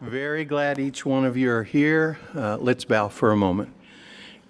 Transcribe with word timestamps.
Very 0.00 0.44
glad 0.44 0.78
each 0.78 1.04
one 1.04 1.24
of 1.24 1.36
you 1.36 1.50
are 1.50 1.64
here. 1.64 2.20
Uh, 2.32 2.56
let's 2.58 2.84
bow 2.84 3.08
for 3.08 3.32
a 3.32 3.36
moment. 3.36 3.74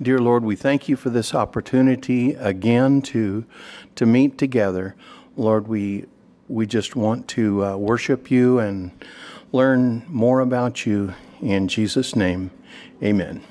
Dear 0.01 0.19
Lord, 0.19 0.45
we 0.45 0.57
thank 0.57 0.91
you 0.91 0.95
for 0.97 1.09
this 1.09 1.35
opportunity 1.35 2.35
again 2.35 3.01
to 3.03 3.47
to 3.95 4.05
meet 4.05 4.37
together. 4.37 4.95
Lord, 5.39 5.67
we 5.67 6.05
we 6.49 6.67
just 6.67 6.97
want 6.97 7.29
to 7.29 7.65
uh, 7.65 7.77
worship 7.79 8.31
you 8.31 8.59
and 8.59 8.91
learn 9.51 10.05
more 10.07 10.41
about 10.41 10.85
you 10.85 11.15
in 11.41 11.67
Jesus' 11.67 12.15
name. 12.15 12.51
Amen. 13.03 13.43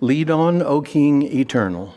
Lead 0.00 0.28
on, 0.28 0.60
O 0.60 0.80
King 0.80 1.22
eternal. 1.22 1.94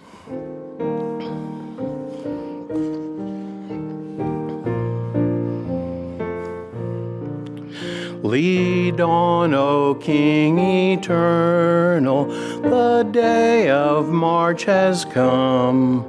On, 8.99 9.53
O 9.53 9.95
King 9.95 10.59
eternal, 10.59 12.25
the 12.25 13.03
day 13.11 13.69
of 13.69 14.09
March 14.09 14.63
has 14.65 15.05
come. 15.05 16.03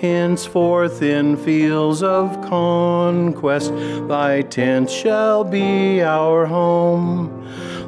Henceforth 0.00 1.02
in 1.02 1.36
fields 1.36 2.02
of 2.02 2.40
conquest, 2.48 3.72
thy 4.06 4.42
tent 4.42 4.88
shall 4.88 5.42
be 5.42 6.02
our 6.02 6.46
home. 6.46 7.34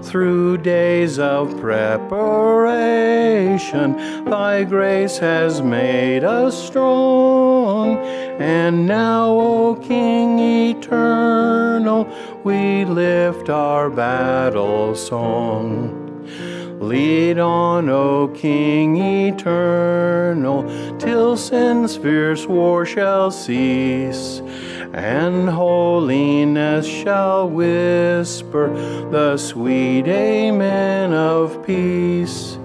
Through 0.03 0.57
days 0.59 1.19
of 1.21 1.61
preparation, 1.61 2.65
thy 4.25 4.65
grace 4.65 5.19
has 5.19 5.63
made 5.63 6.25
us 6.25 6.61
strong. 6.67 7.99
And 8.41 8.87
now, 8.87 9.29
O 9.39 9.75
King 9.75 10.39
eternal, 10.39 12.09
we 12.43 12.87
lift 12.87 13.51
our 13.51 13.91
battle 13.91 14.95
song. 14.95 16.27
Lead 16.81 17.39
on, 17.39 17.91
O 17.91 18.29
King 18.29 18.97
eternal, 18.97 20.63
till 20.99 21.37
sin's 21.37 21.99
fierce 21.99 22.47
war 22.47 22.87
shall 22.87 23.31
cease, 23.31 24.41
and 24.95 25.47
holiness 25.47 26.87
shall 26.87 27.47
whisper 27.47 28.71
the 29.11 29.37
sweet 29.37 30.07
Amen 30.09 31.13
of 31.13 31.63
peace. 31.67 32.57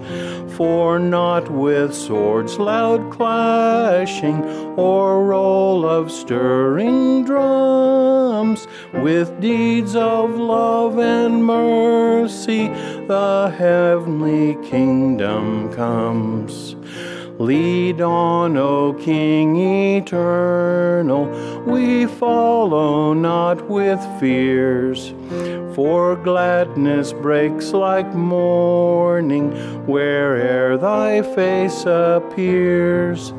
For 0.56 1.00
not 1.00 1.52
with 1.52 1.94
swords 1.94 2.58
loud 2.58 3.12
clashing 3.12 4.42
or 4.78 5.26
roll 5.26 5.86
of 5.86 6.10
stirring 6.10 7.26
drums, 7.26 8.66
with 8.94 9.42
deeds 9.42 9.98
of 9.98 10.30
love 10.38 10.98
and 10.98 11.44
mercy, 11.44 12.70
the 13.08 13.54
heavenly 13.58 14.56
kingdom 14.66 15.74
comes. 15.74 16.78
Lead 17.38 18.00
on, 18.00 18.56
O 18.56 18.94
King 18.94 19.58
eternal, 19.98 21.26
we 21.66 22.06
follow 22.06 23.14
not 23.14 23.70
with 23.70 24.00
fears. 24.22 25.14
For 25.76 26.16
gladness 26.16 27.12
breaks 27.12 27.74
like 27.74 28.14
morning 28.14 29.52
where'er 29.86 30.78
thy 30.78 31.22
face 31.22 31.84
appears. 31.86 33.34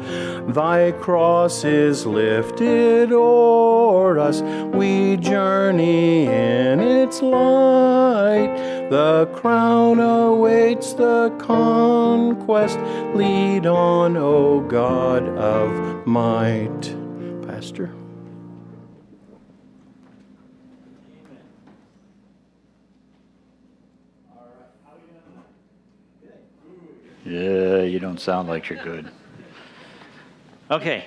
Thy 0.49 0.93
cross 0.93 1.65
is 1.65 2.05
lifted 2.05 3.11
o'er 3.11 4.19
us, 4.19 4.43
we 4.75 5.17
journey 5.17 6.27
in 6.27 6.81
its 6.81 7.23
light. 7.23 8.55
The 8.91 9.31
crown 9.33 9.99
awaits 9.99 10.93
the 10.93 11.35
conquest. 11.39 12.79
Lead 13.15 13.65
on, 13.65 14.19
O 14.19 14.61
God 14.61 15.27
of 15.39 16.07
might. 16.07 16.95
Pastor. 17.49 17.95
Yeah, 27.27 27.83
you 27.83 27.99
don't 27.99 28.21
sound 28.21 28.49
like 28.49 28.69
you're 28.69 28.83
good. 28.85 29.11
Okay. 30.71 31.05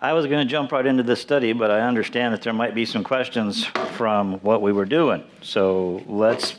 I 0.00 0.14
was 0.14 0.24
going 0.24 0.46
to 0.46 0.50
jump 0.50 0.72
right 0.72 0.86
into 0.86 1.02
this 1.02 1.20
study, 1.20 1.52
but 1.52 1.70
I 1.70 1.82
understand 1.82 2.32
that 2.32 2.40
there 2.40 2.54
might 2.54 2.74
be 2.74 2.86
some 2.86 3.04
questions 3.04 3.66
from 3.92 4.38
what 4.38 4.62
we 4.62 4.72
were 4.72 4.86
doing. 4.86 5.22
So 5.42 6.02
let's 6.06 6.54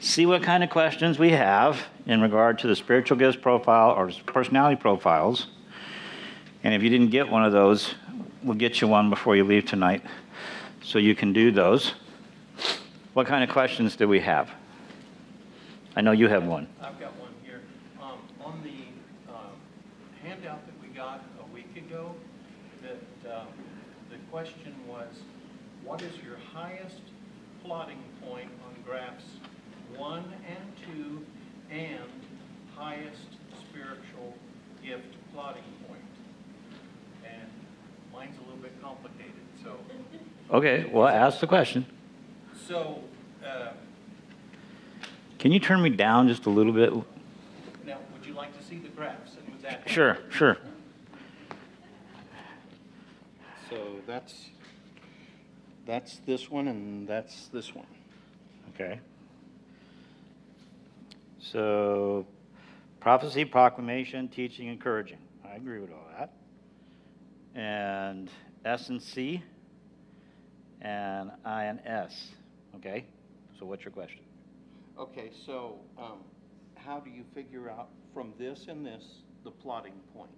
see 0.00 0.26
what 0.26 0.42
kind 0.42 0.62
of 0.62 0.68
questions 0.68 1.18
we 1.18 1.30
have 1.30 1.82
in 2.04 2.20
regard 2.20 2.58
to 2.58 2.66
the 2.66 2.76
spiritual 2.76 3.16
gifts 3.16 3.38
profile 3.38 3.92
or 3.92 4.10
personality 4.26 4.76
profiles. 4.76 5.46
And 6.62 6.74
if 6.74 6.82
you 6.82 6.90
didn't 6.90 7.08
get 7.08 7.30
one 7.30 7.42
of 7.42 7.52
those, 7.52 7.94
we'll 8.42 8.54
get 8.54 8.82
you 8.82 8.88
one 8.88 9.08
before 9.08 9.34
you 9.34 9.44
leave 9.44 9.64
tonight 9.64 10.02
so 10.82 10.98
you 10.98 11.14
can 11.14 11.32
do 11.32 11.50
those. 11.50 11.94
What 13.14 13.26
kind 13.26 13.42
of 13.42 13.48
questions 13.48 13.96
do 13.96 14.06
we 14.06 14.20
have? 14.20 14.50
I 15.96 16.02
know 16.02 16.12
you 16.12 16.28
have 16.28 16.44
one. 16.44 16.68
I've 16.82 17.00
got 17.00 17.16
one 17.18 17.32
here. 17.42 17.62
Um, 18.02 18.18
on 18.44 18.62
the, 18.62 19.32
um, 19.32 19.52
handout 20.22 20.66
that 20.66 20.74
we 20.82 20.88
got 20.88 21.24
a 21.40 21.54
week 21.54 21.74
ago, 21.76 22.14
that, 22.82 23.32
um, 23.34 23.46
the 24.10 24.18
question 24.30 24.74
was, 24.86 25.08
what 25.82 26.02
is 26.02 26.12
your 26.22 26.36
highest 26.52 27.00
plotting 27.64 28.02
point 28.22 28.50
on 28.66 28.74
graphs 28.84 29.24
one 29.96 30.24
and 30.46 30.76
two, 30.84 31.24
and 31.70 32.02
highest 32.76 33.28
spiritual 33.58 34.34
gift 34.84 35.14
plotting 35.32 35.62
point? 35.88 36.02
And 37.24 37.48
mine's 38.12 38.36
a 38.38 38.42
little 38.42 38.58
bit 38.62 38.80
complicated, 38.82 39.32
so, 39.64 39.78
Okay, 40.50 40.90
well, 40.92 41.08
ask 41.08 41.40
the 41.40 41.46
question. 41.46 41.86
so, 42.68 43.00
uh, 43.44 43.70
Can 45.46 45.52
you 45.52 45.60
turn 45.60 45.80
me 45.80 45.90
down 45.90 46.26
just 46.26 46.46
a 46.46 46.50
little 46.50 46.72
bit? 46.72 46.92
now, 47.84 47.98
would 48.12 48.26
you 48.26 48.34
like 48.34 48.58
to 48.58 48.64
see 48.64 48.78
the 48.78 48.88
graphs? 48.88 49.36
And 49.36 49.54
was 49.54 49.62
that? 49.62 49.88
Sure, 49.88 50.18
sure. 50.28 50.58
So 53.70 53.76
that's, 54.08 54.46
that's 55.86 56.16
this 56.26 56.50
one 56.50 56.66
and 56.66 57.06
that's 57.06 57.46
this 57.52 57.72
one. 57.72 57.86
Okay. 58.74 58.98
So, 61.38 62.26
prophecy, 62.98 63.44
proclamation, 63.44 64.26
teaching, 64.26 64.66
encouraging. 64.66 65.18
I 65.48 65.54
agree 65.54 65.78
with 65.78 65.92
all 65.92 66.08
that. 66.18 66.32
And 67.54 68.28
S 68.64 68.88
and 68.88 69.00
C, 69.00 69.44
and 70.82 71.30
I 71.44 71.66
and 71.66 71.78
S. 71.86 72.30
Okay? 72.74 73.04
So, 73.60 73.64
what's 73.64 73.84
your 73.84 73.92
question? 73.92 74.25
Okay, 74.98 75.30
so, 75.44 75.78
um, 75.98 76.24
how 76.74 77.00
do 77.00 77.10
you 77.10 77.22
figure 77.34 77.68
out 77.68 77.88
from 78.14 78.32
this 78.38 78.66
and 78.68 78.84
this, 78.84 79.04
the 79.44 79.50
plotting 79.50 80.00
point? 80.14 80.30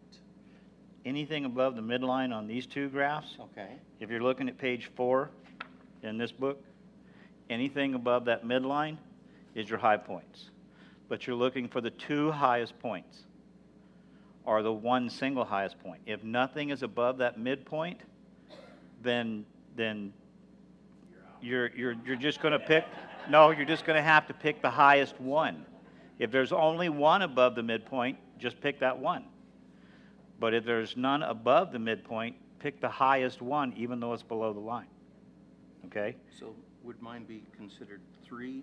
Anything 1.04 1.44
above 1.44 1.76
the 1.76 1.82
midline 1.82 2.34
on 2.34 2.48
these 2.48 2.66
two 2.66 2.88
graphs, 2.88 3.36
Okay, 3.40 3.74
if 4.00 4.10
you're 4.10 4.22
looking 4.22 4.48
at 4.48 4.58
page 4.58 4.90
four 4.96 5.30
in 6.02 6.18
this 6.18 6.32
book, 6.32 6.62
anything 7.48 7.94
above 7.94 8.24
that 8.24 8.44
midline 8.44 8.98
is 9.54 9.70
your 9.70 9.78
high 9.78 9.96
points. 9.96 10.50
But 11.08 11.26
you're 11.26 11.36
looking 11.36 11.68
for 11.68 11.80
the 11.80 11.90
two 11.90 12.32
highest 12.32 12.78
points 12.80 13.24
or 14.44 14.62
the 14.62 14.72
one 14.72 15.08
single 15.08 15.44
highest 15.44 15.78
point. 15.78 16.00
If 16.04 16.24
nothing 16.24 16.70
is 16.70 16.82
above 16.82 17.18
that 17.18 17.38
midpoint, 17.38 18.00
then, 19.02 19.46
then 19.76 20.12
you're, 21.40 21.70
you're, 21.76 21.94
you're 22.04 22.16
just 22.16 22.40
going 22.42 22.52
to 22.52 22.58
pick, 22.58 22.84
no, 23.30 23.50
you're 23.50 23.64
just 23.66 23.84
going 23.84 23.96
to 23.96 24.02
have 24.02 24.26
to 24.28 24.34
pick 24.34 24.62
the 24.62 24.70
highest 24.70 25.20
one. 25.20 25.64
If 26.18 26.30
there's 26.30 26.52
only 26.52 26.88
one 26.88 27.22
above 27.22 27.54
the 27.54 27.62
midpoint, 27.62 28.18
just 28.38 28.60
pick 28.60 28.80
that 28.80 28.98
one. 28.98 29.24
But 30.40 30.54
if 30.54 30.64
there's 30.64 30.96
none 30.96 31.22
above 31.22 31.72
the 31.72 31.78
midpoint, 31.78 32.36
pick 32.58 32.80
the 32.80 32.88
highest 32.88 33.40
one, 33.42 33.72
even 33.76 34.00
though 34.00 34.12
it's 34.12 34.22
below 34.22 34.52
the 34.52 34.60
line. 34.60 34.86
Okay? 35.86 36.16
so 36.38 36.54
would 36.82 37.00
mine 37.02 37.24
be 37.24 37.42
considered 37.56 38.00
three, 38.24 38.62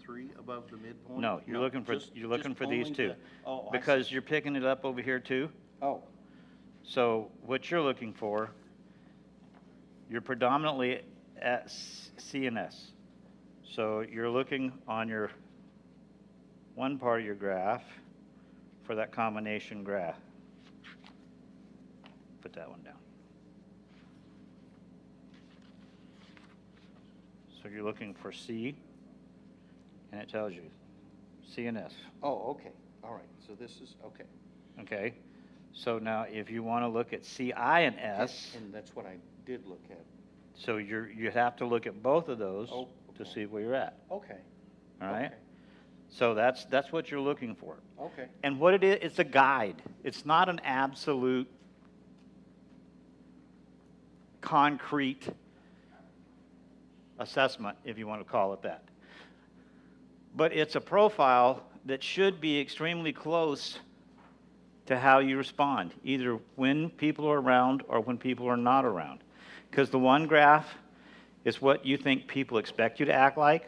three 0.00 0.30
above 0.38 0.70
the 0.70 0.76
midpoint? 0.76 1.20
No, 1.20 1.40
you're 1.46 1.58
looking 1.60 1.84
for, 1.84 1.94
just- 1.94 2.14
you're 2.14 2.28
looking 2.28 2.52
just 2.52 2.58
for 2.58 2.66
these 2.66 2.86
only 2.86 2.96
two. 2.96 3.08
the- 3.08 3.16
Oh, 3.46 3.60
I 3.60 3.64
see. 3.64 3.78
Because 3.78 4.12
you're 4.12 4.22
picking 4.22 4.54
it 4.56 4.64
up 4.64 4.84
over 4.84 5.00
here 5.02 5.18
too. 5.18 5.50
Oh, 5.82 6.02
So 6.84 7.30
what 7.42 7.70
you're 7.70 7.82
looking 7.82 8.12
for, 8.14 8.50
you're 10.10 10.20
predominantly 10.22 11.02
at 11.40 11.70
C 11.70 12.46
and 12.46 12.56
S. 12.56 12.92
So 13.74 14.00
you're 14.10 14.30
looking 14.30 14.72
on 14.86 15.08
your, 15.08 15.30
one 16.74 16.98
part 16.98 17.20
of 17.20 17.26
your 17.26 17.34
graph 17.34 17.82
for 18.84 18.94
that 18.94 19.12
combination 19.12 19.84
graph. 19.84 20.16
Put 22.42 22.52
that 22.54 22.68
one 22.68 22.82
down. 22.82 22.94
So 27.62 27.68
you're 27.68 27.82
looking 27.82 28.14
for 28.14 28.32
C, 28.32 28.76
and 30.12 30.20
it 30.20 30.28
tells 30.28 30.54
you 30.54 30.62
C 31.54 31.66
and 31.66 31.76
S. 31.76 31.92
Oh, 32.22 32.50
okay, 32.50 32.70
all 33.04 33.12
right, 33.12 33.28
so 33.46 33.54
this 33.54 33.72
is, 33.82 33.96
okay. 34.06 34.24
Okay? 34.80 35.14
So 35.74 35.98
now, 35.98 36.24
if 36.30 36.50
you 36.50 36.62
want 36.62 36.84
to 36.84 36.88
look 36.88 37.12
at 37.12 37.24
C, 37.24 37.52
I, 37.52 37.80
and 37.80 37.96
S, 37.98 38.52
And 38.56 38.72
that's 38.72 38.94
what 38.96 39.06
I 39.06 39.16
did 39.44 39.66
look 39.66 39.82
at. 39.90 40.00
so 40.54 40.76
you're, 40.78 41.10
you 41.10 41.30
have 41.30 41.56
to 41.56 41.66
look 41.66 41.86
at 41.86 42.02
both 42.02 42.28
of 42.28 42.38
those 42.38 42.68
Oh, 42.72 42.88
to 43.18 43.26
see 43.26 43.46
where 43.46 43.62
you're 43.62 43.74
at, 43.74 43.98
Okay. 44.10 44.38
all 45.02 45.08
right? 45.08 45.26
okay, 45.26 45.34
So 46.08 46.34
that's, 46.34 46.64
that's 46.66 46.90
what 46.92 47.10
you're 47.10 47.20
looking 47.20 47.54
for. 47.54 47.76
Okay, 48.00 48.26
And 48.42 48.58
what 48.58 48.74
it 48.74 48.82
is, 48.84 48.98
it's 49.02 49.18
a 49.18 49.24
guide. 49.24 49.82
It's 50.04 50.24
not 50.24 50.48
an 50.48 50.60
absolute, 50.64 51.48
concrete 54.40 55.28
assessment, 57.18 57.76
if 57.84 57.98
you 57.98 58.06
want 58.06 58.20
to 58.24 58.30
call 58.30 58.52
it 58.54 58.62
that. 58.62 58.84
But 60.36 60.52
it's 60.52 60.76
a 60.76 60.80
profile 60.80 61.64
that 61.86 62.02
should 62.02 62.40
be 62.40 62.60
extremely 62.60 63.12
close 63.12 63.78
to 64.86 64.98
how 64.98 65.18
you 65.18 65.36
respond, 65.36 65.92
either 66.04 66.38
when 66.56 66.90
people 66.90 67.26
are 67.30 67.40
around 67.40 67.82
or 67.88 68.00
when 68.00 68.16
people 68.16 68.46
are 68.48 68.56
not 68.56 68.84
around. 68.84 69.20
Because 69.70 69.90
the 69.90 69.98
one 69.98 70.26
graph 70.26 70.66
is 71.48 71.62
what 71.62 71.86
you 71.86 71.96
think 71.96 72.28
people 72.28 72.58
expect 72.58 73.00
you 73.00 73.06
to 73.06 73.12
act 73.12 73.38
like 73.38 73.66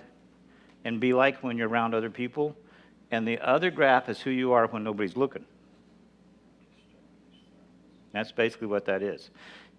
and 0.84 1.00
be 1.00 1.14
like 1.14 1.42
when 1.42 1.56
you're 1.56 1.68
around 1.68 1.94
other 1.94 2.10
people. 2.10 2.54
And 3.10 3.26
the 3.26 3.38
other 3.38 3.70
graph 3.70 4.10
is 4.10 4.20
who 4.20 4.30
you 4.30 4.52
are 4.52 4.66
when 4.66 4.84
nobody's 4.84 5.16
looking. 5.16 5.46
That's 8.12 8.32
basically 8.32 8.66
what 8.66 8.84
that 8.84 9.02
is. 9.02 9.30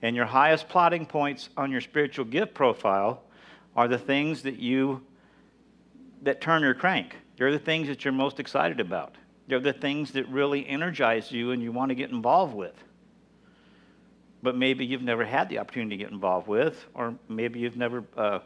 And 0.01 0.15
your 0.15 0.25
highest 0.25 0.67
plotting 0.67 1.05
points 1.05 1.49
on 1.55 1.71
your 1.71 1.79
spiritual 1.79 2.25
gift 2.25 2.55
profile 2.55 3.21
are 3.75 3.87
the 3.87 3.99
things 3.99 4.41
that 4.43 4.57
you 4.57 5.03
that 6.23 6.41
turn 6.41 6.63
your 6.63 6.73
crank. 6.73 7.15
They're 7.37 7.51
the 7.51 7.59
things 7.59 7.87
that 7.87 8.03
you're 8.03 8.13
most 8.13 8.39
excited 8.39 8.79
about. 8.79 9.15
They're 9.47 9.59
the 9.59 9.73
things 9.73 10.11
that 10.13 10.27
really 10.27 10.67
energize 10.67 11.31
you 11.31 11.51
and 11.51 11.61
you 11.61 11.71
want 11.71 11.89
to 11.89 11.95
get 11.95 12.09
involved 12.09 12.55
with. 12.55 12.75
But 14.43 14.55
maybe 14.55 14.85
you've 14.85 15.03
never 15.03 15.23
had 15.23 15.49
the 15.49 15.59
opportunity 15.59 15.97
to 15.97 16.03
get 16.03 16.11
involved 16.11 16.47
with, 16.47 16.85
or 16.93 17.15
maybe 17.29 17.59
you've 17.59 17.77
never 17.77 18.03
uh, 18.17 18.39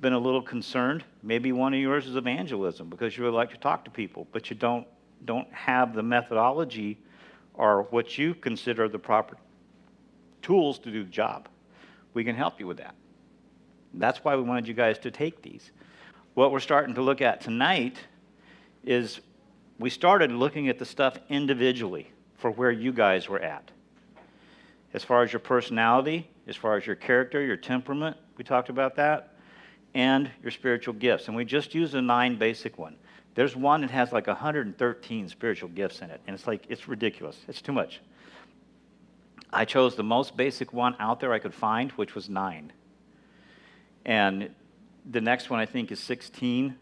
been 0.00 0.12
a 0.12 0.18
little 0.18 0.42
concerned. 0.42 1.04
Maybe 1.22 1.52
one 1.52 1.74
of 1.74 1.80
yours 1.80 2.06
is 2.06 2.16
evangelism 2.16 2.88
because 2.88 3.16
you 3.16 3.24
really 3.24 3.36
like 3.36 3.50
to 3.50 3.58
talk 3.58 3.84
to 3.84 3.90
people, 3.90 4.26
but 4.32 4.50
you 4.50 4.56
don't 4.56 4.86
don't 5.24 5.52
have 5.52 5.94
the 5.94 6.02
methodology 6.02 6.96
or 7.54 7.82
what 7.90 8.16
you 8.16 8.34
consider 8.34 8.88
the 8.88 8.98
proper 8.98 9.36
tools 10.42 10.78
to 10.78 10.90
do 10.90 11.02
the 11.02 11.10
job. 11.10 11.48
We 12.14 12.22
can 12.24 12.36
help 12.36 12.60
you 12.60 12.66
with 12.66 12.78
that. 12.78 12.94
That's 13.94 14.22
why 14.24 14.36
we 14.36 14.42
wanted 14.42 14.68
you 14.68 14.74
guys 14.74 14.98
to 15.00 15.10
take 15.10 15.42
these. 15.42 15.72
What 16.34 16.52
we're 16.52 16.60
starting 16.60 16.94
to 16.94 17.02
look 17.02 17.20
at 17.20 17.40
tonight 17.40 17.96
is 18.84 19.20
we 19.78 19.90
started 19.90 20.30
looking 20.30 20.68
at 20.68 20.78
the 20.78 20.84
stuff 20.84 21.18
individually 21.28 22.10
for 22.36 22.50
where 22.50 22.70
you 22.70 22.92
guys 22.92 23.28
were 23.28 23.40
at. 23.40 23.70
As 24.94 25.04
far 25.04 25.22
as 25.22 25.32
your 25.32 25.40
personality, 25.40 26.28
as 26.46 26.56
far 26.56 26.76
as 26.76 26.86
your 26.86 26.96
character, 26.96 27.44
your 27.44 27.56
temperament, 27.56 28.16
we 28.36 28.44
talked 28.44 28.68
about 28.68 28.96
that, 28.96 29.34
and 29.94 30.30
your 30.42 30.50
spiritual 30.50 30.94
gifts. 30.94 31.28
And 31.28 31.36
we 31.36 31.44
just 31.44 31.74
used 31.74 31.94
a 31.94 32.02
nine 32.02 32.36
basic 32.36 32.78
one. 32.78 32.96
There's 33.34 33.54
one 33.54 33.82
that 33.82 33.90
has 33.90 34.12
like 34.12 34.26
113 34.26 35.28
spiritual 35.28 35.68
gifts 35.68 36.00
in 36.00 36.10
it, 36.10 36.20
and 36.26 36.34
it's 36.34 36.46
like, 36.46 36.64
it's 36.68 36.88
ridiculous. 36.88 37.36
It's 37.48 37.60
too 37.60 37.72
much. 37.72 38.00
I 39.52 39.64
chose 39.64 39.94
the 39.94 40.02
most 40.02 40.36
basic 40.36 40.72
one 40.72 40.96
out 40.98 41.20
there 41.20 41.32
I 41.32 41.38
could 41.38 41.54
find, 41.54 41.90
which 41.92 42.14
was 42.14 42.28
nine. 42.28 42.72
And 44.04 44.50
the 45.10 45.20
next 45.20 45.50
one 45.50 45.58
I 45.60 45.66
think 45.66 45.90
is 45.92 46.00
16. 46.00 46.74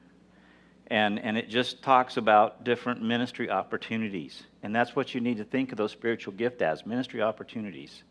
And, 0.88 1.18
and 1.18 1.36
it 1.36 1.48
just 1.48 1.82
talks 1.82 2.16
about 2.16 2.64
different 2.64 3.02
ministry 3.02 3.50
opportunities. 3.50 4.44
And 4.66 4.74
that's 4.74 4.96
what 4.96 5.14
you 5.14 5.20
need 5.20 5.36
to 5.36 5.44
think 5.44 5.70
of 5.70 5.78
those 5.78 5.92
spiritual 5.92 6.32
gift 6.32 6.60
as 6.60 6.84
ministry 6.84 7.22
opportunities 7.22 8.02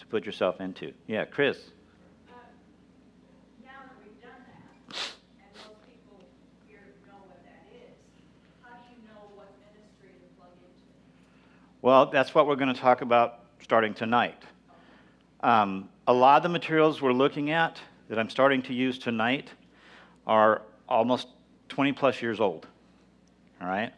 to 0.00 0.06
put 0.06 0.26
yourself 0.26 0.60
into. 0.60 0.92
Yeah, 1.06 1.24
Chris. 1.26 1.58
Uh, 2.28 2.32
Now 3.64 3.70
that 3.84 3.94
we've 4.02 4.20
done 4.20 4.32
that, 4.48 4.96
and 4.96 5.54
most 5.54 5.78
people 5.86 6.24
here 6.66 6.80
know 7.06 7.14
what 7.28 7.40
that 7.44 7.72
is, 7.72 7.94
how 8.64 8.70
do 8.70 8.82
you 8.90 8.96
know 9.06 9.30
what 9.36 9.46
ministry 9.72 10.08
to 10.08 10.40
plug 10.40 10.50
into? 10.64 10.82
Well, 11.82 12.06
that's 12.06 12.34
what 12.34 12.48
we're 12.48 12.56
going 12.56 12.74
to 12.74 12.80
talk 12.80 13.02
about 13.02 13.38
starting 13.60 13.94
tonight. 13.94 14.42
Um, 15.44 15.88
a 16.08 16.12
lot 16.12 16.38
of 16.38 16.42
the 16.42 16.48
materials 16.48 17.00
we're 17.00 17.12
looking 17.12 17.52
at 17.52 17.78
that 18.08 18.18
I'm 18.18 18.28
starting 18.28 18.62
to 18.62 18.74
use 18.74 18.98
tonight 18.98 19.50
are 20.26 20.62
almost 20.88 21.28
20 21.68 21.92
plus 21.92 22.20
years 22.20 22.40
old. 22.40 22.66
All 23.60 23.68
right? 23.68 23.92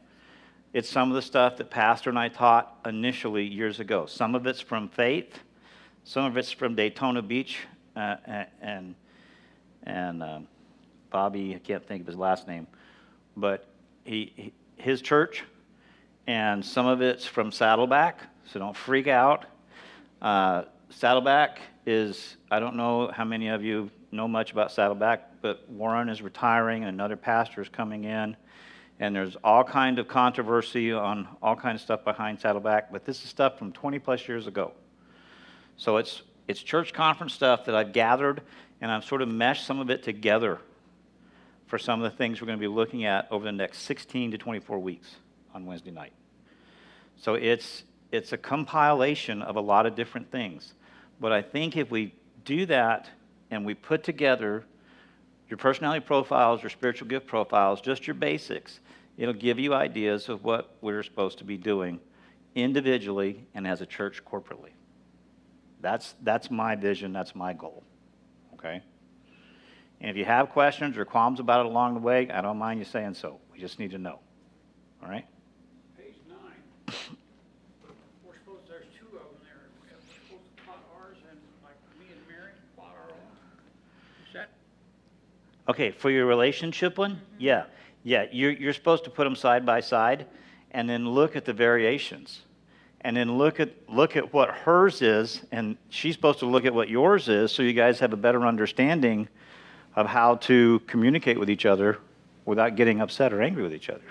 It's 0.75 0.89
some 0.89 1.09
of 1.09 1.15
the 1.15 1.23
stuff 1.23 1.59
that 1.59 1.71
Pastor 1.71 2.11
and 2.11 2.19
I 2.19 2.29
taught 2.29 2.81
initially 2.85 3.47
years 3.47 3.79
ago. 3.79 4.07
Some 4.07 4.35
of 4.35 4.45
it's 4.49 4.61
from 4.61 4.89
Faith, 4.89 5.39
some 6.03 6.25
of 6.25 6.37
it's 6.37 6.51
from 6.51 6.75
Daytona 6.75 7.23
Beach, 7.23 7.61
uh, 7.95 8.17
and, 8.61 8.97
and 9.85 10.21
um, 10.21 10.49
Bobby, 11.13 11.55
I 11.55 11.61
can't 11.61 11.87
think 11.87 12.01
of 12.01 12.09
his 12.09 12.17
last 12.17 12.49
name, 12.49 12.67
but 13.37 13.69
he, 14.03 14.33
he, 14.35 14.53
his 14.77 15.01
church, 15.01 15.45
and 16.27 16.65
some 16.65 16.89
of 16.89 17.01
it's 17.03 17.25
from 17.25 17.53
Saddleback, 17.53 18.19
so 18.45 18.59
don't 18.59 18.77
freak 18.77 19.07
out. 19.07 19.45
Uh, 20.21 20.65
Saddleback 20.91 21.61
is, 21.87 22.37
I 22.51 22.59
don't 22.59 22.75
know 22.75 23.13
how 23.15 23.25
many 23.25 23.47
of 23.47 23.63
you 23.63 23.93
know 24.11 24.27
much 24.27 24.51
about 24.51 24.73
Saddleback, 24.73 25.41
but 25.41 25.71
Warren 25.71 26.09
is 26.09 26.21
retiring 26.21 26.83
and 26.83 26.93
another 26.93 27.17
pastor 27.17 27.63
is 27.63 27.69
coming 27.69 28.03
in. 28.03 28.37
And 29.01 29.15
there's 29.15 29.37
all 29.43 29.65
kind 29.65 29.99
of 29.99 30.07
controversy 30.07 30.93
on 30.93 31.29
all 31.43 31.57
kind 31.57 31.75
of 31.75 31.81
stuff 31.81 32.05
behind 32.05 32.41
Saddleback, 32.41 32.93
but 32.93 33.05
this 33.05 33.23
is 33.25 33.31
stuff 33.31 33.59
from 33.59 33.73
20 33.73 33.99
plus 33.99 34.29
years 34.29 34.47
ago. 34.47 34.73
So 35.77 35.97
it's, 35.97 36.23
it's 36.47 36.63
church 36.63 36.93
conference 36.93 37.33
stuff 37.33 37.65
that 37.65 37.75
I've 37.75 37.93
gathered 37.93 38.43
and 38.81 38.93
I've 38.93 39.05
sort 39.05 39.23
of 39.23 39.29
meshed 39.29 39.67
some 39.67 39.81
of 39.81 39.91
it 39.91 40.03
together 40.03 40.61
for 41.67 41.79
some 41.79 42.03
of 42.03 42.11
the 42.11 42.17
things 42.17 42.41
we're 42.41 42.47
going 42.47 42.59
to 42.59 42.63
be 42.63 42.69
looking 42.69 43.05
at 43.05 43.27
over 43.31 43.45
the 43.45 43.53
next 43.53 43.79
16 43.81 44.33
to 44.33 44.39
24 44.39 44.79
weeks 44.79 45.17
on 45.55 45.67
Wednesday 45.67 45.91
night. 45.91 46.13
So 47.17 47.35
it's, 47.35 47.85
it's 48.13 48.33
a 48.33 48.39
compilation 48.39 49.43
of 49.43 49.57
a 49.57 49.61
lot 49.61 49.87
of 49.87 49.95
different 49.95 50.31
things. 50.31 50.75
But 51.21 51.33
I 51.33 51.43
think 51.43 51.77
if 51.77 51.91
we 51.91 52.15
do 52.45 52.67
that 52.67 53.09
and 53.51 53.65
we 53.65 53.75
put 53.75 54.05
together 54.05 54.65
your 55.55 55.59
personality 55.59 56.05
profiles, 56.05 56.65
your 56.65 56.71
spiritual 56.71 57.07
gift 57.07 57.29
profiles, 57.29 57.81
just 57.81 58.09
your 58.09 58.15
basics, 58.15 58.81
it'll 59.17 59.33
give 59.33 59.57
you 59.57 59.73
ideas 59.73 60.29
of 60.29 60.43
what 60.43 60.75
we're 60.81 61.05
supposed 61.05 61.39
to 61.39 61.45
be 61.45 61.57
doing 61.57 62.01
individually 62.57 63.47
and 63.55 63.65
as 63.65 63.81
a 63.81 63.87
church 63.87 64.25
corporately. 64.25 64.71
That's, 65.81 66.17
that's 66.25 66.51
my 66.51 66.75
vision, 66.75 67.13
that's 67.13 67.37
my 67.37 67.53
goal. 67.53 67.85
Okay? 68.55 68.83
And 70.01 70.11
if 70.11 70.17
you 70.17 70.25
have 70.25 70.51
questions 70.51 70.99
or 70.99 71.05
qualms 71.05 71.39
about 71.39 71.61
it 71.61 71.67
along 71.67 71.95
the 71.95 72.01
way, 72.01 72.29
I 72.31 72.41
don't 72.41 72.59
mind 72.59 72.81
you 72.81 72.85
saying 72.85 73.15
so. 73.15 73.39
We 73.53 73.61
just 73.61 73.79
need 73.79 73.93
to 73.93 73.99
know. 73.99 74.19
All 75.05 75.09
right? 75.09 75.25
Page 75.97 76.17
nine, 76.29 76.97
we're 78.27 78.35
supposed, 78.41 78.69
there's 78.69 78.87
two 78.99 79.07
of 79.07 79.13
them 79.23 79.39
there. 79.45 79.71
We're 79.81 79.95
supposed 80.27 80.57
to 80.57 80.63
plot 80.65 80.79
ours 80.99 81.19
and 81.31 81.39
like 81.63 81.77
me 81.97 82.07
and 82.11 82.27
Mary 82.27 82.51
plot 82.75 82.97
our 82.99 83.13
own. 83.13 83.37
Is 84.27 84.35
that, 84.35 84.49
Okay, 85.69 85.91
for 85.91 86.11
your 86.11 86.27
relationship 86.27 86.99
one, 86.99 87.13
mm-hmm. 87.13 87.35
yeah, 87.39 87.65
yeah, 88.03 88.27
you're, 88.31 88.53
you're 88.53 88.75
supposed 88.75 89.05
to 89.05 89.11
put 89.11 89.25
them 89.25 89.35
side 89.35 89.65
by 89.65 89.81
side 89.81 90.27
and 90.73 90.89
then 90.89 91.09
look 91.09 91.37
at 91.37 91.45
the 91.45 91.53
variations. 91.53 92.43
And 93.01 93.17
then 93.17 93.37
look 93.37 93.61
at, 93.61 93.71
look 93.89 94.17
at 94.17 94.33
what 94.33 94.51
hers 94.51 95.03
is, 95.03 95.43
and 95.53 95.77
she's 95.91 96.15
supposed 96.15 96.39
to 96.39 96.47
look 96.47 96.65
at 96.65 96.73
what 96.73 96.89
yours 96.89 97.29
is, 97.29 97.53
so 97.53 97.63
you 97.63 97.75
guys 97.75 98.01
have 98.01 98.15
a 98.15 98.17
better 98.17 98.47
understanding 98.47 99.29
of 99.95 100.07
how 100.07 100.37
to 100.37 100.81
communicate 100.87 101.39
with 101.39 101.51
each 101.51 101.67
other 101.67 101.99
without 102.47 102.77
getting 102.77 103.01
upset 103.01 103.33
or 103.33 103.43
angry 103.43 103.63
with 103.63 103.75
each 103.75 103.91
other. 103.91 104.03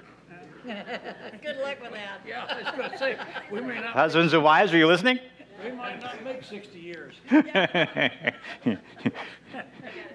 Good 0.64 1.58
luck 1.58 1.82
with 1.82 1.92
that. 1.92 2.22
yeah, 2.26 2.46
I 2.48 2.62
was 2.62 2.72
gonna 2.78 2.98
say, 2.98 3.18
we 3.52 3.60
may 3.62 3.82
not, 3.82 3.94
Husbands 3.94 4.34
and 4.34 4.44
wives, 4.44 4.74
are 4.74 4.78
you 4.78 4.88
listening? 4.88 5.20
we 5.64 5.72
might 5.72 6.02
not 6.02 6.24
make 6.24 6.44
sixty 6.44 6.80
years. 6.80 7.16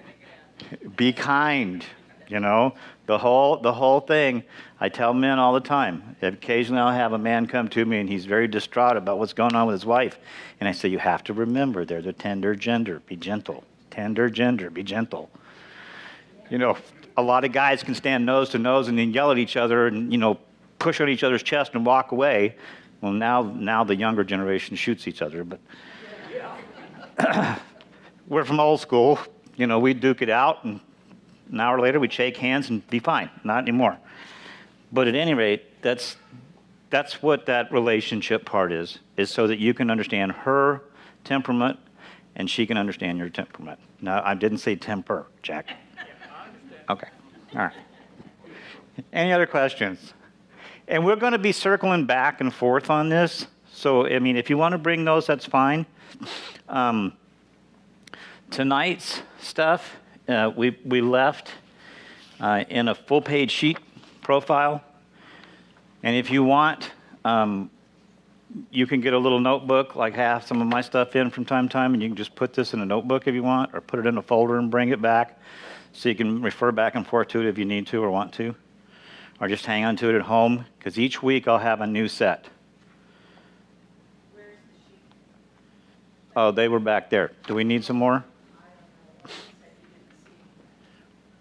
be 0.95 1.13
kind 1.13 1.85
you 2.29 2.39
know? 2.39 2.75
The 3.07 3.17
whole 3.17 3.57
the 3.57 3.73
whole 3.73 3.99
thing 3.99 4.43
i 4.79 4.87
tell 4.87 5.13
men 5.13 5.39
all 5.39 5.51
the 5.53 5.59
time. 5.59 6.15
Occasionally 6.21 6.79
i'll 6.79 6.93
have 6.93 7.11
a 7.11 7.17
man 7.17 7.47
come 7.47 7.67
to 7.69 7.83
me 7.83 7.99
and 7.99 8.07
he's 8.07 8.25
very 8.25 8.47
distraught 8.47 8.95
about 8.95 9.17
what's 9.17 9.33
going 9.33 9.55
on 9.55 9.67
with 9.67 9.73
his 9.73 9.85
wife. 9.85 10.17
And 10.59 10.69
i 10.69 10.71
say 10.71 10.87
you 10.89 10.99
have 10.99 11.23
to 11.25 11.33
remember 11.33 11.83
they're 11.83 12.01
the 12.01 12.13
tender 12.13 12.55
gender. 12.55 13.01
Be 13.07 13.15
gentle. 13.15 13.63
Tender 13.89 14.29
gender. 14.29 14.69
Be 14.69 14.83
gentle. 14.83 15.29
You 16.49 16.59
know 16.59 16.77
a 17.17 17.23
lot 17.23 17.43
of 17.43 17.51
guys 17.51 17.83
can 17.83 17.95
stand 17.95 18.25
nose 18.25 18.49
to 18.49 18.59
nose 18.59 18.87
and 18.87 18.97
then 18.97 19.11
yell 19.11 19.31
at 19.31 19.37
each 19.37 19.57
other 19.57 19.87
and 19.87 20.11
you 20.11 20.19
know 20.19 20.39
push 20.77 21.01
on 21.01 21.09
each 21.09 21.23
other's 21.23 21.43
chest 21.43 21.71
and 21.73 21.85
walk 21.85 22.11
away. 22.11 22.55
Well 23.01 23.11
now 23.11 23.41
now 23.41 23.83
the 23.83 23.95
younger 23.95 24.23
generation 24.23 24.75
shoots 24.75 25.07
each 25.07 25.23
other 25.23 25.43
but 25.43 25.59
we're 28.27 28.45
from 28.45 28.59
old 28.59 28.79
school. 28.79 29.17
You 29.59 29.67
know, 29.67 29.77
we'd 29.77 29.99
duke 29.99 30.21
it 30.21 30.29
out 30.29 30.63
and 30.63 30.79
An 31.51 31.59
hour 31.59 31.79
later, 31.79 31.99
we'd 31.99 32.13
shake 32.13 32.37
hands 32.37 32.69
and 32.69 32.87
be 32.89 32.99
fine. 32.99 33.29
Not 33.43 33.63
anymore. 33.63 33.97
But 34.91 35.07
at 35.07 35.15
any 35.15 35.33
rate, 35.33 35.81
that's 35.81 36.17
that's 36.89 37.21
what 37.21 37.45
that 37.45 37.71
relationship 37.71 38.45
part 38.45 38.71
is, 38.71 38.99
is 39.15 39.29
so 39.29 39.45
that 39.47 39.59
you 39.59 39.73
can 39.75 39.91
understand 39.91 40.31
her 40.31 40.81
temperament 41.23 41.77
and 42.35 42.49
she 42.49 42.65
can 42.65 42.77
understand 42.77 43.19
your 43.19 43.29
temperament. 43.29 43.79
Now, 44.01 44.23
I 44.25 44.33
didn't 44.33 44.57
say 44.59 44.75
temper, 44.75 45.27
Jack. 45.43 45.69
Okay, 46.89 47.07
all 47.53 47.61
right. 47.61 47.73
Any 49.13 49.31
other 49.31 49.45
questions? 49.45 50.13
And 50.87 51.05
we're 51.05 51.15
going 51.15 51.33
to 51.33 51.39
be 51.39 51.51
circling 51.51 52.05
back 52.05 52.41
and 52.41 52.51
forth 52.51 52.89
on 52.89 53.09
this. 53.09 53.45
So, 53.71 54.07
I 54.07 54.17
mean, 54.17 54.35
if 54.35 54.49
you 54.49 54.57
want 54.57 54.71
to 54.71 54.79
bring 54.79 55.05
those, 55.05 55.27
that's 55.27 55.45
fine. 55.45 55.85
Um, 56.67 57.13
tonight's 58.51 59.21
stuff, 59.39 59.97
uh, 60.27 60.51
we, 60.55 60.77
we 60.85 61.01
left 61.01 61.51
uh, 62.39 62.63
in 62.69 62.87
a 62.87 62.95
full 62.95 63.21
page 63.21 63.51
sheet 63.51 63.77
profile. 64.21 64.83
And 66.03 66.15
if 66.15 66.31
you 66.31 66.43
want, 66.43 66.91
um, 67.25 67.69
you 68.71 68.87
can 68.87 69.01
get 69.01 69.13
a 69.13 69.17
little 69.17 69.39
notebook, 69.39 69.95
like 69.95 70.15
half 70.15 70.47
some 70.47 70.61
of 70.61 70.67
my 70.67 70.81
stuff 70.81 71.15
in 71.15 71.29
from 71.29 71.45
time 71.45 71.67
to 71.67 71.73
time, 71.73 71.93
and 71.93 72.01
you 72.01 72.09
can 72.09 72.15
just 72.15 72.35
put 72.35 72.53
this 72.53 72.73
in 72.73 72.79
a 72.79 72.85
notebook 72.85 73.27
if 73.27 73.35
you 73.35 73.43
want, 73.43 73.73
or 73.73 73.81
put 73.81 73.99
it 73.99 74.05
in 74.07 74.17
a 74.17 74.21
folder 74.21 74.57
and 74.57 74.71
bring 74.71 74.89
it 74.89 75.01
back 75.01 75.39
so 75.93 76.09
you 76.09 76.15
can 76.15 76.41
refer 76.41 76.71
back 76.71 76.95
and 76.95 77.05
forth 77.05 77.27
to 77.29 77.41
it 77.41 77.47
if 77.47 77.57
you 77.57 77.65
need 77.65 77.85
to 77.87 78.01
or 78.03 78.09
want 78.09 78.33
to, 78.33 78.55
or 79.39 79.47
just 79.47 79.65
hang 79.65 79.83
on 79.83 79.95
to 79.97 80.09
it 80.09 80.15
at 80.15 80.21
home, 80.21 80.65
because 80.77 80.97
each 80.97 81.21
week 81.21 81.47
I'll 81.47 81.59
have 81.59 81.81
a 81.81 81.87
new 81.87 82.07
set. 82.07 82.45
The? 84.35 84.41
Oh, 86.35 86.51
they 86.51 86.67
were 86.67 86.79
back 86.79 87.09
there. 87.09 87.31
Do 87.47 87.55
we 87.55 87.63
need 87.63 87.83
some 87.83 87.97
more? 87.97 88.23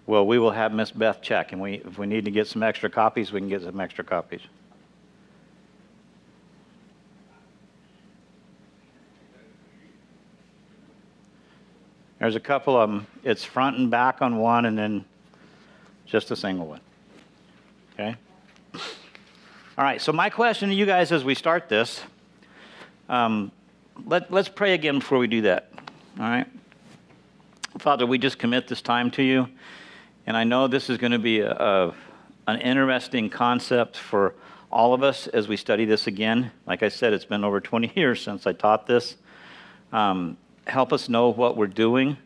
Well, 0.09 0.27
we 0.27 0.39
will 0.39 0.53
have 0.53 0.73
Miss 0.73 0.91
Beth 0.91 1.21
check, 1.21 1.53
and 1.53 1.61
we, 1.61 1.83
if 1.85 1.99
we 1.99 2.07
need 2.07 2.25
to 2.25 2.31
get 2.31 2.47
some 2.47 2.63
extra 2.63 2.89
copies, 2.89 3.31
we 3.31 3.41
can 3.41 3.51
get 3.51 3.61
some 3.61 3.79
extra 3.79 4.03
copies. 4.03 4.41
There's 12.19 12.37
a 12.37 12.41
couple 12.41 12.75
of 12.75 12.89
them. 12.89 13.07
It's 13.23 13.45
front 13.45 13.77
and 13.77 13.91
back 13.91 14.23
on 14.23 14.39
one, 14.39 14.65
and 14.65 14.79
then 14.79 15.05
just 16.07 16.31
a 16.31 16.37
single 16.37 16.67
one. 16.67 16.81
Okay? 17.93 18.17
All 19.77 19.85
right, 19.85 20.01
so 20.01 20.11
my 20.11 20.31
question 20.31 20.71
to 20.71 20.75
you 20.75 20.87
guys 20.87 21.13
as 21.13 21.23
we 21.23 21.35
start 21.35 21.69
this, 21.69 22.01
um, 23.11 23.53
let, 24.07 24.33
let's 24.33 24.49
pray 24.49 24.73
again 24.73 25.01
before 25.01 25.19
we 25.19 25.27
do 25.27 25.43
that. 25.43 25.71
All 26.19 26.31
right? 26.31 26.47
Father, 27.77 28.07
we 28.07 28.17
just 28.17 28.39
commit 28.39 28.69
this 28.69 28.81
time 28.81 29.11
to 29.11 29.23
you. 29.23 29.49
And 30.29 30.37
I 30.37 30.45
know 30.45 30.69
this 30.69 30.91
is 30.91 30.99
going 30.99 31.13
to 31.13 31.19
be 31.19 31.41
a, 31.41 31.53
a, 31.53 31.95
an 32.47 32.61
interesting 32.61 33.31
concept 33.31 33.97
for 33.97 34.35
all 34.71 34.93
of 34.93 35.03
us 35.03 35.27
as 35.27 35.49
we 35.49 35.57
study 35.57 35.87
this 35.87 36.07
again. 36.07 36.53
Like 36.67 36.83
I 36.83 36.91
said, 36.91 37.15
it's 37.15 37.25
been 37.25 37.45
over 37.45 37.63
20 37.63 37.93
years 37.97 38.21
since 38.21 38.47
I 38.47 38.53
taught 38.53 38.87
this. 38.87 39.17
Um, 39.91 40.37
help 40.67 40.93
us 40.93 41.09
know 41.09 41.31
what 41.31 41.57
we're 41.57 41.67
doing. 41.67 42.19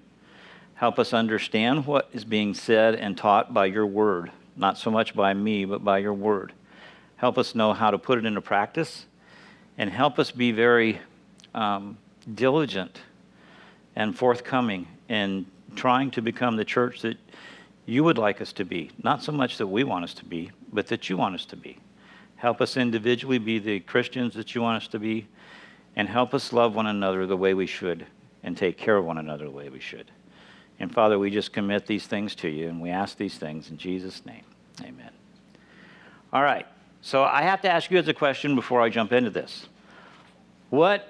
Help 0.74 0.98
us 0.98 1.12
understand 1.12 1.86
what 1.86 2.08
is 2.12 2.24
being 2.24 2.54
said 2.54 2.96
and 2.96 3.16
taught 3.16 3.54
by 3.54 3.66
your 3.66 3.86
word, 3.86 4.32
not 4.56 4.78
so 4.78 4.90
much 4.90 5.14
by 5.14 5.32
me, 5.32 5.64
but 5.64 5.84
by 5.84 5.98
your 5.98 6.12
word. 6.12 6.52
Help 7.18 7.38
us 7.38 7.54
know 7.54 7.72
how 7.72 7.92
to 7.92 7.98
put 7.98 8.18
it 8.18 8.24
into 8.24 8.40
practice 8.40 9.06
and 9.78 9.88
help 9.88 10.18
us 10.18 10.32
be 10.32 10.50
very 10.50 10.98
um, 11.54 11.96
diligent 12.34 12.98
and 13.94 14.18
forthcoming 14.18 14.88
in 15.08 15.46
trying 15.76 16.10
to 16.10 16.20
become 16.20 16.56
the 16.56 16.64
church 16.64 17.02
that 17.02 17.16
you 17.86 18.04
would 18.04 18.18
like 18.18 18.40
us 18.40 18.52
to 18.54 18.64
be. 18.64 18.90
Not 19.02 19.22
so 19.22 19.32
much 19.32 19.58
that 19.58 19.66
we 19.66 19.84
want 19.84 20.04
us 20.04 20.14
to 20.14 20.24
be, 20.24 20.50
but 20.72 20.86
that 20.88 21.10
you 21.10 21.16
want 21.16 21.34
us 21.34 21.44
to 21.46 21.56
be. 21.56 21.78
Help 22.36 22.60
us 22.60 22.76
individually 22.76 23.38
be 23.38 23.58
the 23.58 23.80
Christians 23.80 24.34
that 24.34 24.54
you 24.54 24.62
want 24.62 24.82
us 24.82 24.88
to 24.88 24.98
be, 24.98 25.26
and 25.94 26.08
help 26.08 26.34
us 26.34 26.52
love 26.52 26.74
one 26.74 26.86
another 26.86 27.26
the 27.26 27.36
way 27.36 27.54
we 27.54 27.66
should 27.66 28.06
and 28.42 28.56
take 28.56 28.76
care 28.76 28.96
of 28.96 29.04
one 29.04 29.18
another 29.18 29.44
the 29.44 29.50
way 29.50 29.68
we 29.68 29.80
should. 29.80 30.10
And 30.80 30.92
Father, 30.92 31.18
we 31.18 31.30
just 31.30 31.52
commit 31.52 31.86
these 31.86 32.06
things 32.06 32.34
to 32.36 32.48
you, 32.48 32.68
and 32.68 32.80
we 32.80 32.90
ask 32.90 33.16
these 33.16 33.38
things 33.38 33.70
in 33.70 33.78
Jesus' 33.78 34.24
name. 34.26 34.44
Amen. 34.80 35.10
All 36.32 36.42
right. 36.42 36.66
So 37.02 37.24
I 37.24 37.42
have 37.42 37.60
to 37.62 37.70
ask 37.70 37.90
you 37.90 37.98
as 37.98 38.08
a 38.08 38.14
question 38.14 38.54
before 38.54 38.80
I 38.80 38.88
jump 38.88 39.12
into 39.12 39.30
this. 39.30 39.66
What 40.70 41.08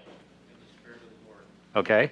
Okay. 1.76 2.12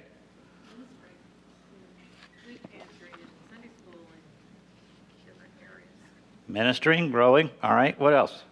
Ministering, 6.48 7.10
growing. 7.10 7.50
All 7.62 7.74
right. 7.74 7.98
What 7.98 8.12
else? 8.12 8.42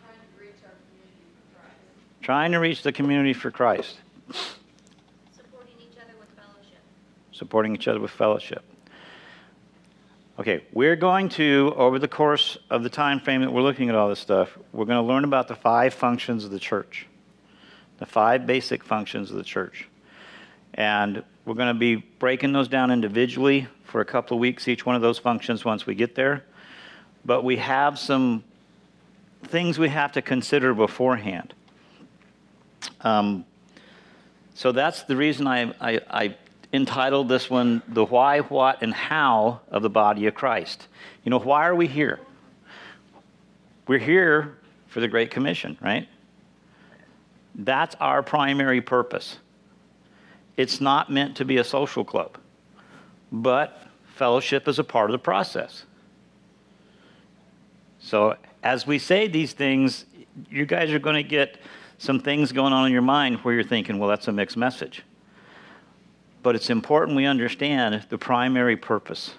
Trying 0.00 0.12
to 0.12 0.40
reach 0.40 0.54
our 0.64 0.70
community 0.70 1.22
for 1.52 1.58
Christ. 1.58 2.22
Trying 2.22 2.52
to 2.52 2.58
reach 2.58 2.82
the 2.82 2.92
community 2.92 3.32
for 3.32 3.50
Christ, 3.50 3.96
Supporting 5.32 5.74
each 5.80 5.96
other 5.96 6.12
with 6.20 6.28
fellowship. 6.36 6.78
supporting 7.32 7.74
each 7.74 7.88
other 7.88 8.00
with 8.00 8.10
fellowship. 8.10 8.62
Okay, 10.38 10.62
we're 10.72 10.94
going 10.94 11.28
to, 11.30 11.72
over 11.76 11.98
the 11.98 12.06
course 12.06 12.56
of 12.70 12.84
the 12.84 12.90
time 12.90 13.18
frame 13.18 13.40
that 13.40 13.52
we're 13.52 13.62
looking 13.62 13.88
at 13.88 13.96
all 13.96 14.08
this 14.08 14.20
stuff, 14.20 14.56
we're 14.72 14.84
going 14.84 15.02
to 15.04 15.08
learn 15.08 15.24
about 15.24 15.48
the 15.48 15.56
five 15.56 15.92
functions 15.92 16.44
of 16.44 16.52
the 16.52 16.60
church, 16.60 17.06
the 17.98 18.06
five 18.06 18.46
basic 18.46 18.82
functions 18.82 19.30
of 19.30 19.36
the 19.36 19.44
church. 19.44 19.88
And 20.74 21.22
we're 21.44 21.54
going 21.54 21.74
to 21.74 21.78
be 21.78 21.96
breaking 21.96 22.52
those 22.52 22.68
down 22.68 22.90
individually 22.90 23.68
for 23.84 24.00
a 24.00 24.04
couple 24.04 24.36
of 24.36 24.40
weeks, 24.40 24.68
each 24.68 24.84
one 24.84 24.94
of 24.96 25.02
those 25.02 25.18
functions 25.18 25.64
once 25.64 25.86
we 25.86 25.94
get 25.94 26.14
there. 26.14 26.44
But 27.24 27.42
we 27.42 27.56
have 27.56 27.98
some 27.98 28.44
things 29.44 29.78
we 29.78 29.88
have 29.88 30.12
to 30.12 30.22
consider 30.22 30.74
beforehand. 30.74 31.54
Um, 33.00 33.44
so 34.54 34.72
that's 34.72 35.02
the 35.04 35.16
reason 35.16 35.46
I, 35.46 35.72
I, 35.80 36.00
I 36.10 36.36
entitled 36.72 37.28
this 37.28 37.48
one 37.48 37.82
The 37.88 38.04
Why, 38.04 38.40
What, 38.40 38.82
and 38.82 38.92
How 38.92 39.60
of 39.70 39.82
the 39.82 39.90
Body 39.90 40.26
of 40.26 40.34
Christ. 40.34 40.86
You 41.24 41.30
know, 41.30 41.38
why 41.38 41.66
are 41.66 41.74
we 41.74 41.86
here? 41.86 42.20
We're 43.86 43.98
here 43.98 44.58
for 44.88 45.00
the 45.00 45.08
Great 45.08 45.30
Commission, 45.30 45.78
right? 45.80 46.08
That's 47.58 47.96
our 47.96 48.22
primary 48.22 48.80
purpose. 48.80 49.38
It's 50.56 50.80
not 50.80 51.10
meant 51.10 51.36
to 51.36 51.44
be 51.44 51.58
a 51.58 51.64
social 51.64 52.04
club, 52.04 52.38
but 53.32 53.82
fellowship 54.14 54.68
is 54.68 54.78
a 54.78 54.84
part 54.84 55.10
of 55.10 55.12
the 55.12 55.18
process. 55.18 55.84
So, 58.00 58.36
as 58.62 58.86
we 58.86 58.98
say 58.98 59.28
these 59.28 59.52
things, 59.52 60.06
you 60.50 60.66
guys 60.66 60.92
are 60.92 60.98
going 60.98 61.16
to 61.16 61.28
get 61.28 61.58
some 61.98 62.20
things 62.20 62.52
going 62.52 62.72
on 62.72 62.86
in 62.86 62.92
your 62.92 63.02
mind 63.02 63.36
where 63.38 63.54
you're 63.54 63.64
thinking, 63.64 63.98
well, 63.98 64.08
that's 64.08 64.28
a 64.28 64.32
mixed 64.32 64.56
message. 64.56 65.02
But 66.42 66.54
it's 66.54 66.70
important 66.70 67.16
we 67.16 67.26
understand 67.26 68.06
the 68.08 68.18
primary 68.18 68.76
purpose 68.76 69.34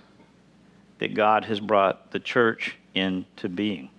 that 1.00 1.14
God 1.14 1.46
has 1.46 1.62
brought 1.62 2.12
the 2.12 2.20
church 2.20 2.76
into 2.94 3.48
being. 3.48 3.90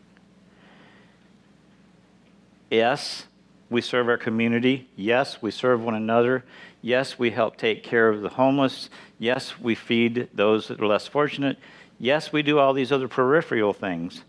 Yes, 2.71 3.27
we 3.71 3.81
serve 3.81 4.09
our 4.09 4.19
community. 4.19 4.89
Yes, 4.97 5.41
we 5.41 5.53
serve 5.53 5.83
one 5.83 5.95
another. 5.95 6.45
Yes, 6.83 7.19
we 7.19 7.31
help 7.31 7.57
take 7.57 7.85
care 7.85 8.09
of 8.09 8.21
the 8.21 8.31
homeless. 8.31 8.91
Yes, 9.19 9.59
we 9.61 9.77
feed 9.77 10.29
those 10.35 10.69
that 10.69 10.81
are 10.81 10.87
less 10.87 11.07
fortunate. 11.07 11.57
Yes, 11.99 12.33
we 12.33 12.43
do 12.43 12.59
all 12.59 12.73
these 12.73 12.91
other 12.91 13.07
peripheral 13.07 13.73
things. 13.73 14.25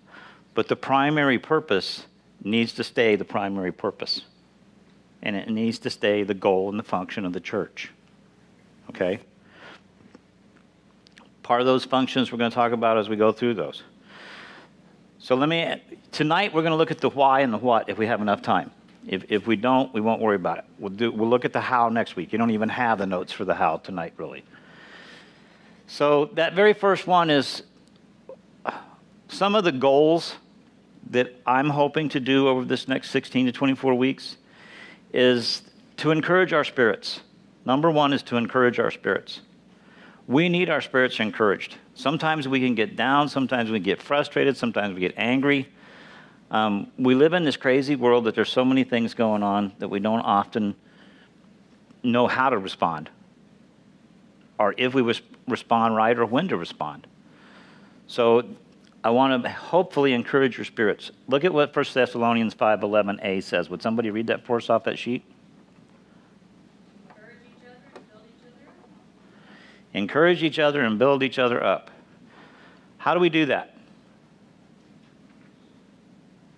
But 0.54 0.68
the 0.68 0.76
primary 0.76 1.40
purpose 1.40 2.06
needs 2.44 2.74
to 2.74 2.84
stay 2.84 3.16
the 3.16 3.26
primary 3.26 3.72
purpose. 3.72 4.22
And 5.24 5.36
it 5.36 5.50
needs 5.50 5.80
to 5.80 5.90
stay 5.90 6.24
the 6.24 6.34
goal 6.34 6.70
and 6.70 6.78
the 6.78 6.84
function 6.84 7.26
of 7.26 7.34
the 7.34 7.40
church. 7.40 7.90
Okay? 8.90 9.20
Part 11.42 11.62
of 11.62 11.68
those 11.68 11.86
functions 11.86 12.32
we're 12.32 12.38
going 12.38 12.52
to 12.52 12.56
talk 12.56 12.74
about 12.74 12.98
as 12.98 13.10
we 13.10 13.16
go 13.16 13.32
through 13.32 13.56
those. 13.56 13.84
So 15.20 15.36
let 15.36 15.50
me, 15.50 15.82
tonight 16.12 16.54
we're 16.54 16.62
going 16.62 16.72
to 16.72 16.78
look 16.78 16.92
at 16.92 17.00
the 17.00 17.10
why 17.10 17.42
and 17.42 17.54
the 17.54 17.58
what 17.58 17.90
if 17.90 17.98
we 17.98 18.08
have 18.08 18.22
enough 18.22 18.42
time. 18.42 18.72
If, 19.08 19.26
if 19.30 19.48
we 19.48 19.56
don't, 19.56 19.94
we 19.94 20.02
won't 20.02 20.22
worry 20.22 20.36
about 20.36 20.60
it. 20.60 20.66
We'll, 20.78 20.92
do, 20.92 21.12
we'll 21.12 21.30
look 21.30 21.46
at 21.46 21.54
the 21.54 21.62
how 21.62 21.90
next 21.90 22.16
week. 22.16 22.32
You 22.32 22.38
don't 22.38 22.52
even 22.52 22.70
have 22.70 23.00
the 23.00 23.08
notes 23.08 23.34
for 23.34 23.46
the 23.46 23.56
how 23.56 23.78
tonight, 23.78 24.14
really. 24.18 24.44
So 25.88 26.26
that 26.34 26.54
very 26.54 26.74
first 26.74 27.08
one 27.08 27.30
is 27.30 27.64
some 29.28 29.56
of 29.56 29.64
the 29.64 29.72
goals 29.72 30.36
that 31.10 31.36
I'm 31.46 31.70
hoping 31.70 32.10
to 32.10 32.20
do 32.20 32.48
over 32.48 32.64
this 32.64 32.88
next 32.88 33.10
16 33.12 33.48
to 33.48 33.52
24 33.52 33.96
weeks 33.96 34.38
is 35.14 35.64
to 35.98 36.12
encourage 36.12 36.54
our 36.54 36.64
spirits. 36.64 37.22
Number 37.66 37.92
one 37.92 38.14
is 38.14 38.24
to 38.24 38.38
encourage 38.38 38.80
our 38.80 38.92
spirits. 38.92 39.42
We 40.28 40.48
need 40.50 40.70
our 40.70 40.82
spirits 40.82 41.20
encouraged. 41.20 41.78
Sometimes 41.94 42.48
we 42.48 42.60
can 42.60 42.76
get 42.76 42.96
down, 42.96 43.28
sometimes 43.28 43.70
we 43.70 43.80
get 43.80 44.02
frustrated, 44.02 44.56
sometimes 44.56 44.94
we 44.94 45.02
get 45.02 45.14
angry. 45.18 45.68
Um, 46.52 46.92
we 47.00 47.16
live 47.16 47.34
in 47.34 47.44
this 47.44 47.58
crazy 47.58 47.96
world 47.96 48.26
that 48.26 48.36
there's 48.36 48.52
so 48.52 48.64
many 48.64 48.84
things 48.84 49.14
going 49.14 49.42
on 49.42 49.72
that 49.80 49.88
we 49.88 50.00
don't 50.00 50.22
often 50.22 50.76
know 52.04 52.28
how 52.28 52.50
to 52.50 52.58
respond, 52.58 53.10
or 54.60 54.76
if 54.78 54.94
we 54.94 55.02
res- 55.02 55.22
respond 55.48 55.96
right, 55.96 56.18
or 56.18 56.26
when 56.26 56.50
to 56.50 56.58
respond. 56.58 57.08
So 58.08 58.44
I 59.04 59.10
want 59.10 59.44
to 59.44 59.50
hopefully 59.50 60.14
encourage 60.14 60.58
your 60.58 60.66
spirits. 60.66 61.12
Look 61.28 61.44
at 61.44 61.54
what 61.54 61.74
1 61.74 61.86
Thessalonians 61.94 62.54
5:11a 62.54 63.42
says. 63.42 63.70
Would 63.70 63.82
somebody 63.82 64.12
read 64.12 64.28
that 64.28 64.46
for 64.46 64.58
us 64.58 64.70
off 64.70 64.84
that 64.84 65.00
sheet? 65.00 65.24
Encourage 67.14 67.40
each 67.48 67.64
other 67.64 67.74
and 67.96 68.10
build 68.10 68.24
each 68.30 68.44
other 68.44 68.68
up. 68.68 68.90
Encourage 69.94 70.44
each 70.44 70.60
other 70.60 70.82
and 70.82 71.00
build 71.00 71.24
each 71.24 71.40
other 71.40 71.64
up. 71.64 71.90
How 72.98 73.16
do 73.16 73.20
we 73.20 73.30
do 73.30 73.48
that? 73.48 73.76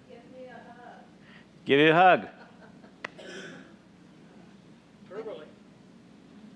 Give 0.09 0.17
me 0.37 0.47
a 0.47 0.53
hug. 0.53 1.03
Give 1.65 1.79
you 1.79 1.91
a 1.91 1.93
hug. 1.93 2.27
Verbally. 5.09 5.45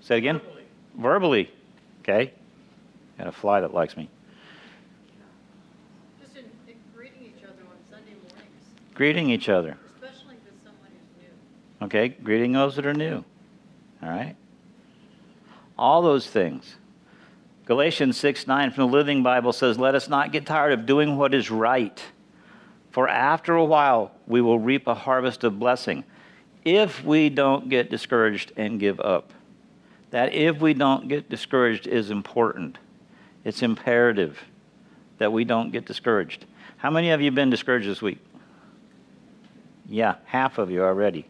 Say 0.02 0.16
it 0.16 0.18
again. 0.20 0.40
Verbally. 0.40 0.64
Verbally. 0.98 1.52
Okay. 2.02 2.34
Got 3.18 3.28
a 3.28 3.32
fly 3.32 3.62
that 3.62 3.74
likes 3.74 3.96
me. 3.96 4.10
Just 6.22 6.36
in, 6.36 6.46
in 6.68 6.76
greeting 6.96 7.22
each 7.24 7.44
other 7.44 7.62
on 7.70 7.78
Sunday 7.90 8.12
mornings, 8.12 8.64
Greeting 8.94 9.30
each 9.30 9.50
other. 9.50 9.78
especially 9.96 10.36
with 10.36 10.64
someone 10.64 10.92
who's 10.92 11.24
new. 11.24 11.86
Okay. 11.86 12.10
Greeting 12.10 12.52
those 12.52 12.76
that 12.76 12.86
are 12.86 12.94
new. 12.94 13.24
All 14.04 14.10
right. 14.10 14.36
All 15.78 16.02
those 16.02 16.28
things. 16.28 16.76
Galatians 17.66 18.18
6 18.18 18.48
9 18.48 18.72
from 18.72 18.88
the 18.88 18.98
Living 18.98 19.24
Bible 19.24 19.54
says, 19.54 19.78
Let 19.78 19.96
us 19.96 20.10
not 20.10 20.32
get 20.32 20.46
tired 20.46 20.74
of 20.74 20.86
doing 20.86 21.18
what 21.18 21.34
is 21.34 21.50
right, 21.52 22.02
for 22.92 23.08
after 23.08 23.56
a 23.56 23.66
while 23.66 24.12
we 24.28 24.42
will 24.42 24.60
reap 24.60 24.88
a 24.88 24.94
harvest 24.94 25.44
of 25.44 25.58
blessing 25.58 26.04
if 26.64 27.04
we 27.04 27.30
don't 27.30 27.70
get 27.70 27.90
discouraged 27.90 28.52
and 28.58 28.80
give 28.80 29.00
up. 29.00 29.32
That 30.12 30.34
if 30.34 30.60
we 30.60 30.74
don't 30.74 31.08
get 31.08 31.30
discouraged 31.30 31.88
is 31.88 32.12
important. 32.12 32.78
It's 33.44 33.62
imperative 33.62 34.44
that 35.18 35.32
we 35.32 35.46
don't 35.46 35.72
get 35.72 35.86
discouraged. 35.86 36.46
How 36.78 36.90
many 36.90 37.10
of 37.12 37.22
you 37.22 37.32
been 37.32 37.50
discouraged 37.50 37.88
this 37.88 38.02
week? 38.02 38.20
Yeah, 39.88 40.16
half 40.26 40.58
of 40.58 40.70
you 40.70 40.84
already. 40.84 41.26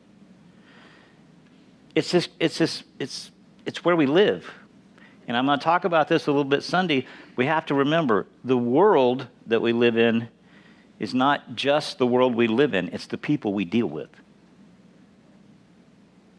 It's 1.95 2.11
just, 2.11 2.29
it's 2.39 2.57
just, 2.57 2.83
it's, 2.99 3.31
it's 3.65 3.85
where 3.85 3.95
we 3.95 4.07
live. 4.07 4.49
And 5.27 5.35
I'm 5.35 5.45
going 5.45 5.59
to 5.59 5.63
talk 5.63 5.85
about 5.85 6.07
this 6.07 6.27
a 6.27 6.31
little 6.31 6.43
bit 6.43 6.63
Sunday. 6.63 7.05
We 7.35 7.45
have 7.45 7.65
to 7.67 7.75
remember 7.75 8.27
the 8.43 8.57
world 8.57 9.27
that 9.47 9.61
we 9.61 9.73
live 9.73 9.97
in 9.97 10.29
is 10.99 11.13
not 11.13 11.55
just 11.55 11.97
the 11.97 12.07
world 12.07 12.35
we 12.35 12.47
live 12.47 12.73
in, 12.73 12.89
it's 12.89 13.07
the 13.07 13.17
people 13.17 13.53
we 13.53 13.65
deal 13.65 13.87
with. 13.87 14.09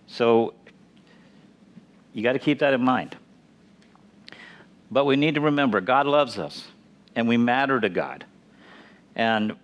So 0.06 0.54
you 2.12 2.22
got 2.22 2.32
to 2.32 2.38
keep 2.38 2.58
that 2.60 2.74
in 2.74 2.82
mind. 2.82 3.16
But 4.90 5.04
we 5.04 5.16
need 5.16 5.34
to 5.34 5.40
remember 5.40 5.80
God 5.80 6.06
loves 6.06 6.38
us 6.38 6.66
and 7.14 7.28
we 7.28 7.36
matter 7.36 7.80
to 7.80 7.88
God. 7.88 8.24
And 9.14 9.54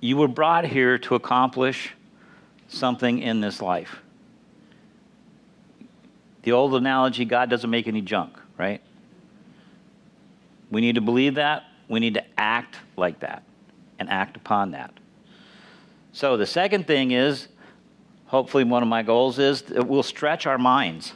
you 0.00 0.16
were 0.16 0.28
brought 0.28 0.64
here 0.64 0.98
to 0.98 1.14
accomplish 1.14 1.92
something 2.68 3.20
in 3.20 3.40
this 3.40 3.62
life. 3.62 3.98
The 6.42 6.52
old 6.52 6.74
analogy 6.74 7.24
God 7.24 7.50
doesn't 7.50 7.68
make 7.68 7.86
any 7.86 8.00
junk, 8.00 8.38
right? 8.56 8.80
We 10.70 10.80
need 10.80 10.94
to 10.94 11.00
believe 11.00 11.34
that. 11.36 11.64
We 11.88 12.00
need 12.00 12.14
to 12.14 12.24
act 12.38 12.76
like 12.96 13.20
that 13.20 13.42
and 13.98 14.08
act 14.08 14.36
upon 14.36 14.72
that. 14.72 14.92
So 16.12 16.36
the 16.36 16.46
second 16.46 16.86
thing 16.86 17.10
is 17.10 17.48
hopefully 18.26 18.64
one 18.64 18.82
of 18.82 18.88
my 18.88 19.02
goals 19.02 19.38
is 19.38 19.62
that 19.62 19.86
we'll 19.86 20.02
stretch 20.02 20.46
our 20.46 20.58
minds. 20.58 21.14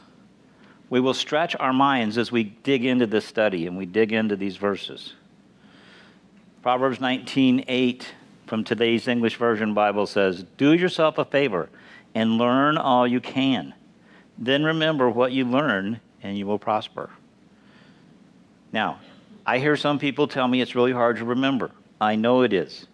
We 0.91 1.01
will 1.01 1.15
stretch 1.15 1.57
our 1.59 1.73
minds 1.73 2.19
as 2.19 2.31
we 2.33 2.45
dig 2.45 2.85
into 2.85 3.07
this 3.07 3.25
study 3.25 3.67
and 3.67 3.77
we 3.77 3.87
dig 3.87 4.13
into 4.13 4.37
these 4.37 4.57
verses. 4.57 5.15
Proverbs 6.63 7.01
19:8 7.01 8.13
from 8.47 8.65
today's 8.65 9.09
English 9.09 9.37
Version 9.37 9.75
Bible 9.75 10.07
says, 10.07 10.45
"Do 10.57 10.73
yourself 10.75 11.19
a 11.19 11.25
favor 11.25 11.71
and 12.15 12.39
learn 12.39 12.77
all 12.77 13.07
you 13.07 13.21
can. 13.21 13.75
Then 14.39 14.65
remember 14.65 15.09
what 15.09 15.33
you 15.33 15.45
learn 15.45 16.01
and 16.23 16.37
you 16.37 16.47
will 16.47 16.59
prosper." 16.59 17.11
Now, 18.73 18.99
I 19.45 19.59
hear 19.59 19.77
some 19.77 19.99
people 19.99 20.29
tell 20.29 20.47
me 20.47 20.61
it's 20.61 20.75
really 20.75 20.93
hard 20.93 21.17
to 21.17 21.25
remember. 21.25 21.71
I 22.01 22.17
know 22.17 22.43
it 22.43 22.53
is. 22.53 22.87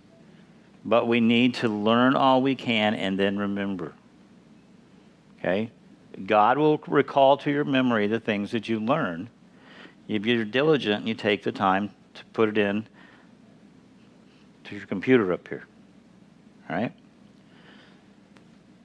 But 0.84 1.06
we 1.06 1.20
need 1.20 1.54
to 1.54 1.68
learn 1.68 2.16
all 2.16 2.40
we 2.40 2.54
can 2.54 2.94
and 2.94 3.18
then 3.18 3.36
remember. 3.36 3.92
Okay? 5.38 5.70
God 6.26 6.58
will 6.58 6.78
recall 6.86 7.36
to 7.38 7.50
your 7.50 7.64
memory 7.64 8.06
the 8.06 8.20
things 8.20 8.50
that 8.52 8.68
you 8.68 8.80
learn 8.80 9.28
if 10.08 10.24
you're 10.24 10.44
diligent 10.44 11.00
and 11.00 11.08
you 11.08 11.14
take 11.14 11.42
the 11.42 11.52
time 11.52 11.90
to 12.14 12.24
put 12.32 12.48
it 12.48 12.58
in 12.58 12.86
to 14.64 14.76
your 14.76 14.86
computer 14.86 15.32
up 15.32 15.46
here. 15.48 15.64
All 16.68 16.76
right? 16.76 16.92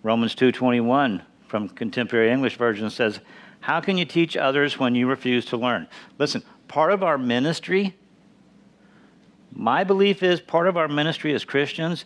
Romans 0.04 0.36
2:21 0.36 1.22
from 1.48 1.70
contemporary 1.70 2.30
English 2.30 2.58
version 2.58 2.90
says, 2.90 3.22
"How 3.62 3.80
can 3.80 3.98
you 3.98 4.06
teach 4.06 4.36
others 4.36 4.78
when 4.78 4.96
you 4.96 5.08
refuse 5.08 5.46
to 5.46 5.58
learn?" 5.58 5.88
Listen, 6.20 6.44
part 6.68 6.92
of 6.92 7.04
our 7.04 7.18
ministry 7.18 7.96
my 9.56 9.84
belief 9.84 10.24
is 10.24 10.42
part 10.42 10.68
of 10.68 10.78
our 10.78 10.88
ministry 10.88 11.34
as 11.34 11.46
Christians 11.46 12.06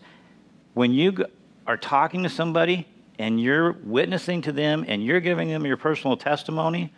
when 0.73 0.91
you 0.91 1.25
are 1.65 1.77
talking 1.77 2.23
to 2.23 2.29
somebody 2.29 2.87
and 3.19 3.41
you're 3.41 3.71
witnessing 3.83 4.41
to 4.43 4.51
them 4.51 4.85
and 4.87 5.03
you're 5.03 5.19
giving 5.19 5.47
them 5.47 5.65
your 5.65 5.77
personal 5.77 6.17
testimony, 6.17 6.93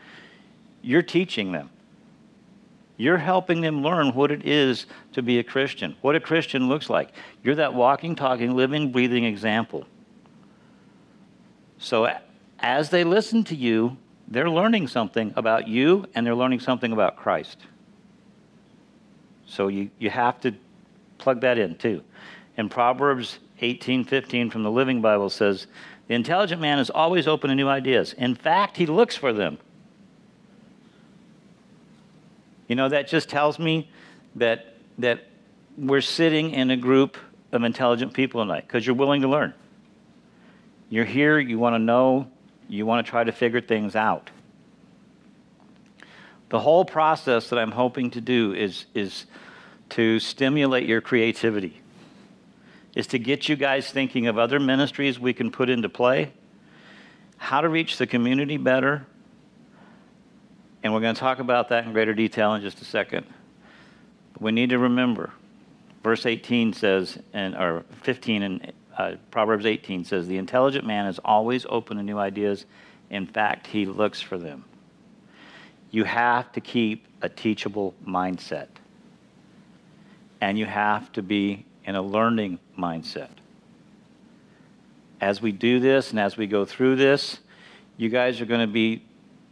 you're 0.82 1.02
teaching 1.02 1.52
them. 1.52 1.69
You're 2.98 3.17
helping 3.17 3.62
them 3.62 3.82
learn 3.82 4.13
what 4.13 4.32
it 4.32 4.45
is 4.45 4.86
to 5.13 5.22
be 5.22 5.39
a 5.39 5.43
Christian, 5.43 5.95
what 6.02 6.15
a 6.15 6.19
Christian 6.19 6.67
looks 6.67 6.89
like. 6.89 7.13
You're 7.43 7.56
that 7.56 7.74
walking, 7.74 8.15
talking, 8.15 8.56
living, 8.56 8.91
breathing 8.91 9.24
example. 9.24 9.86
So 11.78 12.13
as 12.60 12.89
they 12.89 13.06
listen 13.06 13.45
to 13.45 13.56
you, 13.56 13.95
they're 14.30 14.50
learning 14.50 14.88
something 14.88 15.34
about 15.36 15.68
you 15.68 16.06
and 16.13 16.26
they're 16.26 16.36
learning 16.36 16.60
something 16.60 16.92
about 16.92 17.18
Christ. 17.18 17.58
So 19.48 19.68
you, 19.68 19.89
you 19.98 20.10
have 20.12 20.39
to 20.42 20.54
plug 21.18 21.42
that 21.42 21.58
in 21.58 21.76
too. 21.76 22.04
And 22.56 22.70
Proverbs 22.70 23.39
18:15 23.62 24.52
from 24.52 24.63
the 24.63 24.72
Living 24.72 25.02
Bible 25.02 25.30
says, 25.30 25.68
"The 26.08 26.13
intelligent 26.13 26.62
man 26.62 26.80
is 26.80 26.89
always 26.89 27.28
open 27.28 27.50
to 27.50 27.56
new 27.56 27.68
ideas. 27.68 28.13
In 28.13 28.36
fact, 28.36 28.78
he 28.78 28.86
looks 28.86 29.15
for 29.15 29.34
them." 29.34 29.58
You 32.68 32.76
know, 32.76 32.88
that 32.89 33.08
just 33.08 33.30
tells 33.30 33.58
me 33.58 33.89
that 34.36 34.76
that 35.00 35.26
we're 35.78 36.02
sitting 36.02 36.52
in 36.52 36.70
a 36.70 36.78
group 36.78 37.18
of 37.52 37.63
intelligent 37.63 38.13
people 38.13 38.42
tonight 38.42 38.65
because 38.68 38.86
you're 38.86 38.96
willing 38.96 39.22
to 39.22 39.28
learn. 39.28 39.54
You're 40.89 41.06
here, 41.06 41.39
you 41.39 41.58
want 41.58 41.76
to 41.76 41.80
know, 41.80 42.28
you 42.70 42.86
want 42.86 43.06
to 43.06 43.10
try 43.10 43.24
to 43.24 43.32
figure 43.32 43.62
things 43.62 43.96
out. 43.96 44.30
The 46.50 46.60
whole 46.60 46.86
process 46.86 47.50
that 47.50 47.60
I'm 47.60 47.72
hoping 47.72 48.12
to 48.12 48.22
do 48.22 48.54
is, 48.54 48.86
is 48.94 49.26
to 49.90 50.20
stimulate 50.20 50.88
your 50.88 51.02
creativity, 51.02 51.82
is 52.96 53.08
to 53.08 53.20
get 53.20 53.50
you 53.50 53.56
guys 53.56 53.92
thinking 53.92 54.28
of 54.28 54.38
other 54.38 54.60
ministries 54.60 55.20
we 55.20 55.34
can 55.34 55.52
put 55.52 55.70
into 55.70 55.90
play, 55.90 56.32
how 57.38 57.62
to 57.62 57.70
reach 57.70 57.98
the 57.98 58.08
community 58.08 58.58
better, 58.58 59.06
and 60.84 60.94
we're 60.94 61.02
going 61.02 61.16
to 61.16 61.20
talk 61.20 61.40
about 61.40 61.70
that 61.70 61.86
in 61.86 61.94
greater 61.94 62.14
detail 62.14 62.54
in 62.54 62.62
just 62.62 62.82
a 62.82 62.86
second. 62.86 63.26
But 64.34 64.42
we 64.42 64.52
need 64.52 64.70
to 64.70 64.80
remember, 64.80 65.32
verse 66.04 66.26
18 66.26 66.74
says, 66.74 67.20
and 67.34 67.56
or 67.56 67.84
15 68.04 68.44
in 68.44 68.72
uh, 69.00 69.16
Proverbs 69.32 69.66
18 69.66 70.04
says, 70.04 70.28
the 70.28 70.38
intelligent 70.38 70.86
man 70.86 71.06
is 71.06 71.20
always 71.24 71.66
open 71.70 71.96
to 71.96 72.04
new 72.04 72.18
ideas. 72.18 72.66
In 73.10 73.26
fact, 73.26 73.66
he 73.68 73.86
looks 73.86 74.20
for 74.20 74.38
them. 74.38 74.66
You 75.90 76.04
have 76.04 76.52
to 76.52 76.62
keep 76.62 77.08
a 77.22 77.30
teachable 77.30 77.96
mindset. 78.06 78.68
And 80.42 80.60
you 80.60 80.66
have 80.66 81.12
to 81.14 81.24
be 81.24 81.66
in 81.86 81.96
a 81.96 82.02
learning 82.02 82.60
mindset. 82.78 83.30
As 85.22 85.42
we 85.42 85.54
do 85.54 85.80
this 85.80 86.12
and 86.12 86.20
as 86.20 86.36
we 86.36 86.46
go 86.46 86.66
through 86.66 86.98
this, 86.98 87.40
you 87.96 88.10
guys 88.10 88.42
are 88.42 88.46
going 88.46 88.62
to 88.62 88.68
be 88.68 89.02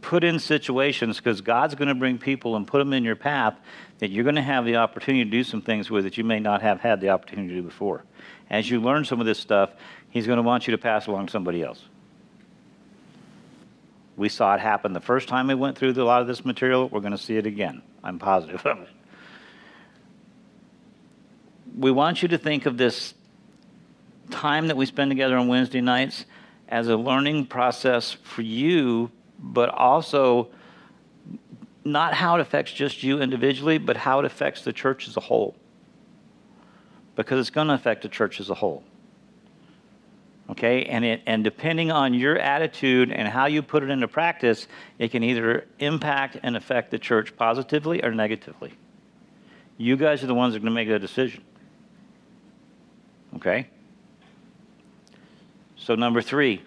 put 0.00 0.24
in 0.24 0.38
situations 0.38 1.16
because 1.16 1.40
God's 1.40 1.74
going 1.74 1.88
to 1.88 1.94
bring 1.94 2.18
people 2.18 2.56
and 2.56 2.66
put 2.66 2.78
them 2.78 2.92
in 2.92 3.04
your 3.04 3.16
path 3.16 3.58
that 3.98 4.10
you're 4.10 4.24
going 4.24 4.36
to 4.36 4.42
have 4.42 4.64
the 4.64 4.76
opportunity 4.76 5.24
to 5.24 5.30
do 5.30 5.42
some 5.42 5.60
things 5.60 5.90
with 5.90 6.04
that 6.04 6.16
you 6.16 6.24
may 6.24 6.38
not 6.38 6.62
have 6.62 6.80
had 6.80 7.00
the 7.00 7.10
opportunity 7.10 7.48
to 7.48 7.54
do 7.56 7.62
before. 7.62 8.04
As 8.50 8.70
you 8.70 8.80
learn 8.80 9.04
some 9.04 9.20
of 9.20 9.26
this 9.26 9.38
stuff, 9.38 9.70
He's 10.10 10.26
going 10.26 10.38
to 10.38 10.42
want 10.42 10.66
you 10.66 10.72
to 10.72 10.78
pass 10.78 11.06
along 11.06 11.26
to 11.26 11.32
somebody 11.32 11.62
else. 11.62 11.84
We 14.16 14.28
saw 14.28 14.54
it 14.54 14.60
happen 14.60 14.92
the 14.92 15.00
first 15.00 15.28
time 15.28 15.46
we 15.46 15.54
went 15.54 15.76
through 15.76 15.90
a 15.92 16.04
lot 16.04 16.22
of 16.22 16.26
this 16.26 16.44
material. 16.44 16.88
We're 16.88 17.00
going 17.00 17.12
to 17.12 17.18
see 17.18 17.36
it 17.36 17.46
again. 17.46 17.82
I'm 18.02 18.18
positive 18.18 18.64
of 18.66 18.80
it. 18.80 18.88
we 21.76 21.90
want 21.90 22.22
you 22.22 22.28
to 22.28 22.38
think 22.38 22.66
of 22.66 22.76
this 22.76 23.14
time 24.30 24.66
that 24.68 24.76
we 24.76 24.86
spend 24.86 25.10
together 25.10 25.36
on 25.36 25.48
Wednesday 25.48 25.80
nights 25.80 26.24
as 26.68 26.88
a 26.88 26.96
learning 26.96 27.46
process 27.46 28.12
for 28.22 28.42
you, 28.42 29.10
but 29.38 29.68
also 29.70 30.48
not 31.84 32.14
how 32.14 32.36
it 32.36 32.40
affects 32.40 32.72
just 32.72 33.02
you 33.02 33.20
individually, 33.20 33.78
but 33.78 33.96
how 33.96 34.18
it 34.18 34.24
affects 34.24 34.62
the 34.62 34.72
church 34.72 35.08
as 35.08 35.16
a 35.16 35.20
whole. 35.20 35.56
Because 37.16 37.40
it's 37.40 37.50
going 37.50 37.68
to 37.68 37.74
affect 37.74 38.02
the 38.02 38.08
church 38.08 38.40
as 38.40 38.50
a 38.50 38.54
whole. 38.54 38.84
Okay? 40.50 40.84
And, 40.84 41.04
it, 41.04 41.22
and 41.26 41.42
depending 41.44 41.90
on 41.90 42.14
your 42.14 42.38
attitude 42.38 43.10
and 43.10 43.28
how 43.28 43.46
you 43.46 43.62
put 43.62 43.82
it 43.82 43.90
into 43.90 44.08
practice, 44.08 44.66
it 44.98 45.10
can 45.10 45.22
either 45.22 45.66
impact 45.78 46.38
and 46.42 46.56
affect 46.56 46.90
the 46.90 46.98
church 46.98 47.36
positively 47.36 48.02
or 48.04 48.12
negatively. 48.12 48.72
You 49.76 49.96
guys 49.96 50.22
are 50.22 50.26
the 50.26 50.34
ones 50.34 50.54
that 50.54 50.58
are 50.58 50.60
going 50.60 50.72
to 50.72 50.74
make 50.74 50.88
that 50.88 51.00
decision. 51.00 51.42
Okay? 53.36 53.68
So, 55.76 55.94
number 55.94 56.20
three, 56.20 56.62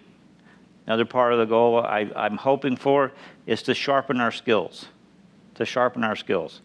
another 0.86 1.04
part 1.04 1.32
of 1.32 1.38
the 1.38 1.46
goal 1.46 1.78
I, 1.78 2.10
I'm 2.16 2.36
hoping 2.36 2.76
for 2.76 3.12
is 3.46 3.62
to 3.64 3.74
sharpen 3.74 4.20
our 4.20 4.32
skills. 4.32 4.86
To 5.56 5.64
sharpen 5.64 6.04
our 6.04 6.16
skills. 6.16 6.60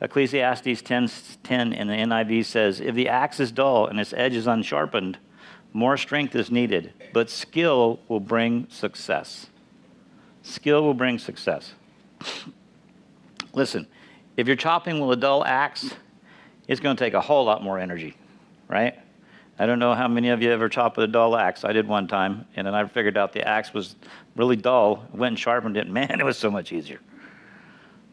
Ecclesiastes 0.00 0.82
10, 0.82 1.10
10 1.42 1.72
in 1.72 1.88
the 1.88 1.94
NIV 1.94 2.44
says, 2.44 2.80
If 2.80 2.94
the 2.94 3.08
axe 3.08 3.40
is 3.40 3.50
dull 3.50 3.86
and 3.86 3.98
its 3.98 4.12
edge 4.12 4.34
is 4.34 4.46
unsharpened, 4.46 5.18
more 5.72 5.96
strength 5.96 6.34
is 6.34 6.50
needed, 6.50 6.92
but 7.12 7.28
skill 7.28 8.00
will 8.08 8.20
bring 8.20 8.66
success. 8.70 9.48
Skill 10.42 10.82
will 10.82 10.94
bring 10.94 11.18
success. 11.18 11.74
Listen, 13.52 13.86
if 14.36 14.46
you're 14.46 14.56
chopping 14.56 15.00
with 15.00 15.18
a 15.18 15.20
dull 15.20 15.44
axe, 15.44 15.94
it's 16.68 16.80
going 16.80 16.96
to 16.96 17.04
take 17.04 17.14
a 17.14 17.20
whole 17.20 17.44
lot 17.44 17.62
more 17.62 17.78
energy, 17.78 18.16
right? 18.68 18.98
I 19.58 19.66
don't 19.66 19.80
know 19.80 19.94
how 19.94 20.06
many 20.06 20.28
of 20.28 20.40
you 20.40 20.52
ever 20.52 20.68
chopped 20.68 20.96
with 20.96 21.04
a 21.04 21.12
dull 21.12 21.36
axe. 21.36 21.64
I 21.64 21.72
did 21.72 21.88
one 21.88 22.06
time, 22.06 22.46
and 22.54 22.66
then 22.66 22.74
I 22.74 22.86
figured 22.86 23.16
out 23.16 23.32
the 23.32 23.46
axe 23.46 23.74
was 23.74 23.96
really 24.36 24.54
dull. 24.54 25.04
Went 25.12 25.32
and 25.32 25.38
sharpened 25.38 25.76
it. 25.76 25.88
Man, 25.90 26.20
it 26.20 26.24
was 26.24 26.38
so 26.38 26.50
much 26.50 26.72
easier. 26.72 27.00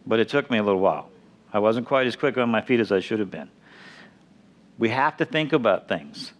But 0.07 0.19
it 0.19 0.29
took 0.29 0.49
me 0.49 0.57
a 0.57 0.63
little 0.63 0.79
while. 0.79 1.09
I 1.53 1.59
wasn't 1.59 1.85
quite 1.87 2.07
as 2.07 2.15
quick 2.15 2.37
on 2.37 2.49
my 2.49 2.61
feet 2.61 2.79
as 2.79 2.91
I 2.91 2.99
should 2.99 3.19
have 3.19 3.31
been. 3.31 3.49
We 4.77 4.89
have 4.89 5.17
to 5.17 5.25
think 5.25 5.53
about 5.53 5.87
things. 5.87 6.33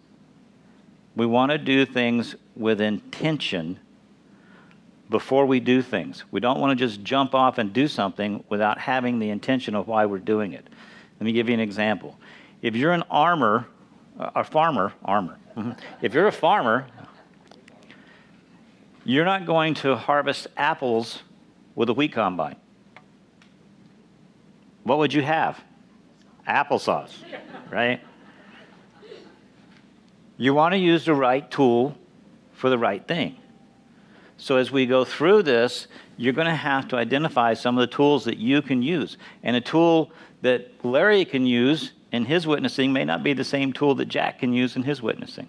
We 1.14 1.24
want 1.24 1.52
to 1.52 1.58
do 1.58 1.86
things 1.86 2.34
with 2.54 2.80
intention 2.80 3.78
before 5.08 5.46
we 5.46 5.60
do 5.60 5.82
things. 5.82 6.24
We 6.30 6.40
don't 6.40 6.60
want 6.60 6.76
to 6.78 6.84
just 6.84 7.02
jump 7.02 7.34
off 7.34 7.58
and 7.58 7.72
do 7.72 7.88
something 7.88 8.44
without 8.48 8.78
having 8.78 9.20
the 9.20 9.30
intention 9.30 9.74
of 9.74 9.88
why 9.88 10.04
we're 10.04 10.18
doing 10.18 10.52
it. 10.52 10.66
Let 11.18 11.24
me 11.24 11.32
give 11.32 11.48
you 11.48 11.54
an 11.54 11.60
example. 11.60 12.18
If 12.60 12.76
you're 12.76 12.92
an 12.92 13.04
armor, 13.10 13.66
a 14.18 14.44
farmer, 14.44 14.92
armor. 15.04 15.38
mhm. 15.56 15.78
If 16.02 16.14
you're 16.14 16.26
a 16.26 16.32
farmer, 16.32 16.86
you're 19.04 19.24
not 19.24 19.46
going 19.46 19.74
to 19.74 19.96
harvest 19.96 20.48
apples 20.56 21.22
with 21.74 21.88
a 21.88 21.92
wheat 21.92 22.12
combine. 22.12 22.56
What 24.84 24.98
would 24.98 25.12
you 25.12 25.22
have? 25.22 25.62
Applesauce, 26.48 27.12
right? 27.70 28.00
You 30.36 30.54
want 30.54 30.72
to 30.72 30.78
use 30.78 31.04
the 31.04 31.14
right 31.14 31.50
tool 31.50 31.96
for 32.52 32.70
the 32.70 32.78
right 32.78 33.06
thing. 33.06 33.36
So 34.38 34.56
as 34.56 34.70
we 34.70 34.86
go 34.86 35.04
through 35.04 35.42
this, 35.44 35.88
you're 36.16 36.32
going 36.32 36.46
to 36.46 36.54
have 36.54 36.88
to 36.88 36.96
identify 36.96 37.54
some 37.54 37.76
of 37.78 37.88
the 37.88 37.94
tools 37.94 38.24
that 38.24 38.36
you 38.38 38.62
can 38.62 38.82
use. 38.82 39.16
And 39.42 39.56
a 39.56 39.60
tool 39.60 40.10
that 40.42 40.84
Larry 40.84 41.24
can 41.24 41.46
use 41.46 41.92
in 42.16 42.24
his 42.24 42.46
witnessing 42.46 42.92
may 42.92 43.04
not 43.04 43.22
be 43.22 43.32
the 43.32 43.44
same 43.44 43.72
tool 43.72 43.94
that 43.96 44.06
Jack 44.06 44.40
can 44.40 44.52
use 44.52 44.74
in 44.74 44.82
his 44.82 45.00
witnessing. 45.00 45.48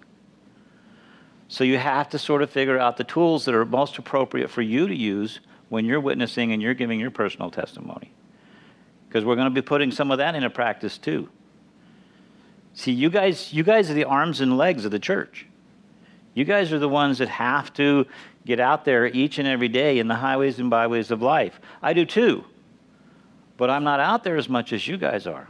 So 1.48 1.64
you 1.64 1.78
have 1.78 2.10
to 2.10 2.18
sort 2.18 2.42
of 2.42 2.50
figure 2.50 2.78
out 2.78 2.98
the 2.98 3.04
tools 3.04 3.46
that 3.46 3.54
are 3.54 3.64
most 3.64 3.96
appropriate 3.98 4.50
for 4.50 4.62
you 4.62 4.86
to 4.86 4.94
use 4.94 5.40
when 5.70 5.86
you're 5.86 6.00
witnessing 6.00 6.52
and 6.52 6.62
you're 6.62 6.74
giving 6.74 7.00
your 7.00 7.10
personal 7.10 7.50
testimony. 7.50 8.12
Because 9.08 9.24
we're 9.24 9.36
going 9.36 9.48
to 9.48 9.54
be 9.54 9.62
putting 9.62 9.90
some 9.90 10.10
of 10.10 10.18
that 10.18 10.34
into 10.34 10.50
practice 10.50 10.98
too. 10.98 11.30
See, 12.74 12.92
you 12.92 13.08
guys, 13.08 13.52
you 13.52 13.64
guys 13.64 13.90
are 13.90 13.94
the 13.94 14.04
arms 14.04 14.40
and 14.40 14.58
legs 14.58 14.84
of 14.84 14.90
the 14.90 14.98
church. 14.98 15.46
You 16.34 16.44
guys 16.44 16.72
are 16.72 16.78
the 16.78 16.88
ones 16.88 17.18
that 17.18 17.28
have 17.28 17.72
to 17.74 18.06
get 18.44 18.60
out 18.60 18.84
there 18.84 19.06
each 19.06 19.38
and 19.38 19.48
every 19.48 19.68
day 19.68 19.98
in 19.98 20.06
the 20.06 20.14
highways 20.14 20.58
and 20.58 20.70
byways 20.70 21.10
of 21.10 21.22
life. 21.22 21.58
I 21.82 21.94
do 21.94 22.04
too. 22.04 22.44
But 23.56 23.70
I'm 23.70 23.84
not 23.84 24.00
out 24.00 24.22
there 24.22 24.36
as 24.36 24.48
much 24.48 24.72
as 24.72 24.86
you 24.86 24.98
guys 24.98 25.26
are. 25.26 25.48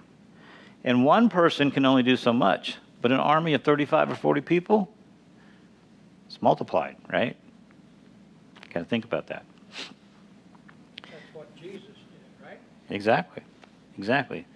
And 0.88 1.05
one 1.05 1.29
person 1.29 1.70
can 1.70 1.85
only 1.85 2.03
do 2.03 2.16
so 2.16 2.33
much. 2.33 2.79
But 3.03 3.12
an 3.12 3.20
army 3.20 3.53
of 3.53 3.62
35 3.62 4.11
or 4.11 4.14
40 4.14 4.40
people, 4.40 4.90
it's 6.27 6.40
multiplied, 6.40 6.96
right? 7.12 7.37
Got 8.72 8.81
to 8.81 8.87
think 8.87 9.05
about 9.05 9.27
that. 9.27 9.44
That's 11.03 11.12
what 11.35 11.55
Jesus 11.55 11.83
did, 11.83 12.42
right? 12.42 12.59
Exactly. 12.88 13.42
Exactly. 13.98 14.46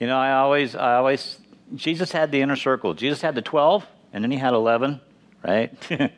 You 0.00 0.08
know, 0.08 0.18
I 0.18 0.32
always, 0.32 0.74
I 0.74 0.96
always, 0.96 1.38
Jesus 1.76 2.10
had 2.10 2.32
the 2.32 2.42
inner 2.42 2.56
circle. 2.56 2.92
Jesus 2.92 3.22
had 3.22 3.36
the 3.36 3.42
12, 3.42 3.86
and 4.12 4.24
then 4.24 4.32
he 4.32 4.38
had 4.38 4.54
11, 4.54 5.00
right? 5.46 5.72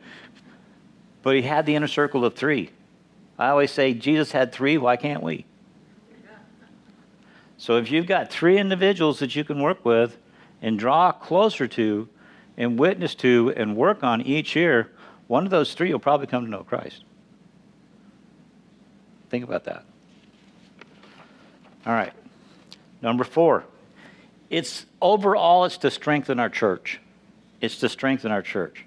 but 1.21 1.35
he 1.35 1.43
had 1.43 1.67
the 1.67 1.75
inner 1.75 1.87
circle 1.87 2.25
of 2.25 2.33
three. 2.33 2.71
I 3.37 3.49
always 3.49 3.69
say, 3.69 3.93
Jesus 3.93 4.31
had 4.31 4.51
three, 4.51 4.79
why 4.79 4.97
can't 4.97 5.21
we? 5.21 5.45
So 7.63 7.77
if 7.77 7.89
you've 7.89 8.07
got 8.07 8.29
three 8.29 8.57
individuals 8.57 9.19
that 9.19 9.37
you 9.37 9.45
can 9.45 9.61
work 9.61 9.85
with 9.85 10.17
and 10.61 10.77
draw 10.77 11.13
closer 11.13 11.65
to 11.65 12.09
and 12.57 12.77
witness 12.77 13.15
to 13.15 13.53
and 13.55 13.77
work 13.77 14.03
on 14.03 14.21
each 14.21 14.53
year, 14.53 14.91
one 15.27 15.45
of 15.45 15.49
those 15.49 15.73
three 15.73 15.89
will 15.93 15.99
probably 16.01 16.27
come 16.27 16.43
to 16.43 16.51
know 16.51 16.65
Christ. 16.65 17.05
Think 19.29 19.45
about 19.45 19.63
that. 19.63 19.85
All 21.85 21.93
right. 21.93 22.11
Number 23.01 23.23
four, 23.23 23.63
it's 24.49 24.85
overall 25.01 25.63
it's 25.63 25.77
to 25.77 25.89
strengthen 25.89 26.41
our 26.41 26.49
church. 26.49 26.99
It's 27.61 27.79
to 27.79 27.87
strengthen 27.87 28.29
our 28.29 28.41
church. 28.41 28.83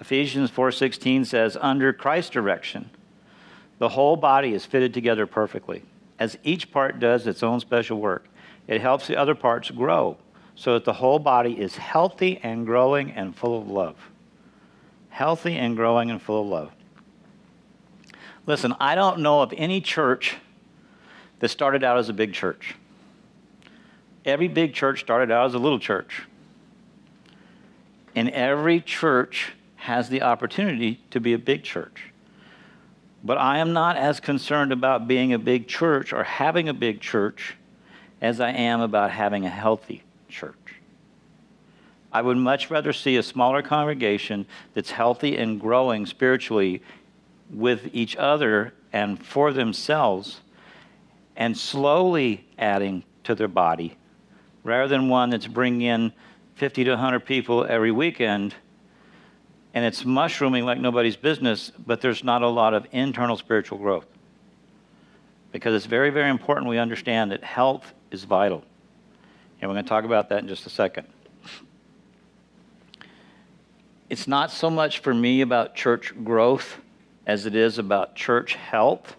Ephesians 0.00 0.50
4:16 0.50 1.24
says, 1.24 1.56
"Under 1.60 1.92
Christ's 1.92 2.30
direction, 2.30 2.90
the 3.78 3.90
whole 3.90 4.16
body 4.16 4.54
is 4.54 4.66
fitted 4.66 4.92
together 4.92 5.24
perfectly, 5.24 5.84
as 6.18 6.38
each 6.42 6.70
part 6.70 6.98
does 6.98 7.26
its 7.26 7.42
own 7.42 7.60
special 7.60 7.98
work. 7.98 8.28
It 8.66 8.80
helps 8.80 9.06
the 9.06 9.16
other 9.16 9.34
parts 9.34 9.70
grow, 9.70 10.16
so 10.54 10.74
that 10.74 10.84
the 10.84 10.94
whole 10.94 11.18
body 11.18 11.60
is 11.60 11.76
healthy 11.76 12.40
and 12.42 12.66
growing 12.66 13.10
and 13.10 13.36
full 13.36 13.60
of 13.60 13.68
love." 13.68 14.10
Healthy 15.10 15.56
and 15.56 15.76
growing 15.76 16.10
and 16.10 16.20
full 16.20 16.42
of 16.42 16.48
love. 16.48 16.72
Listen, 18.46 18.74
I 18.78 18.94
don't 18.94 19.20
know 19.20 19.40
of 19.42 19.52
any 19.56 19.80
church 19.80 20.36
that 21.38 21.48
started 21.48 21.82
out 21.82 21.98
as 21.98 22.08
a 22.08 22.12
big 22.12 22.32
church. 22.32 22.74
Every 24.24 24.48
big 24.48 24.74
church 24.74 25.00
started 25.00 25.30
out 25.30 25.46
as 25.46 25.54
a 25.54 25.58
little 25.58 25.78
church. 25.78 26.22
And 28.14 28.30
every 28.30 28.80
church 28.80 29.52
has 29.76 30.08
the 30.08 30.22
opportunity 30.22 31.00
to 31.10 31.20
be 31.20 31.32
a 31.32 31.38
big 31.38 31.62
church. 31.62 32.10
But 33.24 33.38
I 33.38 33.58
am 33.58 33.72
not 33.72 33.96
as 33.96 34.20
concerned 34.20 34.72
about 34.72 35.08
being 35.08 35.32
a 35.32 35.38
big 35.38 35.66
church 35.66 36.12
or 36.12 36.24
having 36.24 36.68
a 36.68 36.74
big 36.74 37.00
church 37.00 37.56
as 38.20 38.40
I 38.40 38.50
am 38.50 38.80
about 38.80 39.10
having 39.10 39.44
a 39.44 39.50
healthy 39.50 40.02
church. 40.28 40.54
I 42.12 42.22
would 42.22 42.36
much 42.36 42.70
rather 42.70 42.92
see 42.92 43.16
a 43.16 43.22
smaller 43.22 43.62
congregation 43.62 44.46
that's 44.74 44.90
healthy 44.90 45.36
and 45.36 45.60
growing 45.60 46.06
spiritually 46.06 46.82
with 47.50 47.90
each 47.92 48.16
other 48.16 48.72
and 48.92 49.22
for 49.24 49.52
themselves 49.52 50.40
and 51.36 51.56
slowly 51.56 52.46
adding 52.58 53.04
to 53.24 53.34
their 53.34 53.48
body 53.48 53.96
rather 54.64 54.88
than 54.88 55.08
one 55.08 55.30
that's 55.30 55.46
bringing 55.46 55.82
in 55.82 56.12
50 56.54 56.84
to 56.84 56.90
100 56.90 57.20
people 57.20 57.66
every 57.68 57.92
weekend 57.92 58.54
and 59.76 59.84
it's 59.84 60.06
mushrooming 60.06 60.64
like 60.64 60.80
nobody's 60.80 61.16
business, 61.16 61.70
but 61.86 62.00
there's 62.00 62.24
not 62.24 62.40
a 62.40 62.48
lot 62.48 62.72
of 62.72 62.86
internal 62.92 63.36
spiritual 63.36 63.76
growth. 63.76 64.06
Because 65.52 65.74
it's 65.74 65.84
very, 65.84 66.08
very 66.08 66.30
important 66.30 66.66
we 66.66 66.78
understand 66.78 67.30
that 67.30 67.44
health 67.44 67.92
is 68.10 68.24
vital. 68.24 68.64
And 69.60 69.70
we're 69.70 69.74
going 69.74 69.84
to 69.84 69.88
talk 69.88 70.04
about 70.04 70.30
that 70.30 70.38
in 70.38 70.48
just 70.48 70.64
a 70.64 70.70
second. 70.70 71.06
It's 74.08 74.26
not 74.26 74.50
so 74.50 74.70
much 74.70 75.00
for 75.00 75.12
me 75.12 75.42
about 75.42 75.74
church 75.74 76.14
growth 76.24 76.78
as 77.26 77.44
it 77.44 77.54
is 77.54 77.76
about 77.76 78.14
church 78.14 78.54
health 78.54 79.14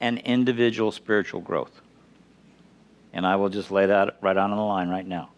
and 0.00 0.18
individual 0.18 0.90
spiritual 0.90 1.40
growth. 1.40 1.80
And 3.12 3.24
I 3.24 3.36
will 3.36 3.48
just 3.48 3.70
lay 3.70 3.86
that 3.86 4.16
right 4.20 4.36
on 4.36 4.50
the 4.50 4.56
line 4.56 4.88
right 4.88 5.06
now. 5.06 5.30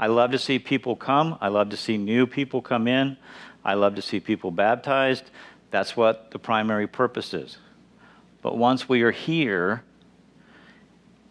I 0.00 0.08
love 0.08 0.32
to 0.32 0.38
see 0.40 0.58
people 0.58 0.96
come. 0.96 1.38
I 1.40 1.46
love 1.46 1.68
to 1.68 1.76
see 1.76 1.96
new 1.96 2.26
people 2.26 2.60
come 2.60 2.88
in. 2.88 3.16
I 3.64 3.74
love 3.74 3.94
to 3.94 4.02
see 4.02 4.20
people 4.20 4.50
baptized. 4.50 5.30
That's 5.70 5.96
what 5.96 6.30
the 6.30 6.38
primary 6.38 6.86
purpose 6.86 7.32
is. 7.32 7.58
But 8.42 8.58
once 8.58 8.88
we 8.88 9.02
are 9.02 9.10
here, 9.10 9.82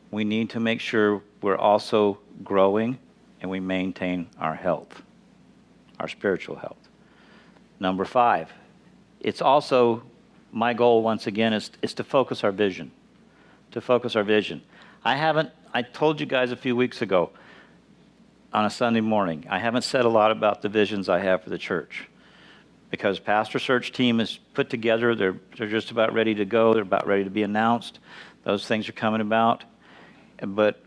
we 0.10 0.24
need 0.24 0.50
to 0.52 0.60
make 0.60 0.80
sure 0.80 1.22
we're 1.42 1.58
also 1.58 2.20
growing 2.44 2.98
and 3.42 3.52
we 3.52 3.60
maintain 3.60 4.28
our 4.40 4.56
health, 4.56 5.04
our 6.00 6.08
spiritual 6.08 6.56
health. 6.56 6.78
Number 7.80 8.06
five, 8.06 8.52
it's 9.20 9.42
also 9.42 10.04
my 10.52 10.74
goal 10.74 11.04
once 11.04 11.28
again 11.28 11.54
is, 11.54 11.72
is 11.82 11.94
to 11.96 12.04
focus 12.04 12.44
our 12.44 12.52
vision. 12.52 12.92
To 13.72 13.82
focus 13.82 14.16
our 14.16 14.24
vision. 14.24 14.62
I 15.04 15.16
haven't, 15.16 15.50
I 15.74 15.82
told 15.82 16.20
you 16.20 16.26
guys 16.26 16.52
a 16.52 16.56
few 16.56 16.76
weeks 16.76 17.02
ago 17.02 17.32
on 18.54 18.66
a 18.66 18.70
Sunday 18.70 19.02
morning, 19.02 19.46
I 19.50 19.60
haven't 19.60 19.82
said 19.82 20.06
a 20.06 20.10
lot 20.10 20.32
about 20.32 20.62
the 20.62 20.70
visions 20.70 21.10
I 21.10 21.20
have 21.20 21.44
for 21.44 21.50
the 21.50 21.58
church 21.58 22.08
because 22.94 23.18
pastor 23.18 23.58
search 23.58 23.92
team 23.92 24.20
is 24.20 24.38
put 24.54 24.70
together. 24.70 25.16
They're, 25.16 25.36
they're 25.58 25.68
just 25.68 25.90
about 25.90 26.14
ready 26.14 26.36
to 26.36 26.46
go. 26.46 26.76
They're 26.76 26.84
about 26.84 27.08
ready 27.08 27.24
to 27.24 27.30
be 27.32 27.42
announced. 27.42 27.98
Those 28.44 28.68
things 28.68 28.88
are 28.88 28.92
coming 28.92 29.20
about. 29.20 29.64
But 30.40 30.80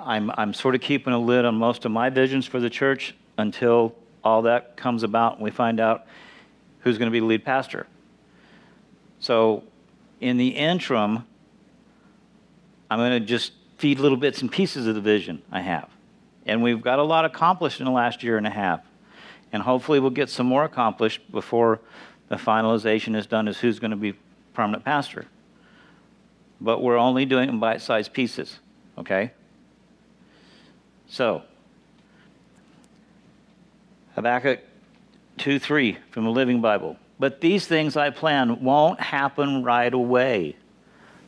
I'm, 0.00 0.32
I'm 0.38 0.54
sort 0.54 0.74
of 0.74 0.80
keeping 0.80 1.12
a 1.12 1.18
lid 1.18 1.44
on 1.44 1.56
most 1.56 1.84
of 1.84 1.92
my 1.92 2.08
visions 2.08 2.46
for 2.46 2.58
the 2.58 2.70
church 2.70 3.14
until 3.36 3.94
all 4.24 4.40
that 4.42 4.78
comes 4.78 5.02
about 5.02 5.34
and 5.34 5.42
we 5.42 5.50
find 5.50 5.78
out 5.78 6.06
who's 6.80 6.96
going 6.96 7.08
to 7.08 7.12
be 7.12 7.20
the 7.20 7.26
lead 7.26 7.44
pastor. 7.44 7.86
So, 9.20 9.62
in 10.22 10.38
the 10.38 10.48
interim, 10.48 11.26
I'm 12.90 12.98
going 12.98 13.20
to 13.20 13.20
just 13.20 13.52
feed 13.76 13.98
little 13.98 14.16
bits 14.16 14.40
and 14.40 14.50
pieces 14.50 14.86
of 14.86 14.94
the 14.94 15.02
vision 15.02 15.42
I 15.52 15.60
have. 15.60 15.90
And 16.46 16.62
we've 16.62 16.80
got 16.80 16.98
a 16.98 17.04
lot 17.04 17.26
accomplished 17.26 17.78
in 17.78 17.84
the 17.84 17.92
last 17.92 18.22
year 18.22 18.38
and 18.38 18.46
a 18.46 18.50
half. 18.50 18.80
And 19.52 19.62
hopefully, 19.62 20.00
we'll 20.00 20.10
get 20.10 20.30
some 20.30 20.46
more 20.46 20.64
accomplished 20.64 21.20
before 21.30 21.80
the 22.28 22.36
finalization 22.36 23.14
is 23.14 23.26
done 23.26 23.48
as 23.48 23.58
who's 23.58 23.78
going 23.78 23.90
to 23.90 23.96
be 23.96 24.14
permanent 24.54 24.84
pastor. 24.84 25.26
But 26.60 26.82
we're 26.82 26.96
only 26.96 27.24
doing 27.26 27.48
it 27.48 27.52
in 27.52 27.60
bite 27.60 27.82
sized 27.82 28.12
pieces, 28.12 28.58
okay? 28.96 29.32
So, 31.06 31.42
Habakkuk 34.14 34.60
2 35.38 35.58
3 35.58 35.98
from 36.10 36.24
the 36.24 36.30
Living 36.30 36.60
Bible. 36.60 36.96
But 37.18 37.40
these 37.40 37.66
things 37.66 37.96
I 37.96 38.10
plan 38.10 38.62
won't 38.62 39.00
happen 39.00 39.62
right 39.62 39.92
away. 39.92 40.56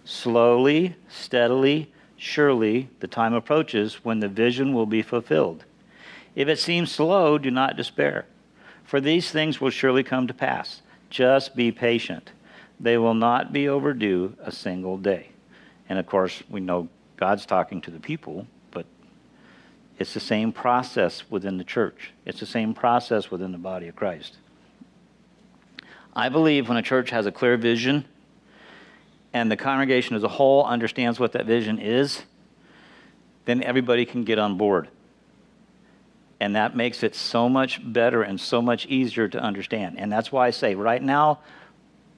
Slowly, 0.04 0.96
steadily, 1.08 1.92
surely, 2.16 2.88
the 3.00 3.08
time 3.08 3.34
approaches 3.34 4.04
when 4.04 4.20
the 4.20 4.28
vision 4.28 4.72
will 4.72 4.86
be 4.86 5.02
fulfilled. 5.02 5.64
If 6.34 6.48
it 6.48 6.58
seems 6.58 6.90
slow, 6.90 7.38
do 7.38 7.50
not 7.50 7.76
despair, 7.76 8.26
for 8.84 9.00
these 9.00 9.30
things 9.30 9.60
will 9.60 9.70
surely 9.70 10.02
come 10.02 10.26
to 10.26 10.34
pass. 10.34 10.82
Just 11.10 11.54
be 11.54 11.70
patient. 11.70 12.32
They 12.80 12.98
will 12.98 13.14
not 13.14 13.52
be 13.52 13.68
overdue 13.68 14.36
a 14.40 14.50
single 14.50 14.98
day. 14.98 15.28
And 15.88 15.98
of 15.98 16.06
course, 16.06 16.42
we 16.48 16.60
know 16.60 16.88
God's 17.16 17.46
talking 17.46 17.80
to 17.82 17.90
the 17.90 18.00
people, 18.00 18.46
but 18.72 18.86
it's 19.98 20.14
the 20.14 20.20
same 20.20 20.52
process 20.52 21.30
within 21.30 21.56
the 21.56 21.64
church. 21.64 22.12
It's 22.26 22.40
the 22.40 22.46
same 22.46 22.74
process 22.74 23.30
within 23.30 23.52
the 23.52 23.58
body 23.58 23.86
of 23.86 23.94
Christ. 23.94 24.38
I 26.16 26.28
believe 26.28 26.68
when 26.68 26.76
a 26.76 26.82
church 26.82 27.10
has 27.10 27.26
a 27.26 27.32
clear 27.32 27.56
vision 27.56 28.04
and 29.32 29.50
the 29.50 29.56
congregation 29.56 30.16
as 30.16 30.22
a 30.22 30.28
whole 30.28 30.64
understands 30.64 31.18
what 31.18 31.32
that 31.32 31.46
vision 31.46 31.78
is, 31.78 32.22
then 33.44 33.62
everybody 33.62 34.04
can 34.04 34.24
get 34.24 34.38
on 34.38 34.56
board. 34.56 34.88
And 36.40 36.56
that 36.56 36.76
makes 36.76 37.02
it 37.02 37.14
so 37.14 37.48
much 37.48 37.80
better 37.92 38.22
and 38.22 38.40
so 38.40 38.60
much 38.60 38.86
easier 38.86 39.28
to 39.28 39.40
understand. 39.40 39.98
And 39.98 40.12
that's 40.12 40.32
why 40.32 40.46
I 40.46 40.50
say 40.50 40.74
right 40.74 41.02
now, 41.02 41.40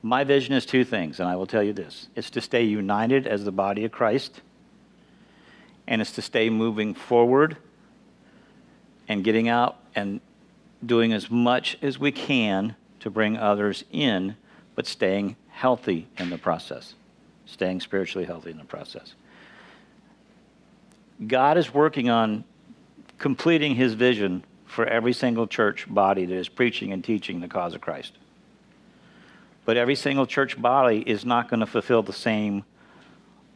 my 0.03 0.25
vision 0.25 0.55
is 0.55 0.65
two 0.65 0.85
things, 0.85 1.21
and 1.21 1.29
I 1.29 1.37
will 1.37 1.47
tell 1.47 1.63
you 1.63 1.73
this 1.73 2.09
it's 2.15 2.31
to 2.31 2.41
stay 2.41 2.63
united 2.63 3.27
as 3.27 3.45
the 3.45 3.53
body 3.53 3.85
of 3.85 3.93
Christ, 3.93 4.41
and 5.87 6.01
it's 6.01 6.13
to 6.13 6.23
stay 6.23 6.49
moving 6.49 6.95
forward 6.95 7.57
and 9.09 9.25
getting 9.25 9.49
out 9.49 9.79
and 9.95 10.21
doing 10.85 11.13
as 11.13 11.31
much 11.31 11.77
as 11.83 11.99
we 11.99 12.13
can 12.13 12.77
to 13.01 13.11
bring 13.11 13.37
others 13.37 13.85
in, 13.91 14.37
but 14.75 14.87
staying 14.87 15.37
healthy 15.49 16.07
in 16.19 16.31
the 16.31 16.39
process, 16.39 16.95
staying 17.47 17.81
spiritually 17.81 18.27
healthy 18.27 18.51
in 18.51 18.59
the 18.59 18.65
process. 18.65 19.15
God 21.27 21.57
is 21.57 21.73
working 21.73 22.11
on 22.11 22.45
completing 23.19 23.75
his 23.75 23.95
vision 23.95 24.45
for 24.67 24.87
every 24.87 25.13
single 25.13 25.47
church 25.47 25.87
body 25.89 26.27
that 26.27 26.35
is 26.35 26.49
preaching 26.49 26.93
and 26.93 27.03
teaching 27.03 27.41
the 27.41 27.49
cause 27.49 27.75
of 27.75 27.81
Christ. 27.81 28.13
But 29.65 29.77
every 29.77 29.95
single 29.95 30.27
church 30.27 30.61
body 30.61 31.03
is 31.07 31.25
not 31.25 31.49
going 31.49 31.61
to 31.61 31.67
fulfill 31.67 32.03
the 32.03 32.13
same 32.13 32.65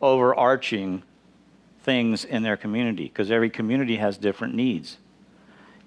overarching 0.00 1.02
things 1.82 2.24
in 2.24 2.42
their 2.42 2.56
community 2.56 3.04
because 3.04 3.30
every 3.30 3.50
community 3.50 3.96
has 3.96 4.18
different 4.18 4.54
needs 4.54 4.98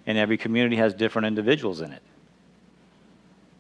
and 0.06 0.18
every 0.18 0.38
community 0.38 0.76
has 0.76 0.94
different 0.94 1.28
individuals 1.28 1.82
in 1.82 1.92
it. 1.92 2.02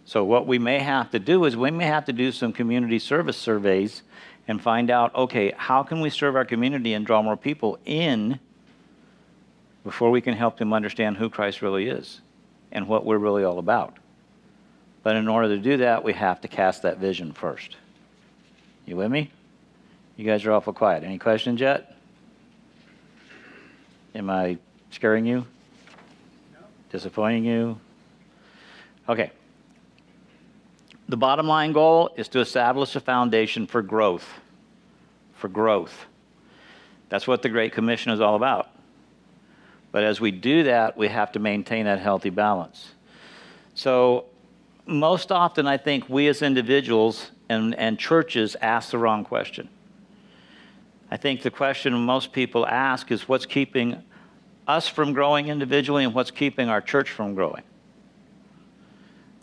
So, 0.05 0.23
what 0.23 0.45
we 0.45 0.59
may 0.59 0.79
have 0.79 1.11
to 1.11 1.19
do 1.19 1.45
is 1.45 1.55
we 1.55 1.71
may 1.71 1.85
have 1.85 2.05
to 2.05 2.13
do 2.13 2.31
some 2.31 2.51
community 2.51 2.99
service 2.99 3.37
surveys 3.37 4.03
and 4.47 4.61
find 4.61 4.89
out 4.89 5.15
okay, 5.15 5.53
how 5.55 5.83
can 5.83 6.01
we 6.01 6.09
serve 6.09 6.35
our 6.35 6.45
community 6.45 6.93
and 6.93 7.05
draw 7.05 7.21
more 7.21 7.37
people 7.37 7.79
in 7.85 8.39
before 9.83 10.11
we 10.11 10.21
can 10.21 10.33
help 10.33 10.57
them 10.57 10.73
understand 10.73 11.17
who 11.17 11.29
Christ 11.29 11.61
really 11.61 11.87
is 11.87 12.21
and 12.71 12.87
what 12.87 13.05
we're 13.05 13.17
really 13.17 13.43
all 13.43 13.59
about? 13.59 13.97
But 15.03 15.17
in 15.17 15.27
order 15.27 15.49
to 15.49 15.57
do 15.57 15.77
that, 15.77 16.03
we 16.03 16.13
have 16.13 16.41
to 16.41 16.47
cast 16.47 16.83
that 16.83 16.97
vision 16.97 17.33
first. 17.33 17.75
You 18.85 18.95
with 18.95 19.11
me? 19.11 19.31
You 20.15 20.25
guys 20.25 20.45
are 20.45 20.51
awful 20.53 20.73
quiet. 20.73 21.03
Any 21.03 21.17
questions 21.17 21.59
yet? 21.59 21.95
Am 24.15 24.29
I 24.29 24.57
scaring 24.91 25.25
you? 25.25 25.45
Disappointing 26.91 27.45
you? 27.45 27.79
Okay. 29.09 29.31
The 31.09 31.17
bottom 31.17 31.47
line 31.47 31.73
goal 31.73 32.11
is 32.15 32.27
to 32.29 32.39
establish 32.39 32.95
a 32.95 32.99
foundation 32.99 33.67
for 33.67 33.81
growth. 33.81 34.39
For 35.35 35.47
growth. 35.47 36.05
That's 37.09 37.27
what 37.27 37.41
the 37.41 37.49
Great 37.49 37.73
Commission 37.73 38.11
is 38.11 38.21
all 38.21 38.35
about. 38.35 38.69
But 39.93 40.03
as 40.03 40.19
we 40.19 40.31
do 40.31 40.63
that, 40.63 40.97
we 40.97 41.07
have 41.07 41.31
to 41.33 41.39
maintain 41.39 41.85
that 41.85 41.99
healthy 41.99 42.31
balance. 42.31 42.91
So, 43.75 44.25
most 44.85 45.31
often, 45.31 45.67
I 45.67 45.77
think 45.77 46.09
we 46.09 46.27
as 46.27 46.41
individuals 46.41 47.31
and, 47.47 47.75
and 47.75 47.97
churches 47.97 48.57
ask 48.59 48.89
the 48.89 48.97
wrong 48.97 49.23
question. 49.23 49.69
I 51.11 51.17
think 51.17 51.43
the 51.43 51.51
question 51.51 51.93
most 51.93 52.33
people 52.33 52.65
ask 52.65 53.11
is 53.11 53.29
what's 53.29 53.45
keeping 53.45 54.03
us 54.67 54.87
from 54.87 55.13
growing 55.13 55.47
individually 55.47 56.03
and 56.03 56.13
what's 56.13 56.31
keeping 56.31 56.69
our 56.69 56.81
church 56.81 57.11
from 57.11 57.35
growing? 57.35 57.63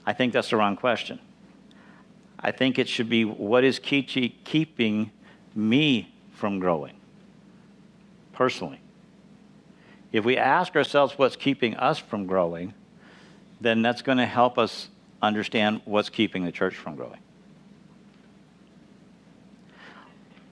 I 0.04 0.12
think 0.12 0.32
that's 0.32 0.50
the 0.50 0.56
wrong 0.56 0.76
question. 0.76 1.20
I 2.40 2.50
think 2.50 2.78
it 2.78 2.88
should 2.88 3.08
be 3.08 3.24
what 3.24 3.62
is 3.62 3.78
keeping 3.78 5.12
me 5.54 6.12
from 6.32 6.58
growing 6.58 6.94
personally? 8.32 8.80
If 10.12 10.24
we 10.24 10.36
ask 10.36 10.74
ourselves 10.74 11.14
what's 11.16 11.36
keeping 11.36 11.76
us 11.76 11.98
from 11.98 12.26
growing, 12.26 12.74
then 13.60 13.82
that's 13.82 14.02
going 14.02 14.18
to 14.18 14.26
help 14.26 14.58
us 14.58 14.88
understand 15.22 15.82
what's 15.84 16.08
keeping 16.08 16.44
the 16.44 16.52
church 16.52 16.74
from 16.74 16.96
growing. 16.96 17.20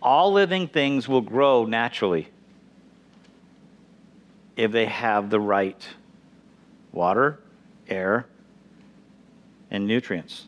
All 0.01 0.33
living 0.33 0.69
things 0.69 1.09
will 1.09 1.23
grow 1.23 1.65
naturally 1.65 2.29
if 4.57 4.71
they 4.71 4.87
have 4.87 5.31
the 5.31 5.41
right 5.41 5.89
water, 6.93 7.41
air, 7.89 8.27
and 9.71 9.87
nutrients. 9.87 10.47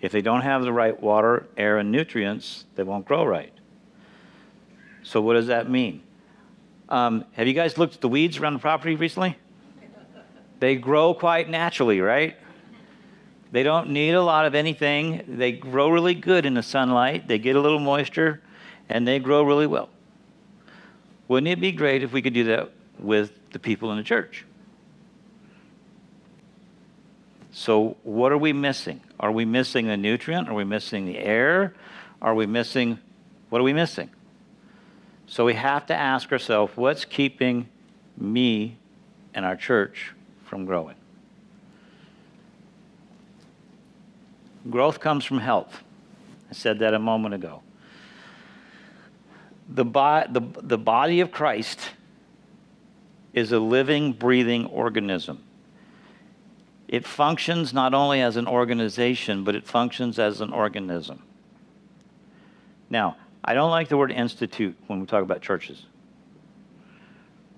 If 0.00 0.12
they 0.12 0.20
don't 0.20 0.42
have 0.42 0.62
the 0.62 0.72
right 0.72 0.98
water, 1.00 1.46
air, 1.56 1.78
and 1.78 1.90
nutrients, 1.90 2.64
they 2.76 2.82
won't 2.82 3.04
grow 3.04 3.24
right. 3.24 3.52
So, 5.02 5.20
what 5.20 5.34
does 5.34 5.46
that 5.48 5.70
mean? 5.70 6.02
Um, 6.88 7.24
have 7.32 7.46
you 7.46 7.52
guys 7.52 7.76
looked 7.76 7.96
at 7.96 8.00
the 8.00 8.08
weeds 8.08 8.38
around 8.38 8.54
the 8.54 8.58
property 8.58 8.94
recently? 8.94 9.36
They 10.60 10.76
grow 10.76 11.14
quite 11.14 11.48
naturally, 11.48 12.00
right? 12.00 12.36
They 13.52 13.62
don't 13.62 13.90
need 13.90 14.12
a 14.12 14.22
lot 14.22 14.46
of 14.46 14.54
anything. 14.54 15.24
They 15.28 15.52
grow 15.52 15.90
really 15.90 16.14
good 16.14 16.44
in 16.44 16.54
the 16.54 16.62
sunlight. 16.62 17.28
They 17.28 17.38
get 17.38 17.56
a 17.56 17.60
little 17.60 17.78
moisture, 17.78 18.42
and 18.88 19.06
they 19.06 19.18
grow 19.18 19.42
really 19.42 19.66
well. 19.66 19.88
Wouldn't 21.28 21.48
it 21.48 21.60
be 21.60 21.72
great 21.72 22.02
if 22.02 22.12
we 22.12 22.22
could 22.22 22.34
do 22.34 22.44
that 22.44 22.72
with 22.98 23.32
the 23.52 23.58
people 23.58 23.90
in 23.92 23.98
the 23.98 24.02
church? 24.02 24.44
So, 27.52 27.96
what 28.02 28.32
are 28.32 28.38
we 28.38 28.52
missing? 28.52 29.00
Are 29.20 29.32
we 29.32 29.44
missing 29.44 29.86
the 29.88 29.96
nutrient? 29.96 30.48
Are 30.48 30.54
we 30.54 30.64
missing 30.64 31.06
the 31.06 31.18
air? 31.18 31.74
Are 32.20 32.34
we 32.34 32.46
missing, 32.46 32.98
what 33.48 33.60
are 33.60 33.64
we 33.64 33.72
missing? 33.72 34.10
So, 35.28 35.44
we 35.44 35.54
have 35.54 35.84
to 35.86 35.94
ask 35.94 36.32
ourselves 36.32 36.72
what's 36.74 37.04
keeping 37.04 37.68
me 38.16 38.78
and 39.34 39.44
our 39.44 39.56
church 39.56 40.12
from 40.44 40.64
growing? 40.64 40.96
Growth 44.68 45.00
comes 45.00 45.24
from 45.24 45.38
health. 45.38 45.82
I 46.50 46.54
said 46.54 46.78
that 46.80 46.94
a 46.94 46.98
moment 46.98 47.34
ago. 47.34 47.62
The, 49.68 49.84
bo- 49.84 50.24
the, 50.28 50.40
the 50.62 50.78
body 50.78 51.20
of 51.20 51.30
Christ 51.30 51.90
is 53.34 53.52
a 53.52 53.58
living, 53.58 54.14
breathing 54.14 54.66
organism. 54.66 55.42
It 56.88 57.06
functions 57.06 57.74
not 57.74 57.92
only 57.92 58.22
as 58.22 58.36
an 58.36 58.46
organization, 58.46 59.44
but 59.44 59.54
it 59.54 59.66
functions 59.66 60.18
as 60.18 60.40
an 60.40 60.52
organism. 60.52 61.22
Now, 62.88 63.16
I 63.44 63.54
don't 63.54 63.70
like 63.70 63.88
the 63.88 63.96
word 63.96 64.12
institute 64.12 64.76
when 64.86 65.00
we 65.00 65.06
talk 65.06 65.22
about 65.22 65.40
churches 65.40 65.86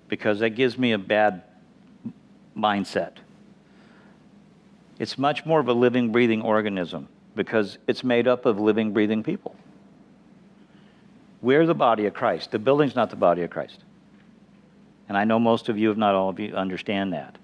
because 0.07 0.39
that 0.39 0.51
gives 0.51 0.77
me 0.77 0.91
a 0.91 0.97
bad 0.97 1.43
mindset. 2.55 3.13
It's 4.99 5.17
much 5.17 5.45
more 5.45 5.59
of 5.59 5.67
a 5.67 5.73
living, 5.73 6.11
breathing 6.11 6.41
organism 6.41 7.07
because 7.35 7.77
it's 7.87 8.03
made 8.03 8.27
up 8.27 8.45
of 8.45 8.59
living, 8.59 8.93
breathing 8.93 9.23
people. 9.23 9.55
We're 11.41 11.65
the 11.65 11.73
body 11.73 12.05
of 12.05 12.13
Christ. 12.13 12.51
The 12.51 12.59
building's 12.59 12.95
not 12.95 13.09
the 13.09 13.15
body 13.15 13.41
of 13.41 13.49
Christ. 13.49 13.79
And 15.09 15.17
I 15.17 15.23
know 15.23 15.39
most 15.39 15.69
of 15.69 15.77
you, 15.77 15.91
if 15.91 15.97
not 15.97 16.13
all 16.13 16.29
of 16.29 16.39
you, 16.39 16.53
understand 16.53 17.13
that. 17.13 17.37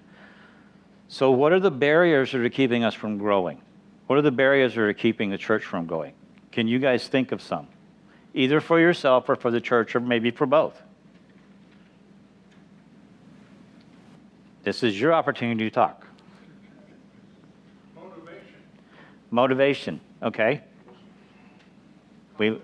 So, 1.08 1.30
what 1.30 1.52
are 1.52 1.60
the 1.60 1.70
barriers 1.70 2.32
that 2.32 2.40
are 2.40 2.48
keeping 2.50 2.84
us 2.84 2.94
from 2.94 3.18
growing? 3.18 3.60
What 4.06 4.18
are 4.18 4.22
the 4.22 4.30
barriers 4.30 4.74
that 4.74 4.82
are 4.82 4.92
keeping 4.92 5.30
the 5.30 5.38
church 5.38 5.64
from 5.64 5.86
going? 5.86 6.12
Can 6.52 6.68
you 6.68 6.78
guys 6.78 7.08
think 7.08 7.32
of 7.32 7.42
some? 7.42 7.66
Either 8.38 8.60
for 8.60 8.78
yourself 8.78 9.28
or 9.28 9.34
for 9.34 9.50
the 9.50 9.60
church, 9.60 9.96
or 9.96 10.00
maybe 10.00 10.30
for 10.30 10.46
both. 10.46 10.80
This 14.62 14.84
is 14.84 15.00
your 15.00 15.12
opportunity 15.12 15.64
to 15.64 15.70
talk. 15.70 16.06
Motivation. 17.96 18.54
Motivation, 19.32 20.00
okay? 20.22 20.60
We 22.38 22.60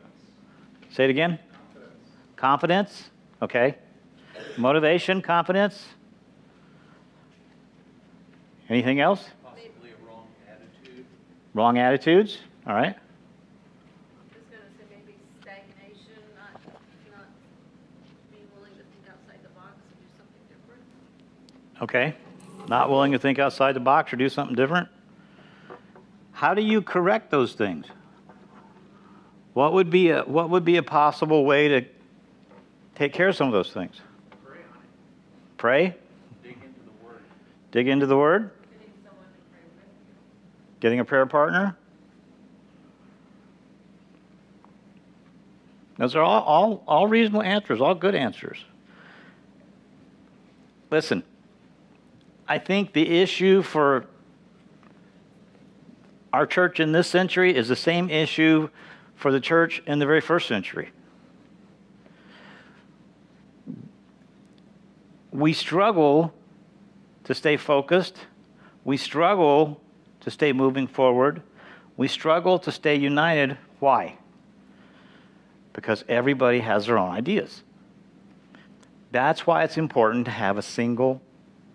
say 0.90 1.04
it 1.04 1.10
again? 1.10 1.40
Confidence, 2.36 3.10
okay? 3.42 3.74
Motivation, 4.56 5.22
confidence? 5.22 5.86
Anything 8.68 9.00
else? 9.00 9.24
Possibly 9.42 9.90
a 9.90 10.06
wrong 10.06 10.28
attitude. 10.48 11.04
Wrong 11.52 11.78
attitudes, 11.78 12.38
all 12.64 12.74
right? 12.74 12.94
I 12.94 12.98
was 14.36 14.46
gonna 14.50 14.70
say 14.78 14.84
maybe 14.90 15.16
stagnation, 15.40 16.20
not, 16.36 16.60
not 17.10 17.26
being 18.30 18.46
willing 18.56 18.72
to 18.72 18.84
think 18.84 19.04
outside 19.10 19.40
the 19.42 19.50
box 19.50 19.74
and 19.88 19.98
do 19.98 20.06
something 20.16 20.44
different. 20.48 20.82
Okay. 21.84 22.14
Not 22.66 22.88
willing 22.88 23.12
to 23.12 23.18
think 23.18 23.38
outside 23.38 23.74
the 23.74 23.80
box 23.80 24.10
or 24.10 24.16
do 24.16 24.30
something 24.30 24.56
different? 24.56 24.88
How 26.32 26.54
do 26.54 26.62
you 26.62 26.80
correct 26.80 27.30
those 27.30 27.52
things? 27.52 27.84
What 29.52 29.74
would 29.74 29.90
be 29.90 30.08
a, 30.08 30.22
what 30.22 30.48
would 30.48 30.64
be 30.64 30.78
a 30.78 30.82
possible 30.82 31.44
way 31.44 31.68
to 31.68 31.84
take 32.94 33.12
care 33.12 33.28
of 33.28 33.36
some 33.36 33.48
of 33.48 33.52
those 33.52 33.70
things? 33.70 34.00
Pray 34.44 34.56
on 34.56 34.78
it. 34.78 35.56
Pray? 35.58 35.96
Dig 36.42 36.56
into 36.56 36.80
the 36.80 37.06
word. 37.06 37.20
Dig 37.70 37.88
into 37.88 38.06
the 38.06 38.16
Word? 38.16 38.50
Getting 40.80 41.00
a 41.00 41.04
prayer 41.04 41.26
partner? 41.26 41.76
Those 45.98 46.16
are 46.16 46.22
all, 46.22 46.42
all, 46.42 46.84
all 46.88 47.06
reasonable 47.06 47.42
answers, 47.42 47.82
all 47.82 47.94
good 47.94 48.14
answers. 48.14 48.64
Listen, 50.90 51.22
I 52.46 52.58
think 52.58 52.92
the 52.92 53.20
issue 53.20 53.62
for 53.62 54.06
our 56.32 56.46
church 56.46 56.80
in 56.80 56.92
this 56.92 57.06
century 57.06 57.56
is 57.56 57.68
the 57.68 57.76
same 57.76 58.10
issue 58.10 58.68
for 59.14 59.32
the 59.32 59.40
church 59.40 59.82
in 59.86 59.98
the 59.98 60.06
very 60.06 60.20
first 60.20 60.48
century. 60.48 60.90
We 65.30 65.52
struggle 65.52 66.34
to 67.24 67.34
stay 67.34 67.56
focused. 67.56 68.18
We 68.84 68.96
struggle 68.96 69.80
to 70.20 70.30
stay 70.30 70.52
moving 70.52 70.86
forward. 70.86 71.42
We 71.96 72.08
struggle 72.08 72.58
to 72.60 72.72
stay 72.72 72.96
united. 72.96 73.56
Why? 73.80 74.18
Because 75.72 76.04
everybody 76.08 76.60
has 76.60 76.86
their 76.86 76.98
own 76.98 77.10
ideas. 77.10 77.62
That's 79.12 79.46
why 79.46 79.64
it's 79.64 79.76
important 79.76 80.24
to 80.26 80.30
have 80.30 80.58
a 80.58 80.62
single 80.62 81.22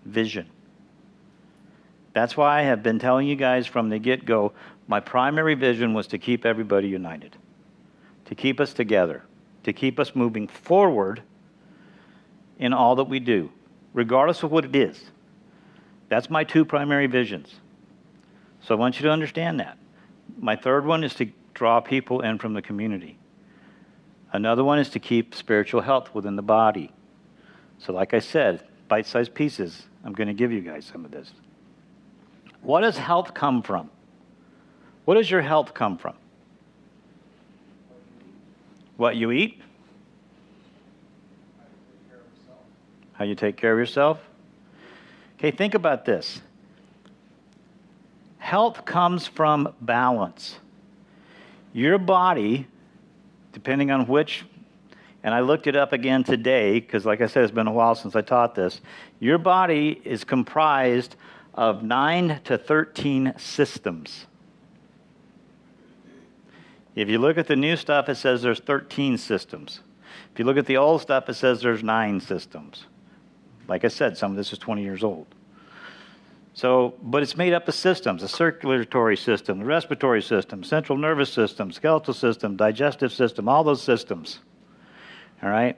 vision. 0.05 0.49
That's 2.13 2.35
why 2.35 2.59
I 2.59 2.63
have 2.63 2.81
been 2.81 2.99
telling 2.99 3.27
you 3.27 3.35
guys 3.35 3.67
from 3.67 3.89
the 3.89 3.99
get 3.99 4.25
go 4.25 4.53
my 4.89 4.99
primary 4.99 5.53
vision 5.53 5.93
was 5.93 6.07
to 6.07 6.17
keep 6.17 6.47
everybody 6.47 6.87
united, 6.87 7.37
to 8.25 8.33
keep 8.33 8.59
us 8.59 8.73
together, 8.73 9.23
to 9.63 9.71
keep 9.71 9.99
us 9.99 10.15
moving 10.15 10.47
forward 10.47 11.21
in 12.57 12.73
all 12.73 12.95
that 12.95 13.03
we 13.03 13.19
do, 13.19 13.51
regardless 13.93 14.41
of 14.41 14.51
what 14.51 14.65
it 14.65 14.75
is. 14.75 15.11
That's 16.09 16.27
my 16.27 16.43
two 16.43 16.65
primary 16.65 17.05
visions. 17.05 17.53
So 18.61 18.73
I 18.73 18.79
want 18.79 18.99
you 18.99 19.03
to 19.03 19.11
understand 19.11 19.59
that. 19.59 19.77
My 20.39 20.55
third 20.55 20.87
one 20.87 21.03
is 21.03 21.13
to 21.15 21.27
draw 21.53 21.79
people 21.81 22.21
in 22.21 22.39
from 22.39 22.55
the 22.55 22.61
community. 22.61 23.19
Another 24.33 24.63
one 24.63 24.79
is 24.79 24.89
to 24.89 24.99
keep 24.99 25.35
spiritual 25.35 25.81
health 25.81 26.15
within 26.15 26.35
the 26.35 26.41
body. 26.41 26.91
So, 27.77 27.93
like 27.93 28.15
I 28.15 28.19
said, 28.19 28.63
bite 28.87 29.05
sized 29.05 29.35
pieces. 29.35 29.83
I'm 30.03 30.13
going 30.13 30.27
to 30.27 30.33
give 30.33 30.51
you 30.51 30.61
guys 30.61 30.85
some 30.85 31.05
of 31.05 31.11
this. 31.11 31.31
What 32.61 32.81
does 32.81 32.97
health 32.97 33.33
come 33.33 33.61
from? 33.61 33.89
What 35.05 35.15
does 35.15 35.29
your 35.29 35.41
health 35.41 35.73
come 35.73 35.97
from? 35.97 36.15
What 38.97 39.15
you 39.15 39.31
eat? 39.31 39.61
How 43.13 43.25
you 43.25 43.35
take 43.35 43.57
care 43.57 43.73
of 43.73 43.79
yourself? 43.79 44.19
Okay, 45.37 45.51
think 45.51 45.73
about 45.73 46.05
this. 46.05 46.41
Health 48.37 48.85
comes 48.85 49.25
from 49.25 49.73
balance. 49.81 50.57
Your 51.73 51.97
body, 51.97 52.67
depending 53.53 53.91
on 53.91 54.07
which, 54.07 54.45
and 55.23 55.33
I 55.33 55.41
looked 55.41 55.67
it 55.67 55.75
up 55.75 55.91
again 55.93 56.23
today, 56.23 56.79
because 56.79 57.05
like 57.05 57.21
I 57.21 57.27
said, 57.27 57.43
it's 57.43 57.51
been 57.51 57.67
a 57.67 57.71
while 57.71 57.95
since 57.95 58.15
I 58.15 58.21
taught 58.21 58.55
this. 58.55 58.79
Your 59.19 59.37
body 59.37 60.01
is 60.03 60.23
comprised 60.23 61.15
of 61.59 61.83
9 61.83 62.39
to 62.45 62.57
13 62.57 63.33
systems. 63.37 64.27
If 66.95 67.09
you 67.09 67.17
look 67.17 67.37
at 67.37 67.47
the 67.47 67.57
new 67.57 67.75
stuff, 67.75 68.07
it 68.07 68.15
says 68.15 68.41
there's 68.41 68.61
13 68.61 69.17
systems. 69.17 69.81
If 70.31 70.39
you 70.39 70.45
look 70.45 70.55
at 70.55 70.67
the 70.67 70.77
old 70.77 71.01
stuff, 71.01 71.27
it 71.27 71.33
says 71.33 71.61
there's 71.61 71.83
9 71.83 72.21
systems. 72.21 72.85
Like 73.67 73.83
I 73.83 73.89
said, 73.89 74.17
some 74.17 74.31
of 74.31 74.37
this 74.37 74.53
is 74.53 74.57
20 74.57 74.83
years 74.83 75.03
old. 75.03 75.27
So, 76.53 76.93
but 77.03 77.23
it's 77.23 77.35
made 77.35 77.51
up 77.51 77.67
of 77.67 77.75
systems, 77.75 78.23
a 78.23 78.29
circulatory 78.29 79.17
system, 79.17 79.59
the 79.59 79.65
respiratory 79.65 80.21
system, 80.21 80.63
central 80.63 80.97
nervous 80.97 81.31
system, 81.31 81.73
skeletal 81.73 82.13
system, 82.13 82.55
digestive 82.55 83.11
system, 83.11 83.49
all 83.49 83.65
those 83.65 83.81
systems. 83.81 84.39
All 85.43 85.49
right? 85.49 85.75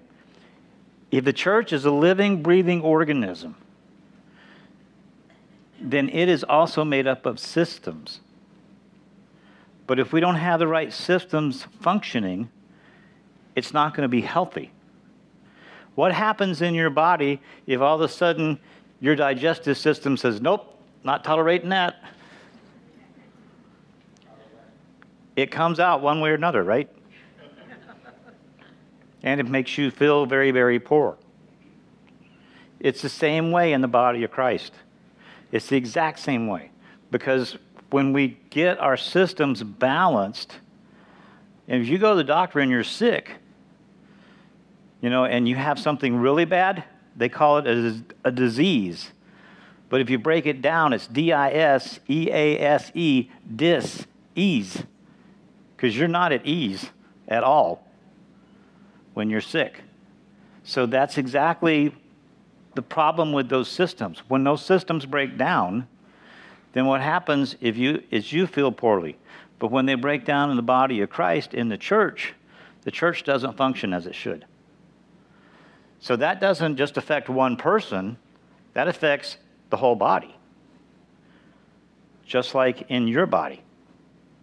If 1.10 1.26
the 1.26 1.34
church 1.34 1.74
is 1.74 1.86
a 1.86 1.92
living, 1.92 2.44
breathing 2.44 2.82
organism, 2.82 3.56
then 5.82 6.10
it 6.10 6.30
is 6.30 6.44
also 6.44 6.84
made 6.86 7.08
up 7.08 7.26
of 7.26 7.40
systems. 7.40 8.22
But 9.88 10.00
if 10.00 10.14
we 10.14 10.20
don't 10.20 10.36
have 10.36 10.60
the 10.60 10.68
right 10.68 10.94
systems 10.94 11.68
functioning, 11.82 12.50
it's 13.56 13.74
not 13.74 13.96
going 13.96 14.04
to 14.04 14.10
be 14.10 14.22
healthy. 14.22 14.72
What 15.96 16.14
happens 16.14 16.62
in 16.62 16.74
your 16.74 16.90
body 16.90 17.42
if 17.68 17.82
all 17.82 17.96
of 17.96 18.02
a 18.02 18.08
sudden 18.08 18.60
your 19.00 19.16
digestive 19.16 19.78
system 19.78 20.16
says, 20.16 20.40
nope, 20.40 20.80
not 21.04 21.24
tolerating 21.24 21.70
that? 21.70 22.04
It 25.36 25.52
comes 25.52 25.80
out 25.80 26.02
one 26.02 26.22
way 26.22 26.30
or 26.30 26.36
another, 26.36 26.64
right? 26.64 26.90
and 29.24 29.40
it 29.40 29.48
makes 29.48 29.78
you 29.78 29.92
feel 29.92 30.26
very, 30.26 30.52
very 30.52 30.80
poor. 30.80 31.18
It's 32.80 33.02
the 33.02 33.10
same 33.10 33.52
way 33.52 33.74
in 33.74 33.82
the 33.82 33.88
body 33.88 34.24
of 34.24 34.32
Christ. 34.32 34.74
It's 35.52 35.68
the 35.68 35.78
exact 35.78 36.20
same 36.20 36.48
way. 36.48 36.72
Because 37.10 37.58
when 37.90 38.14
we 38.14 38.38
get 38.50 38.80
our 38.80 38.98
systems 38.98 39.64
balanced, 39.64 40.58
and 41.68 41.82
if 41.82 41.90
you 41.90 41.98
go 41.98 42.12
to 42.12 42.18
the 42.18 42.24
doctor 42.24 42.60
and 42.60 42.72
you're 42.72 42.84
sick, 42.84 43.34
you 45.02 45.10
know, 45.10 45.26
and 45.26 45.48
you 45.48 45.56
have 45.56 45.80
something 45.80 46.16
really 46.16 46.46
bad, 46.46 46.84
they 47.16 47.30
call 47.30 47.58
it 47.58 47.68
a, 47.68 48.02
a 48.24 48.32
disease. 48.32 49.12
But 49.90 50.00
if 50.00 50.10
you 50.10 50.18
break 50.18 50.46
it 50.46 50.62
down, 50.62 50.94
it's 50.94 51.08
D 51.08 51.34
I 51.34 51.50
S 51.52 52.00
E 52.08 52.30
A 52.32 52.58
S 52.60 52.92
E, 52.94 53.30
dis, 53.54 54.06
ease. 54.36 54.84
Because 55.76 55.98
you're 55.98 56.08
not 56.08 56.32
at 56.32 56.46
ease 56.46 56.90
at 57.28 57.44
all 57.44 57.86
when 59.14 59.30
you're 59.30 59.42
sick. 59.42 59.82
So 60.64 60.86
that's 60.86 61.18
exactly 61.18 61.94
the 62.74 62.82
problem 62.82 63.34
with 63.34 63.50
those 63.50 63.70
systems. 63.70 64.20
When 64.28 64.44
those 64.44 64.64
systems 64.64 65.06
break 65.06 65.38
down, 65.38 65.88
then 66.74 66.86
what 66.86 67.02
happens 67.02 67.56
if 67.60 67.78
you, 67.78 68.04
is 68.12 68.32
you 68.32 68.48
feel 68.48 68.72
poorly. 68.72 69.18
But 69.60 69.72
when 69.72 69.86
they 69.86 69.96
break 69.96 70.26
down 70.26 70.50
in 70.50 70.56
the 70.56 70.64
body 70.64 71.02
of 71.02 71.10
Christ, 71.10 71.54
in 71.54 71.70
the 71.70 71.78
church, 71.78 72.34
the 72.84 72.92
church 72.92 73.24
doesn't 73.24 73.58
function 73.58 73.94
as 73.94 74.08
it 74.08 74.16
should. 74.16 74.46
So 76.00 76.16
that 76.16 76.40
doesn't 76.40 76.78
just 76.78 76.98
affect 76.98 77.30
one 77.30 77.58
person, 77.58 78.18
that 78.74 78.88
affects 78.88 79.38
the 79.70 79.78
whole 79.78 79.96
body. 79.96 80.36
Just 82.26 82.56
like 82.56 82.90
in 82.90 83.08
your 83.08 83.26
body, 83.26 83.62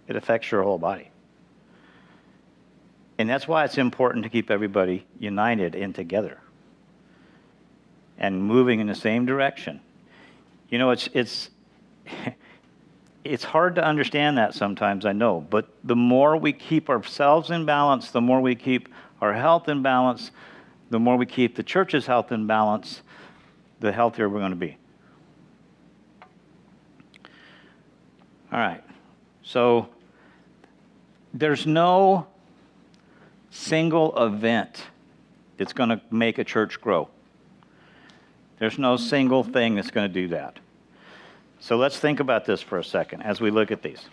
it 0.07 0.15
affects 0.15 0.51
your 0.53 0.63
whole 0.63 0.79
body. 0.79 1.11
And 3.17 3.29
that's 3.29 3.49
why 3.49 3.65
it's 3.65 3.79
important 3.79 4.23
to 4.25 4.29
keep 4.29 4.51
everybody 4.51 5.05
united 5.19 5.75
and 5.75 5.93
together 5.95 6.39
and 8.19 8.43
moving 8.43 8.81
in 8.81 8.87
the 8.87 8.95
same 8.95 9.27
direction. 9.27 9.81
You 10.69 10.79
know, 10.79 10.91
it's, 10.91 11.09
it's, 11.15 11.51
it's 13.25 13.45
hard 13.45 13.77
to 13.77 13.85
understand 13.85 14.39
that 14.39 14.55
sometimes, 14.55 15.07
I 15.07 15.13
know, 15.13 15.41
but 15.41 15.69
the 15.85 15.97
more 15.97 16.37
we 16.37 16.53
keep 16.53 16.91
ourselves 16.91 17.51
in 17.51 17.65
balance, 17.65 18.11
the 18.11 18.21
more 18.21 18.41
we 18.41 18.55
keep 18.55 18.89
our 19.21 19.33
health 19.33 19.69
in 19.69 19.83
balance, 19.83 20.31
the 20.91 20.99
more 20.99 21.17
we 21.17 21.27
keep 21.27 21.57
the 21.57 21.63
church's 21.63 22.07
health 22.07 22.33
in 22.33 22.47
balance, 22.47 23.03
the 23.81 23.93
healthier 23.93 24.29
we're 24.29 24.41
going 24.41 24.51
to 24.51 24.57
be. 24.57 24.77
All 28.51 28.59
right. 28.59 28.83
So 29.43 29.89
there's 31.35 31.67
no 31.67 32.27
single 33.51 34.17
event 34.23 34.83
that's 35.57 35.73
going 35.73 35.91
to 35.91 36.01
make 36.11 36.39
a 36.39 36.45
church 36.45 36.81
grow. 36.81 37.09
There's 38.59 38.79
no 38.79 38.97
single 38.97 39.45
thing 39.45 39.77
that's 39.77 39.91
going 39.91 40.09
to 40.09 40.13
do 40.13 40.29
that. 40.29 40.59
So 41.61 41.77
let's 41.77 41.99
think 41.99 42.21
about 42.21 42.45
this 42.45 42.61
for 42.61 42.79
a 42.79 42.85
second 42.85 43.23
as 43.23 43.41
we 43.41 43.51
look 43.51 43.71
at 43.71 43.83
these. 43.83 44.07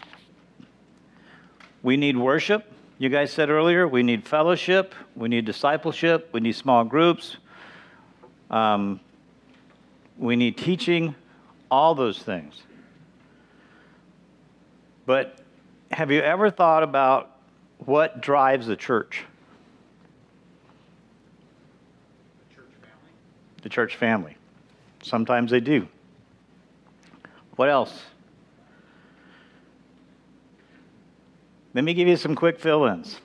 We 1.83 1.97
need 1.97 2.17
worship. 2.17 2.71
You 2.97 3.09
guys 3.09 3.31
said 3.31 3.49
earlier, 3.49 3.87
we 3.87 4.03
need 4.03 4.25
fellowship, 4.25 4.95
we 5.15 5.27
need 5.27 5.45
discipleship, 5.45 6.29
we 6.31 6.39
need 6.39 6.53
small 6.53 6.85
groups, 6.85 7.35
um, 8.49 9.01
we 10.17 10.37
need 10.37 10.57
teaching, 10.57 11.13
all 11.69 11.93
those 11.93 12.19
things. 12.19 12.63
But 15.05 15.39
have 15.91 16.09
you 16.09 16.21
ever 16.21 16.49
thought 16.49 16.83
about 16.83 17.31
what 17.79 18.21
drives 18.21 18.65
the 18.65 18.77
church? 18.77 19.25
The 23.65 23.69
church 23.69 23.95
family. 23.95 24.37
Sometimes 25.01 25.49
they 25.49 25.59
do. 25.59 25.87
What 27.55 27.67
else? 27.67 28.03
Let 31.73 31.83
me 31.83 31.95
give 31.95 32.07
you 32.07 32.15
some 32.15 32.35
quick 32.35 32.59
fill 32.59 32.85
ins. 32.85 33.19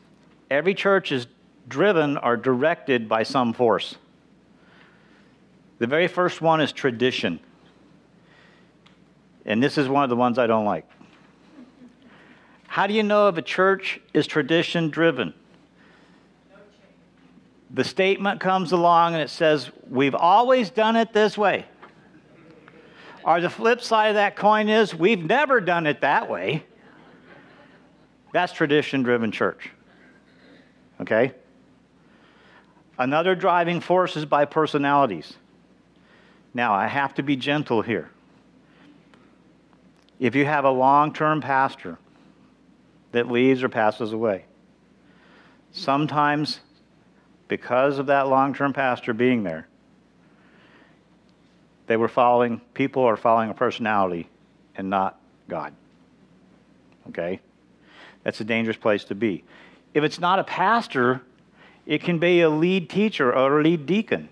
Every 0.51 0.72
church 0.72 1.12
is 1.12 1.26
driven 1.68 2.16
or 2.16 2.38
directed 2.38 3.07
by 3.07 3.22
some 3.22 3.53
force. 3.53 3.97
The 5.78 5.86
very 5.86 6.09
first 6.09 6.41
one 6.41 6.62
is 6.62 6.72
tradition. 6.72 7.38
And 9.45 9.62
this 9.62 9.76
is 9.76 9.91
one 9.91 10.05
of 10.05 10.09
the 10.09 10.16
ones 10.16 10.38
I 10.38 10.47
don't 10.47 10.64
like. 10.64 10.88
How 12.66 12.86
do 12.86 12.95
you 12.95 13.03
know 13.03 13.28
if 13.28 13.36
a 13.36 13.43
church 13.43 14.01
is 14.14 14.26
tradition 14.26 14.88
driven? 14.88 15.34
The 17.73 17.85
statement 17.85 18.41
comes 18.41 18.73
along 18.73 19.14
and 19.14 19.23
it 19.23 19.31
says, 19.31 19.71
We've 19.89 20.14
always 20.14 20.71
done 20.71 20.97
it 20.97 21.12
this 21.12 21.39
way. 21.39 21.66
Or 23.25 23.41
the 23.41 23.51
flip 23.51 23.81
side 23.81 24.09
of 24.09 24.14
that 24.14 24.35
coin 24.37 24.68
is, 24.68 24.95
We've 24.95 25.25
never 25.25 25.61
done 25.61 25.87
it 25.87 26.01
that 26.01 26.29
way. 26.29 26.64
That's 28.33 28.53
tradition 28.53 29.03
driven 29.03 29.31
church. 29.31 29.71
Okay? 31.01 31.33
Another 32.99 33.35
driving 33.35 33.81
force 33.81 34.16
is 34.16 34.25
by 34.25 34.45
personalities. 34.45 35.35
Now, 36.53 36.75
I 36.75 36.87
have 36.87 37.14
to 37.14 37.23
be 37.23 37.37
gentle 37.37 37.83
here. 37.83 38.11
If 40.18 40.35
you 40.35 40.45
have 40.45 40.64
a 40.64 40.71
long 40.71 41.12
term 41.12 41.41
pastor 41.41 41.99
that 43.12 43.31
leaves 43.31 43.62
or 43.62 43.68
passes 43.68 44.12
away, 44.12 44.45
sometimes 45.73 46.61
because 47.51 47.99
of 47.99 48.07
that 48.07 48.29
long 48.29 48.55
term 48.55 48.73
pastor 48.73 49.13
being 49.13 49.43
there, 49.43 49.67
they 51.89 51.97
were 51.97 52.09
following, 52.09 52.61
people 52.75 53.03
are 53.03 53.17
following 53.17 53.51
a 53.51 53.55
personality 53.55 54.29
and 54.77 54.89
not 54.89 55.21
God. 55.49 55.75
Okay? 57.09 57.41
That's 58.23 58.41
a 58.41 58.45
dangerous 58.45 58.77
place 58.77 59.03
to 59.05 59.17
be. 59.17 59.43
If 59.95 60.05
it's 60.05 60.21
not 60.21 60.39
a 60.39 60.45
pastor, 60.45 61.23
it 61.87 62.05
can 62.05 62.21
be 62.21 62.43
a 62.43 62.49
lead 62.49 62.89
teacher 62.89 63.35
or 63.35 63.59
a 63.59 63.63
lead 63.65 63.85
deacon. 63.85 64.29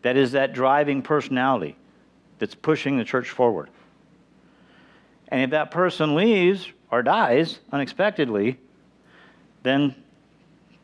That 0.00 0.16
is 0.16 0.32
that 0.32 0.54
driving 0.54 1.02
personality 1.02 1.76
that's 2.38 2.54
pushing 2.54 2.96
the 2.96 3.04
church 3.04 3.28
forward. 3.28 3.68
And 5.28 5.42
if 5.42 5.50
that 5.50 5.70
person 5.70 6.14
leaves 6.14 6.66
or 6.90 7.02
dies 7.02 7.58
unexpectedly, 7.70 8.56
then 9.64 9.94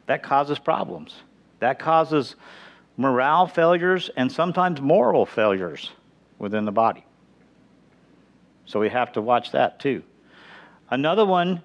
that 0.06 0.22
causes 0.22 0.58
problems. 0.58 1.14
That 1.60 1.78
causes 1.78 2.34
morale 2.96 3.46
failures 3.46 4.10
and 4.16 4.30
sometimes 4.30 4.80
moral 4.80 5.26
failures 5.26 5.90
within 6.38 6.64
the 6.64 6.72
body. 6.72 7.04
So 8.66 8.80
we 8.80 8.88
have 8.88 9.12
to 9.12 9.20
watch 9.20 9.52
that 9.52 9.80
too. 9.80 10.02
Another 10.90 11.24
one 11.24 11.62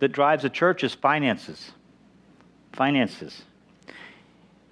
that 0.00 0.08
drives 0.08 0.44
a 0.44 0.48
church 0.48 0.84
is 0.84 0.94
finances. 0.94 1.72
Finances. 2.72 3.42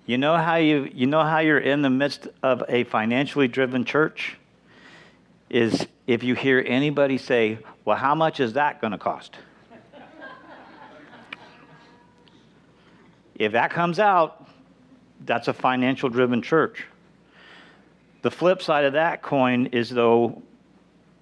You 0.06 0.18
know 0.18 0.36
how 0.36 0.56
you 0.56 0.88
you 0.94 1.06
know 1.06 1.24
how 1.24 1.40
you're 1.40 1.58
in 1.58 1.82
the 1.82 1.90
midst 1.90 2.28
of 2.42 2.62
a 2.68 2.84
financially 2.84 3.48
driven 3.48 3.84
church 3.84 4.36
is 5.50 5.86
if 6.06 6.22
you 6.22 6.34
hear 6.34 6.62
anybody 6.64 7.18
say, 7.18 7.58
"Well, 7.84 7.96
how 7.96 8.14
much 8.14 8.38
is 8.38 8.52
that 8.52 8.80
going 8.80 8.92
to 8.92 8.98
cost?" 8.98 9.36
If 13.38 13.52
that 13.52 13.70
comes 13.70 13.98
out, 13.98 14.46
that's 15.24 15.48
a 15.48 15.52
financial 15.52 16.08
driven 16.08 16.42
church. 16.42 16.84
The 18.22 18.30
flip 18.30 18.62
side 18.62 18.84
of 18.84 18.94
that 18.94 19.22
coin 19.22 19.66
is 19.66 19.90
though 19.90 20.42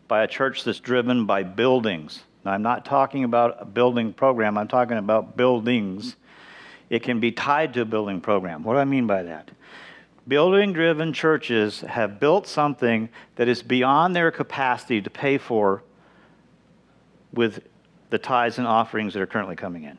by 0.08 0.22
a 0.22 0.26
church 0.26 0.64
that's 0.64 0.80
driven 0.80 1.26
by 1.26 1.42
buildings. 1.42 2.22
Now, 2.44 2.52
I'm 2.52 2.62
not 2.62 2.84
talking 2.84 3.24
about 3.24 3.56
a 3.60 3.64
building 3.64 4.12
program, 4.12 4.58
I'm 4.58 4.68
talking 4.68 4.98
about 4.98 5.36
buildings. 5.36 6.16
It 6.90 7.02
can 7.02 7.18
be 7.18 7.32
tied 7.32 7.74
to 7.74 7.80
a 7.80 7.84
building 7.84 8.20
program. 8.20 8.62
What 8.62 8.74
do 8.74 8.78
I 8.78 8.84
mean 8.84 9.06
by 9.06 9.22
that? 9.22 9.50
Building 10.28 10.72
driven 10.72 11.12
churches 11.12 11.80
have 11.80 12.20
built 12.20 12.46
something 12.46 13.08
that 13.36 13.48
is 13.48 13.62
beyond 13.62 14.14
their 14.14 14.30
capacity 14.30 15.00
to 15.00 15.10
pay 15.10 15.38
for 15.38 15.82
with 17.32 17.64
the 18.10 18.18
tithes 18.18 18.58
and 18.58 18.66
offerings 18.66 19.14
that 19.14 19.22
are 19.22 19.26
currently 19.26 19.56
coming 19.56 19.84
in. 19.84 19.98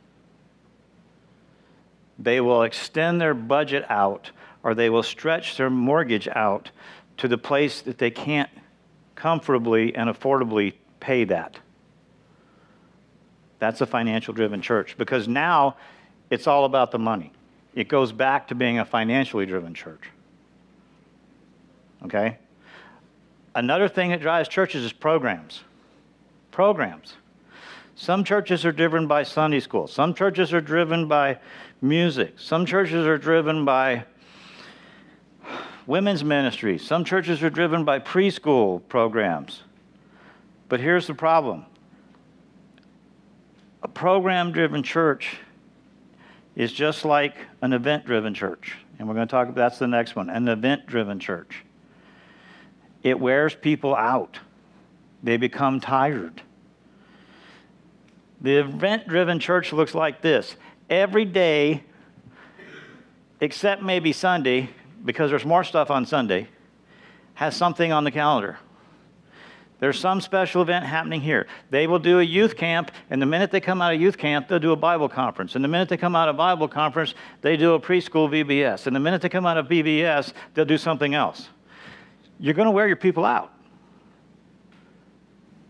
They 2.18 2.42
will 2.42 2.64
extend 2.64 3.20
their 3.20 3.34
budget 3.34 3.86
out 3.90 4.32
or 4.64 4.74
they 4.74 4.90
will 4.90 5.04
stretch 5.04 5.58
their 5.58 5.70
mortgage 5.70 6.28
out 6.30 6.72
to 7.18 7.28
the 7.28 7.38
place 7.38 7.82
that 7.82 7.98
they 7.98 8.12
can't 8.12 8.50
comfortably 9.16 9.96
and 9.96 10.10
affordably 10.10 10.74
pay 11.00 11.24
that. 11.26 11.60
That's 13.60 13.82
a 13.82 13.86
financial 13.86 14.34
driven 14.34 14.62
church 14.62 14.98
because 14.98 15.28
now 15.28 15.78
it's 16.30 16.48
all 16.48 16.66
about 16.66 16.92
the 16.92 17.00
money. 17.00 17.32
It 17.74 17.88
goes 17.88 18.12
back 18.12 18.48
to 18.48 18.56
being 18.56 18.80
a 18.80 18.86
financially 18.86 19.46
driven 19.46 19.74
church. 19.74 20.10
Okay? 22.04 22.38
Another 23.54 23.88
thing 23.88 24.10
that 24.10 24.22
drives 24.22 24.50
churches 24.50 24.84
is 24.84 24.92
programs. 24.92 25.64
Programs. 26.52 27.14
Some 27.96 28.26
churches 28.26 28.66
are 28.66 28.74
driven 28.74 29.08
by 29.08 29.24
Sunday 29.24 29.62
school. 29.62 29.88
Some 29.88 30.14
churches 30.14 30.54
are 30.54 30.62
driven 30.62 31.08
by 31.08 31.40
music. 31.82 32.34
Some 32.38 32.66
churches 32.66 33.08
are 33.08 33.18
driven 33.18 33.64
by 33.64 34.04
women's 35.88 36.24
ministry. 36.24 36.78
Some 36.78 37.06
churches 37.06 37.42
are 37.42 37.50
driven 37.50 37.86
by 37.86 38.00
preschool 38.00 38.82
programs. 38.90 39.64
But 40.68 40.82
here's 40.82 41.08
the 41.08 41.14
problem 41.14 41.66
a 43.82 43.88
program 43.88 44.52
driven 44.52 44.84
church 44.84 45.38
is 46.56 46.74
just 46.74 47.06
like 47.06 47.36
an 47.62 47.72
event 47.72 48.06
driven 48.06 48.34
church. 48.34 48.76
And 48.98 49.08
we're 49.08 49.14
going 49.14 49.28
to 49.28 49.32
talk 49.32 49.48
about 49.48 49.56
that's 49.56 49.80
the 49.80 49.88
next 49.88 50.18
one 50.18 50.30
an 50.30 50.50
event 50.50 50.86
driven 50.86 51.20
church. 51.20 51.64
It 53.04 53.20
wears 53.20 53.56
people 53.56 53.96
out, 53.96 54.40
they 55.24 55.38
become 55.38 55.80
tired. 55.80 56.42
The 58.46 58.58
event 58.58 59.08
driven 59.08 59.40
church 59.40 59.74
looks 59.74 59.96
like 59.96 60.22
this 60.22 60.56
every 60.88 61.26
day, 61.26 61.84
except 63.42 63.82
maybe 63.82 64.14
Sunday, 64.14 64.70
because 65.04 65.32
there's 65.32 65.46
more 65.46 65.64
stuff 65.64 65.90
on 65.90 66.06
Sunday, 66.06 66.48
has 67.34 67.56
something 67.56 67.92
on 67.92 68.04
the 68.04 68.12
calendar. 68.12 68.60
There's 69.80 70.00
some 70.00 70.22
special 70.22 70.62
event 70.62 70.86
happening 70.86 71.22
here. 71.22 71.48
They 71.72 71.88
will 71.88 71.98
do 71.98 72.20
a 72.20 72.24
youth 72.24 72.56
camp, 72.56 72.92
and 73.10 73.20
the 73.20 73.26
minute 73.26 73.50
they 73.50 73.60
come 73.60 73.82
out 73.82 73.96
of 73.96 74.00
youth 74.00 74.20
camp, 74.20 74.48
they'll 74.48 74.60
do 74.60 74.74
a 74.74 74.76
Bible 74.76 75.10
conference. 75.10 75.56
And 75.56 75.64
the 75.64 75.68
minute 75.68 75.90
they 75.90 75.98
come 75.98 76.16
out 76.16 76.30
of 76.30 76.38
Bible 76.38 76.68
conference, 76.68 77.16
they 77.42 77.58
do 77.58 77.74
a 77.74 77.80
preschool 77.80 78.30
VBS. 78.30 78.86
And 78.86 78.96
the 78.96 79.00
minute 79.00 79.24
they 79.24 79.30
come 79.30 79.48
out 79.48 79.58
of 79.58 79.68
VBS, 79.70 80.34
they'll 80.54 80.66
do 80.66 80.78
something 80.78 81.16
else. 81.16 81.50
You're 82.40 82.54
going 82.54 82.68
to 82.68 82.72
wear 82.72 82.86
your 82.86 82.96
people 82.96 83.26
out. 83.26 83.52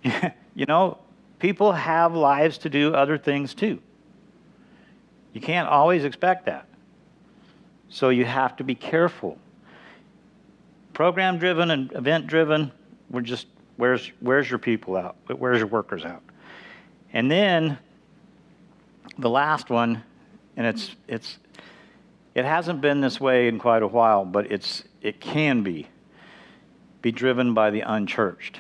you 0.54 0.66
know, 0.66 0.98
people 1.40 1.72
have 1.72 2.14
lives 2.14 2.58
to 2.60 2.70
do 2.70 2.94
other 2.94 3.18
things 3.18 3.54
too. 3.54 3.82
You 5.34 5.42
can't 5.42 5.68
always 5.68 6.06
expect 6.06 6.46
that. 6.46 6.68
So 7.90 8.10
you 8.10 8.26
have 8.26 8.56
to 8.58 8.64
be 8.64 8.76
careful. 8.76 9.38
Program 10.94 11.38
driven 11.38 11.72
and 11.72 11.92
event 11.92 12.28
driven, 12.28 12.72
we're 13.10 13.22
just, 13.22 13.48
wears, 13.78 14.12
wears 14.22 14.50
your 14.50 14.60
people 14.60 14.96
out? 14.96 15.18
Wears 15.30 15.60
your 15.60 15.68
workers 15.68 16.06
out? 16.06 16.24
And 17.12 17.30
then 17.30 17.78
the 19.18 19.30
last 19.30 19.70
one, 19.70 20.04
and 20.58 20.66
it's, 20.66 20.96
it's, 21.08 21.38
it 22.34 22.46
hasn't 22.46 22.82
been 22.82 23.02
this 23.02 23.20
way 23.20 23.48
in 23.48 23.60
quite 23.60 23.84
a 23.84 23.88
while, 23.88 24.26
but 24.26 24.52
it's, 24.52 24.84
it 25.02 25.20
can 25.20 25.64
be, 25.64 25.88
be 27.02 27.12
driven 27.12 27.54
by 27.54 27.72
the 27.72 27.82
unchurched. 27.82 28.60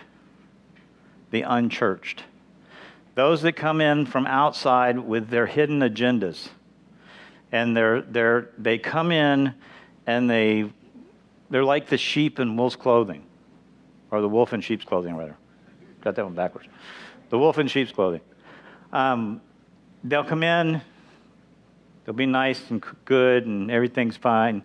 The 1.31 1.41
unchurched. 1.41 2.23
Those 3.15 3.41
that 3.43 3.53
come 3.53 3.81
in 3.81 4.05
from 4.05 4.27
outside 4.27 4.99
with 4.99 5.29
their 5.29 5.47
hidden 5.47 5.79
agendas 5.79 6.49
and 7.51 7.75
they're, 7.75 8.01
they're, 8.01 8.49
they 8.57 8.77
come 8.77 9.11
in 9.11 9.53
and 10.05 10.29
they, 10.29 10.69
they're 11.49 11.63
like 11.63 11.87
the 11.87 11.97
sheep 11.97 12.39
in 12.39 12.57
wolf's 12.57 12.75
clothing, 12.75 13.23
or 14.11 14.19
the 14.19 14.27
wolf 14.27 14.53
in 14.53 14.59
sheep's 14.59 14.83
clothing, 14.83 15.15
rather. 15.15 15.37
Got 16.01 16.15
that 16.15 16.25
one 16.25 16.35
backwards. 16.35 16.67
The 17.29 17.39
wolf 17.39 17.57
in 17.57 17.67
sheep's 17.67 17.93
clothing. 17.93 18.21
Um, 18.91 19.41
they'll 20.03 20.25
come 20.25 20.43
in, 20.43 20.81
they'll 22.03 22.13
be 22.13 22.25
nice 22.25 22.69
and 22.69 22.83
good, 23.05 23.45
and 23.45 23.71
everything's 23.71 24.17
fine, 24.17 24.61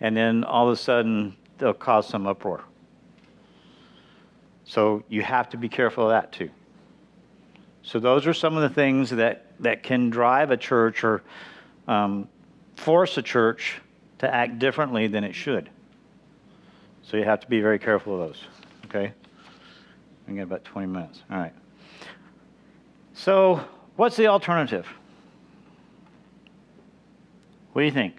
and 0.00 0.14
then 0.14 0.44
all 0.44 0.66
of 0.68 0.72
a 0.74 0.76
sudden 0.76 1.36
they'll 1.58 1.72
cause 1.72 2.06
some 2.06 2.26
uproar. 2.26 2.62
So 4.64 5.02
you 5.08 5.22
have 5.22 5.48
to 5.50 5.56
be 5.56 5.68
careful 5.68 6.04
of 6.04 6.10
that 6.10 6.30
too. 6.30 6.50
So 7.84 8.00
those 8.00 8.26
are 8.26 8.32
some 8.32 8.56
of 8.56 8.62
the 8.62 8.74
things 8.74 9.10
that, 9.10 9.44
that 9.60 9.82
can 9.82 10.08
drive 10.08 10.50
a 10.50 10.56
church 10.56 11.04
or 11.04 11.22
um, 11.86 12.26
force 12.76 13.18
a 13.18 13.22
church 13.22 13.76
to 14.18 14.34
act 14.34 14.58
differently 14.58 15.06
than 15.06 15.22
it 15.22 15.34
should. 15.34 15.68
So 17.02 17.18
you 17.18 17.24
have 17.24 17.40
to 17.40 17.46
be 17.46 17.60
very 17.60 17.78
careful 17.78 18.14
of 18.14 18.28
those. 18.28 18.42
Okay? 18.86 19.12
We 20.26 20.34
got 20.34 20.42
about 20.44 20.64
20 20.64 20.86
minutes. 20.88 21.22
All 21.30 21.36
right. 21.36 21.52
So 23.12 23.60
what's 23.96 24.16
the 24.16 24.28
alternative? 24.28 24.88
What 27.74 27.82
do 27.82 27.86
you 27.86 27.92
think? 27.92 28.16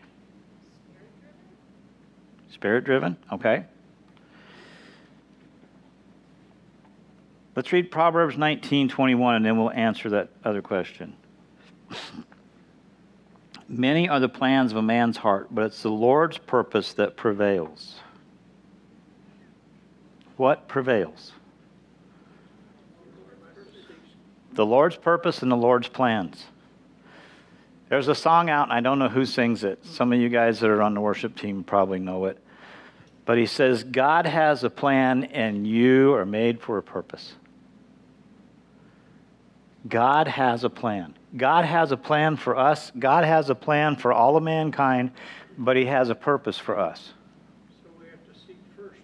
Spirit 2.52 2.86
driven? 2.86 3.18
Okay. 3.32 3.66
Let's 7.56 7.72
read 7.72 7.90
Proverbs 7.90 8.36
19:21 8.36 9.38
and 9.38 9.46
then 9.46 9.58
we'll 9.58 9.72
answer 9.72 10.10
that 10.10 10.30
other 10.44 10.62
question. 10.62 11.16
Many 13.68 14.10
are 14.10 14.20
the 14.20 14.30
plans 14.30 14.72
of 14.72 14.78
a 14.78 14.82
man's 14.82 15.18
heart, 15.18 15.48
but 15.52 15.66
it's 15.66 15.82
the 15.82 15.90
Lord's 15.90 16.38
purpose 16.38 16.94
that 16.94 17.16
prevails. 17.16 18.00
What 20.38 20.68
prevails? 20.68 21.32
The 24.54 24.66
Lord's 24.66 24.98
purpose 24.98 25.42
and 25.42 25.52
the 25.52 25.56
Lord's 25.56 25.88
plans. 25.88 26.46
There's 27.90 28.08
a 28.08 28.16
song 28.16 28.50
out, 28.50 28.64
and 28.70 28.74
I 28.74 28.82
don't 28.82 29.00
know 29.00 29.10
who 29.10 29.26
sings 29.26 29.64
it. 29.64 29.86
Some 29.86 30.12
of 30.12 30.20
you 30.20 30.30
guys 30.30 30.60
that 30.60 30.70
are 30.70 30.82
on 30.82 30.94
the 30.94 31.02
worship 31.02 31.36
team 31.36 31.64
probably 31.64 32.00
know 32.00 32.26
it. 32.26 32.38
But 33.26 33.38
he 33.38 33.46
says, 33.46 33.84
God 33.84 34.26
has 34.26 34.64
a 34.64 34.70
plan, 34.70 35.26
and 35.26 35.66
you 35.66 36.14
are 36.14 36.26
made 36.26 36.62
for 36.62 36.78
a 36.78 36.84
purpose. 36.84 37.34
God 39.88 40.28
has 40.28 40.64
a 40.64 40.70
plan. 40.70 41.16
God 41.38 41.66
has 41.66 41.92
a 41.92 41.98
plan 41.98 42.38
for 42.38 42.58
us. 42.58 42.92
God 42.98 43.24
has 43.24 43.50
a 43.50 43.56
plan 43.56 43.96
for 43.96 44.12
all 44.12 44.36
of 44.38 44.44
mankind, 44.44 45.12
but 45.58 45.76
He 45.76 45.86
has 45.86 46.10
a 46.10 46.16
purpose 46.16 46.58
for 46.58 46.80
us. 46.80 47.14
So 47.84 47.90
we 48.00 48.08
have 48.08 48.24
to 48.26 48.40
seek 48.48 48.58
first 48.76 48.96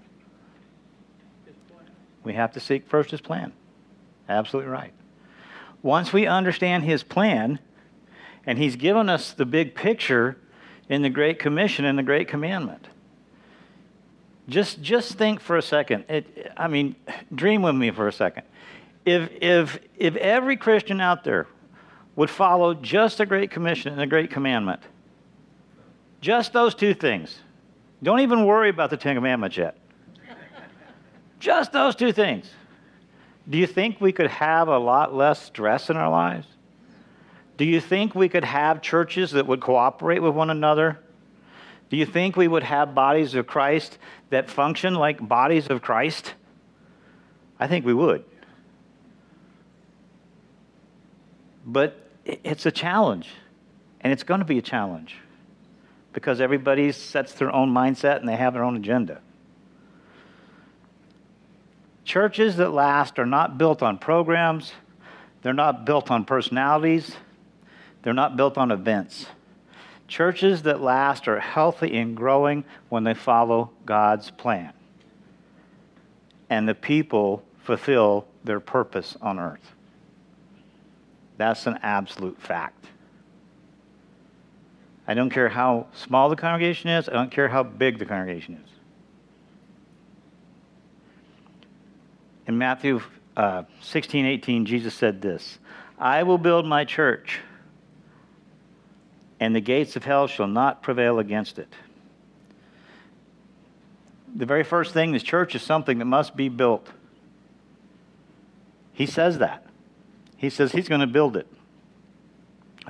his 1.46 1.56
plan. 1.70 1.92
We 2.24 2.34
have 2.34 2.52
to 2.54 2.60
seek 2.60 2.88
first 2.88 3.12
His 3.12 3.22
plan. 3.22 3.54
Absolutely 4.28 4.72
right. 4.72 4.94
Once 5.84 6.14
we 6.14 6.26
understand 6.26 6.84
His 6.84 7.04
plan, 7.04 7.60
and 8.46 8.58
He's 8.58 8.76
given 8.76 9.10
us 9.10 9.34
the 9.34 9.46
big 9.46 9.76
picture 9.76 10.38
in 10.90 11.04
the 11.04 11.10
Great 11.10 11.38
Commission 11.38 11.86
and 11.86 11.98
the 11.98 12.04
Great 12.04 12.28
Commandment. 12.28 12.88
Just, 14.50 14.82
just 14.82 15.14
think 15.14 15.40
for 15.40 15.56
a 15.56 15.62
second. 15.62 16.06
It, 16.10 16.52
I 16.58 16.68
mean, 16.68 16.96
dream 17.34 17.62
with 17.62 17.76
me 17.76 17.92
for 17.92 18.08
a 18.08 18.12
second. 18.12 18.44
If, 19.06 19.30
if, 19.42 19.80
if 19.98 20.16
every 20.16 20.58
Christian 20.58 21.02
out 21.02 21.24
there 21.24 21.48
would 22.16 22.30
follow 22.30 22.74
just 22.74 23.18
the 23.18 23.26
Great 23.26 23.52
Commission 23.52 23.92
and 23.92 24.02
the 24.02 24.08
Great 24.08 24.30
Commandment, 24.30 24.82
just 26.20 26.54
those 26.54 26.76
two 26.76 26.94
things, 26.94 27.40
don't 28.04 28.20
even 28.20 28.46
worry 28.46 28.70
about 28.70 28.90
the 28.90 28.98
Ten 28.98 29.16
Commandments 29.16 29.58
yet. 29.58 29.78
just 31.40 31.72
those 31.72 31.96
two 31.96 32.12
things. 32.12 32.50
Do 33.50 33.58
you 33.58 33.68
think 33.68 34.00
we 34.00 34.12
could 34.12 34.30
have 34.30 34.68
a 34.68 34.78
lot 34.78 35.14
less 35.14 35.42
stress 35.42 35.90
in 35.90 35.98
our 35.98 36.10
lives? 36.10 36.48
Do 37.58 37.66
you 37.66 37.82
think 37.82 38.16
we 38.16 38.30
could 38.30 38.44
have 38.44 38.82
churches 38.82 39.32
that 39.32 39.48
would 39.48 39.62
cooperate 39.62 40.20
with 40.20 40.34
one 40.34 40.50
another? 40.50 41.00
Do 41.90 41.98
you 41.98 42.06
think 42.06 42.36
we 42.36 42.48
would 42.48 42.64
have 42.64 42.96
bodies 42.96 43.36
of 43.36 43.48
Christ 43.48 43.98
that 44.30 44.50
function 44.50 44.96
like 44.96 45.28
bodies 45.28 45.68
of 45.68 45.82
Christ? 45.82 46.34
I 47.60 47.68
think 47.68 47.86
we 47.86 47.94
would. 47.94 48.24
But 51.66 52.10
it's 52.26 52.66
a 52.66 52.72
challenge, 52.72 53.30
and 54.02 54.12
it's 54.12 54.24
going 54.24 54.40
to 54.40 54.46
be 54.46 54.58
a 54.58 54.62
challenge 54.62 55.18
because 56.14 56.42
everybody 56.42 56.92
sets 56.92 57.34
their 57.34 57.52
own 57.52 57.74
mindset 57.74 58.20
and 58.20 58.28
they 58.28 58.36
have 58.36 58.54
their 58.54 58.64
own 58.64 58.76
agenda. 58.76 59.22
Churches 62.04 62.58
that 62.58 62.72
last 62.72 63.20
are 63.20 63.26
not 63.26 63.58
built 63.58 63.82
on 63.82 63.98
programs, 63.98 64.74
they're 65.42 65.54
not 65.54 65.86
built 65.86 66.12
on 66.12 66.26
personalities, 66.26 67.16
they're 68.02 68.14
not 68.14 68.36
built 68.36 68.58
on 68.58 68.72
events. 68.72 69.28
Churches 70.08 70.64
that 70.64 70.82
last 70.82 71.28
are 71.30 71.40
healthy 71.40 71.96
and 71.98 72.18
growing 72.18 72.66
when 72.90 73.06
they 73.06 73.14
follow 73.14 73.72
God's 73.86 74.30
plan. 74.30 74.74
And 76.50 76.68
the 76.68 76.76
people 76.76 77.44
fulfill 77.60 78.26
their 78.44 78.60
purpose 78.60 79.16
on 79.22 79.40
earth. 79.40 79.72
That's 81.42 81.66
an 81.66 81.80
absolute 81.82 82.40
fact. 82.40 82.86
I 85.08 85.16
don't 85.16 85.32
care 85.32 85.50
how 85.50 85.88
small 85.92 86.30
the 86.30 86.36
congregation 86.36 86.92
is, 86.92 87.10
I 87.10 87.14
don't 87.14 87.32
care 87.32 87.48
how 87.48 87.64
big 87.64 87.98
the 87.98 88.06
congregation 88.06 88.62
is. 88.64 88.70
In 92.46 92.60
Matthew 92.60 93.02
uh, 93.36 93.64
16, 93.82 94.24
18, 94.24 94.68
Jesus 94.68 94.94
said 94.94 95.20
this 95.20 95.58
I 95.98 96.22
will 96.22 96.38
build 96.38 96.68
my 96.68 96.86
church, 96.86 97.40
and 99.40 99.56
the 99.56 99.62
gates 99.62 99.96
of 99.96 100.06
hell 100.06 100.28
shall 100.28 100.46
not 100.46 100.84
prevail 100.84 101.18
against 101.18 101.58
it. 101.58 101.74
The 104.36 104.46
very 104.46 104.64
first 104.64 104.94
thing, 104.94 105.12
this 105.12 105.24
church 105.24 105.56
is 105.56 105.64
something 105.64 105.98
that 105.98 106.06
must 106.06 106.36
be 106.36 106.50
built. 106.50 106.88
He 108.94 109.08
says 109.08 109.40
that. 109.40 109.66
He 110.42 110.50
says 110.50 110.72
he's 110.72 110.90
going 110.90 111.02
to 111.02 111.08
build 111.08 111.38
it. 111.38 111.46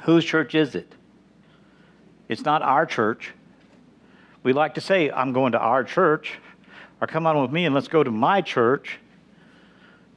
Whose 0.03 0.23
church 0.23 0.55
is 0.55 0.73
it? 0.73 0.95
It's 2.29 2.45
not 2.45 2.61
our 2.61 2.85
church. 2.85 3.33
We 4.41 4.53
like 4.53 4.75
to 4.75 4.81
say, 4.81 5.11
I'm 5.11 5.33
going 5.33 5.51
to 5.51 5.59
our 5.59 5.83
church, 5.83 6.39
or 7.01 7.07
come 7.07 7.27
on 7.27 7.41
with 7.41 7.51
me 7.51 7.65
and 7.65 7.75
let's 7.75 7.89
go 7.89 8.05
to 8.05 8.09
my 8.09 8.39
church. 8.39 8.99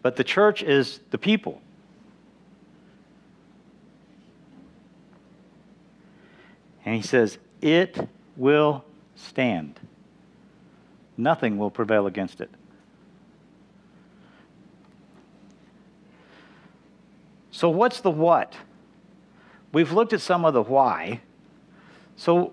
But 0.01 0.15
the 0.15 0.23
church 0.23 0.63
is 0.63 1.01
the 1.11 1.19
people. 1.19 1.61
And 6.85 6.95
he 6.95 7.03
says, 7.03 7.39
It 7.61 7.99
will 8.37 8.85
stand. 9.17 9.81
Nothing 11.17 11.59
will 11.59 11.71
prevail 11.71 12.07
against 12.07 12.41
it. 12.41 12.51
So, 17.55 17.69
what's 17.69 18.01
the 18.01 18.11
what? 18.11 18.53
We've 19.73 19.93
looked 19.93 20.13
at 20.13 20.21
some 20.21 20.45
of 20.45 20.55
the 20.55 20.63
why. 20.63 21.21
So, 22.17 22.53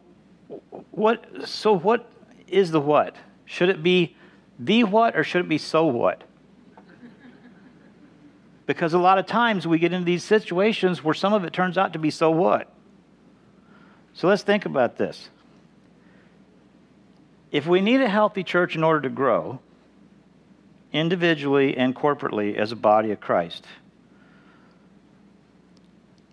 what, 0.92 1.26
so 1.50 1.74
what 1.74 2.08
is 2.48 2.70
the 2.70 2.80
what? 2.80 3.16
Should 3.46 3.70
it 3.70 3.82
be 3.82 4.16
the 4.60 4.84
what 4.84 5.18
or 5.18 5.24
should 5.24 5.42
it 5.42 5.50
be 5.50 5.58
so 5.58 5.88
what? 5.88 6.24
Because 8.68 8.94
a 8.94 9.00
lot 9.00 9.18
of 9.18 9.26
times 9.26 9.66
we 9.66 9.80
get 9.80 9.92
into 9.92 10.06
these 10.06 10.24
situations 10.24 11.04
where 11.04 11.16
some 11.16 11.34
of 11.34 11.44
it 11.46 11.52
turns 11.52 11.80
out 11.80 11.94
to 11.94 12.00
be 12.00 12.12
so 12.12 12.30
what? 12.30 12.72
So 14.14 14.28
let's 14.28 14.44
think 14.44 14.68
about 14.68 14.98
this. 14.98 15.30
If 17.52 17.66
we 17.66 17.82
need 17.82 18.02
a 18.02 18.08
healthy 18.08 18.44
church 18.44 18.76
in 18.76 18.84
order 18.84 19.02
to 19.02 19.10
grow, 19.10 19.62
individually 20.94 21.76
and 21.76 21.96
corporately 21.96 22.56
as 22.56 22.72
a 22.72 22.76
body 22.76 23.10
of 23.10 23.20
Christ, 23.20 23.66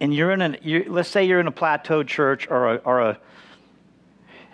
and 0.00 0.14
you're 0.14 0.30
in 0.30 0.40
an, 0.42 0.56
you 0.62 0.86
let's 0.88 1.08
say 1.08 1.24
you're 1.24 1.40
in 1.40 1.46
a 1.46 1.52
plateaued 1.52 2.06
church 2.06 2.46
or 2.48 2.74
a, 2.74 2.76
or 2.76 3.00
a, 3.00 3.18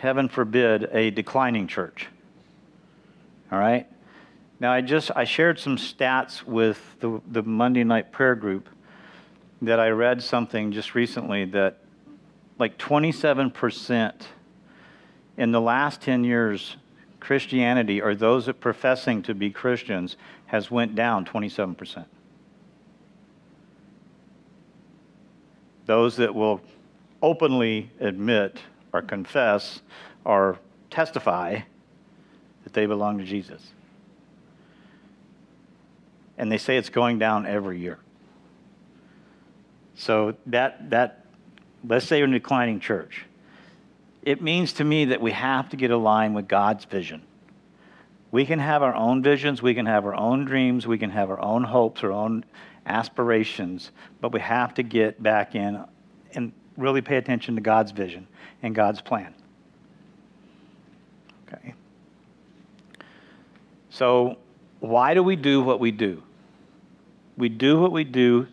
heaven 0.04 0.28
forbid, 0.28 0.84
a 0.92 1.10
declining 1.10 1.66
church. 1.66 2.08
All 3.50 3.58
right? 3.58 3.86
Now, 4.60 4.70
I 4.70 4.82
just, 4.82 5.10
I 5.16 5.24
shared 5.24 5.58
some 5.58 5.78
stats 5.78 6.42
with 6.42 6.78
the, 7.00 7.22
the 7.26 7.42
Monday 7.42 7.84
night 7.84 8.12
prayer 8.12 8.34
group 8.34 8.68
that 9.62 9.80
I 9.80 9.88
read 9.88 10.22
something 10.22 10.72
just 10.72 10.94
recently 10.94 11.46
that 11.46 11.78
like 12.58 12.76
27% 12.76 14.26
in 15.38 15.52
the 15.52 15.60
last 15.60 16.02
10 16.02 16.22
years, 16.22 16.76
Christianity, 17.18 18.02
or 18.02 18.14
those 18.14 18.44
that 18.44 18.60
professing 18.60 19.22
to 19.22 19.34
be 19.34 19.50
Christians, 19.50 20.16
has 20.46 20.70
went 20.70 20.94
down 20.94 21.24
27%. 21.24 22.04
Those 25.86 26.16
that 26.16 26.34
will 26.34 26.60
openly 27.22 27.90
admit 28.00 28.58
or 28.92 29.02
confess 29.02 29.80
or 30.24 30.58
testify 30.90 31.60
that 32.64 32.72
they 32.72 32.86
belong 32.86 33.18
to 33.18 33.24
Jesus. 33.24 33.72
And 36.36 36.50
they 36.50 36.58
say 36.58 36.76
it's 36.76 36.88
going 36.88 37.18
down 37.18 37.46
every 37.46 37.78
year. 37.78 37.98
So 39.94 40.34
that 40.46 40.90
that 40.90 41.24
let's 41.86 42.06
say 42.06 42.18
you're 42.18 42.28
a 42.28 42.32
declining 42.32 42.80
church. 42.80 43.26
It 44.22 44.42
means 44.42 44.72
to 44.74 44.84
me 44.84 45.06
that 45.06 45.20
we 45.20 45.32
have 45.32 45.68
to 45.70 45.76
get 45.76 45.90
aligned 45.90 46.34
with 46.34 46.48
God's 46.48 46.84
vision. 46.86 47.22
We 48.30 48.46
can 48.46 48.58
have 48.58 48.82
our 48.82 48.94
own 48.94 49.22
visions, 49.22 49.62
we 49.62 49.74
can 49.74 49.86
have 49.86 50.04
our 50.04 50.14
own 50.14 50.44
dreams, 50.44 50.86
we 50.86 50.98
can 50.98 51.10
have 51.10 51.30
our 51.30 51.40
own 51.40 51.62
hopes, 51.62 52.02
our 52.02 52.10
own 52.10 52.44
aspirations, 52.86 53.90
but 54.20 54.32
we 54.32 54.40
have 54.40 54.74
to 54.74 54.82
get 54.82 55.22
back 55.22 55.54
in 55.54 55.84
and 56.34 56.52
really 56.76 57.00
pay 57.00 57.16
attention 57.16 57.54
to 57.54 57.60
God's 57.60 57.92
vision 57.92 58.26
and 58.62 58.74
God's 58.74 59.00
plan. 59.00 59.34
Okay. 61.46 61.74
So, 63.90 64.38
why 64.80 65.14
do 65.14 65.22
we 65.22 65.36
do 65.36 65.62
what 65.62 65.80
we 65.80 65.90
do? 65.90 66.22
We 67.36 67.48
do 67.48 67.80
what 67.80 67.92
we 67.92 68.04
do 68.04 68.48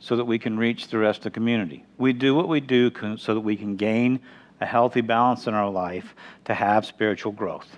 so 0.00 0.16
that 0.16 0.24
we 0.24 0.38
can 0.38 0.56
reach 0.56 0.88
the 0.88 0.98
rest 0.98 1.18
of 1.18 1.24
the 1.24 1.30
community. 1.30 1.84
We 1.96 2.12
do 2.12 2.34
what 2.34 2.48
we 2.48 2.60
do 2.60 2.90
so 3.16 3.34
that 3.34 3.40
we 3.40 3.56
can 3.56 3.76
gain 3.76 4.20
a 4.60 4.66
healthy 4.66 5.00
balance 5.00 5.46
in 5.46 5.54
our 5.54 5.70
life 5.70 6.14
to 6.44 6.54
have 6.54 6.86
spiritual 6.86 7.32
growth. 7.32 7.76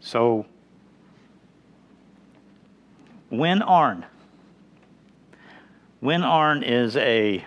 So, 0.00 0.46
Win 3.30 3.62
Arn. 3.62 4.04
Win 6.00 6.22
Arn 6.22 6.62
is 6.62 6.96
a 6.96 7.44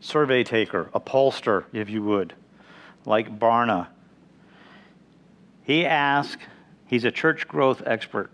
survey 0.00 0.44
taker, 0.44 0.90
a 0.92 1.00
pollster, 1.00 1.64
if 1.72 1.88
you 1.88 2.02
would, 2.02 2.34
like 3.06 3.38
Barna. 3.38 3.88
He 5.64 5.86
asked, 5.86 6.42
he's 6.86 7.04
a 7.04 7.10
church 7.10 7.48
growth 7.48 7.82
expert. 7.86 8.30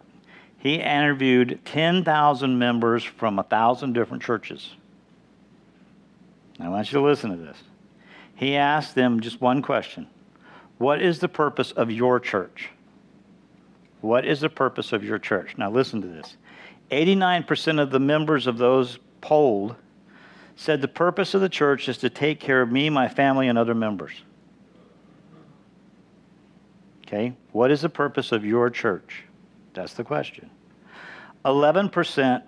He 0.59 0.77
interviewed 0.77 1.61
10,000 1.65 2.59
members 2.59 3.05
from 3.05 3.37
1,000 3.37 3.93
different 3.93 4.23
churches. 4.23 4.75
I 6.59 6.69
want 6.69 6.91
you 6.91 6.99
to 6.99 7.05
listen 7.05 7.31
to 7.31 7.37
this. 7.37 7.63
He 8.35 8.57
asked 8.57 8.95
them 8.95 9.21
just 9.21 9.41
one 9.41 9.63
question 9.63 10.09
What 10.79 11.01
is 11.01 11.21
the 11.21 11.29
purpose 11.29 11.71
of 11.73 11.91
your 11.91 12.19
church? 12.19 12.71
What 14.01 14.25
is 14.25 14.41
the 14.41 14.49
purpose 14.49 14.93
of 14.93 15.03
your 15.03 15.19
church? 15.19 15.57
Now, 15.59 15.71
listen 15.71 16.01
to 16.03 16.09
this 16.09 16.37
89% 16.91 17.81
of 17.81 17.91
the 17.91 18.01
members 18.01 18.47
of 18.47 18.59
those 18.59 18.99
polled 19.21 19.77
said 20.57 20.81
the 20.81 20.89
purpose 20.89 21.35
of 21.35 21.41
the 21.41 21.49
church 21.49 21.89
is 21.89 21.99
to 21.99 22.11
take 22.11 22.41
care 22.41 22.61
of 22.63 22.71
me, 22.71 22.91
my 22.91 23.09
family, 23.09 23.49
and 23.49 23.57
other 23.57 23.75
members. 23.75 24.13
Okay, 27.07 27.33
what 27.53 27.71
is 27.71 27.81
the 27.81 27.89
purpose 27.89 28.33
of 28.33 28.45
your 28.45 28.69
church? 28.69 29.25
That's 29.73 29.95
the 29.95 30.05
question. 30.05 30.51
11% 31.45 32.43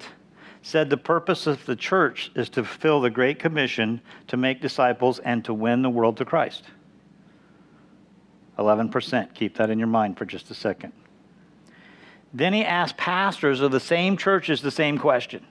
said 0.62 0.90
the 0.90 0.96
purpose 0.96 1.46
of 1.46 1.64
the 1.64 1.76
church 1.76 2.30
is 2.34 2.48
to 2.50 2.64
fulfill 2.64 3.00
the 3.00 3.10
Great 3.10 3.38
Commission 3.38 4.00
to 4.26 4.36
make 4.36 4.60
disciples 4.60 5.18
and 5.20 5.44
to 5.44 5.54
win 5.54 5.82
the 5.82 5.88
world 5.88 6.16
to 6.18 6.24
Christ. 6.24 6.64
11%. 8.58 9.32
Keep 9.34 9.56
that 9.56 9.70
in 9.70 9.78
your 9.78 9.88
mind 9.88 10.18
for 10.18 10.26
just 10.26 10.50
a 10.50 10.54
second. 10.54 10.92
Then 12.32 12.52
he 12.52 12.64
asked 12.64 12.96
pastors 12.96 13.60
of 13.60 13.72
the 13.72 13.80
same 13.80 14.16
churches 14.16 14.62
the 14.62 14.70
same 14.70 14.98
question 14.98 15.44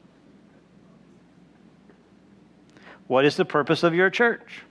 What 3.08 3.26
is 3.26 3.36
the 3.36 3.46
purpose 3.46 3.84
of 3.84 3.94
your 3.94 4.10
church? 4.10 4.62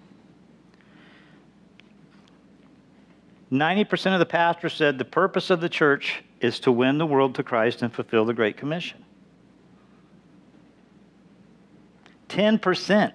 90% 3.51 4.13
of 4.13 4.19
the 4.19 4.27
pastors 4.27 4.75
said 4.75 4.99
the 4.99 5.05
purpose 5.05 5.49
of 5.51 5.61
the 5.61 5.69
church 5.69 6.23
is 6.41 6.61
to 6.61 6.73
win 6.73 6.99
the 6.99 7.07
world 7.07 7.35
to 7.37 7.43
Christ 7.43 7.83
and 7.83 7.93
fulfill 7.93 8.27
the 8.27 8.35
Great 8.35 8.57
Commission. 8.57 9.05
10% 12.29 13.13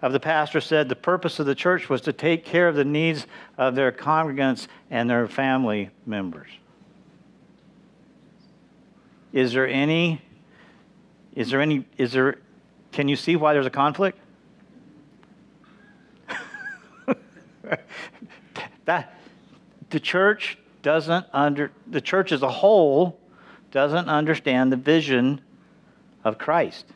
of 0.00 0.12
the 0.12 0.20
pastors 0.20 0.64
said 0.64 0.88
the 0.88 0.96
purpose 0.96 1.40
of 1.40 1.46
the 1.46 1.54
church 1.54 1.88
was 1.88 2.00
to 2.02 2.12
take 2.12 2.44
care 2.44 2.68
of 2.68 2.76
the 2.76 2.84
needs 2.84 3.26
of 3.58 3.74
their 3.74 3.92
congregants 3.92 4.68
and 4.90 5.10
their 5.10 5.26
family 5.26 5.90
members. 6.06 6.48
Is 9.32 9.52
there 9.52 9.68
any, 9.68 10.20
is 11.34 11.50
there 11.50 11.60
any, 11.60 11.84
is 11.96 12.12
there, 12.12 12.38
can 12.92 13.08
you 13.08 13.16
see 13.16 13.36
why 13.36 13.52
there's 13.52 13.66
a 13.66 13.70
conflict? 13.70 14.18
that, 18.84 19.14
the 19.90 20.00
church 20.00 20.58
doesn't 20.82 21.26
under, 21.32 21.70
the 21.86 22.00
church 22.00 22.32
as 22.32 22.42
a 22.42 22.50
whole 22.50 23.18
doesn't 23.70 24.08
understand 24.08 24.72
the 24.72 24.76
vision 24.76 25.40
of 26.24 26.38
Christ. 26.38 26.86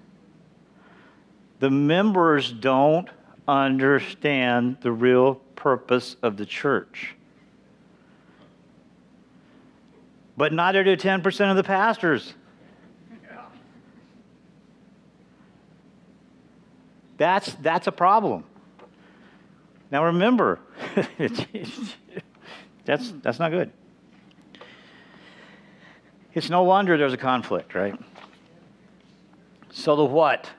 The 1.61 1.71
members 1.71 2.53
don't 2.53 3.09
understand 3.47 4.79
the 4.81 4.91
real 4.93 5.37
purpose 5.57 6.17
of 6.23 6.37
the 6.37 6.47
church. 6.47 7.14
But 10.37 10.53
neither 10.53 10.83
do 10.83 10.97
10% 10.97 11.51
of 11.51 11.57
the 11.57 11.63
pastors. 11.63 12.35
That's, 17.17 17.55
that's 17.55 17.87
a 17.87 17.93
problem. 17.93 18.45
Now 19.91 20.07
remember, 20.07 20.59
that's, 22.85 23.13
that's 23.23 23.39
not 23.39 23.53
good. 23.53 23.71
It's 26.33 26.51
no 26.51 26.65
wonder 26.65 26.99
there's 26.99 27.13
a 27.13 27.17
conflict, 27.17 27.77
right? 27.77 27.95
So 29.71 29.95
the 29.95 30.05
what, 30.05 30.51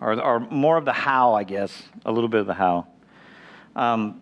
or, 0.00 0.20
or 0.20 0.40
more 0.40 0.76
of 0.76 0.84
the 0.84 0.92
how, 0.92 1.34
I 1.34 1.44
guess, 1.44 1.82
a 2.04 2.12
little 2.12 2.28
bit 2.28 2.40
of 2.40 2.46
the 2.46 2.54
how. 2.54 2.86
Um, 3.74 4.20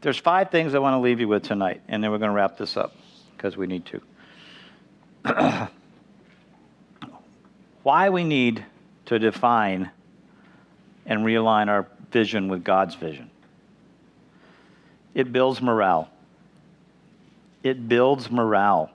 there's 0.00 0.18
five 0.18 0.50
things 0.50 0.74
I 0.74 0.78
want 0.78 0.94
to 0.94 0.98
leave 0.98 1.20
you 1.20 1.28
with 1.28 1.42
tonight, 1.42 1.82
and 1.88 2.02
then 2.02 2.10
we're 2.10 2.18
going 2.18 2.30
to 2.30 2.34
wrap 2.34 2.56
this 2.56 2.76
up 2.76 2.94
because 3.36 3.56
we 3.56 3.66
need 3.66 3.84
to. 3.86 4.00
Why 7.82 8.10
we 8.10 8.24
need 8.24 8.64
to 9.06 9.18
define 9.18 9.90
and 11.06 11.24
realign 11.24 11.68
our 11.68 11.86
vision 12.10 12.48
with 12.48 12.62
God's 12.62 12.94
vision. 12.94 13.30
It 15.14 15.32
builds 15.32 15.60
morale. 15.60 16.10
It 17.62 17.88
builds 17.88 18.30
morale. 18.30 18.90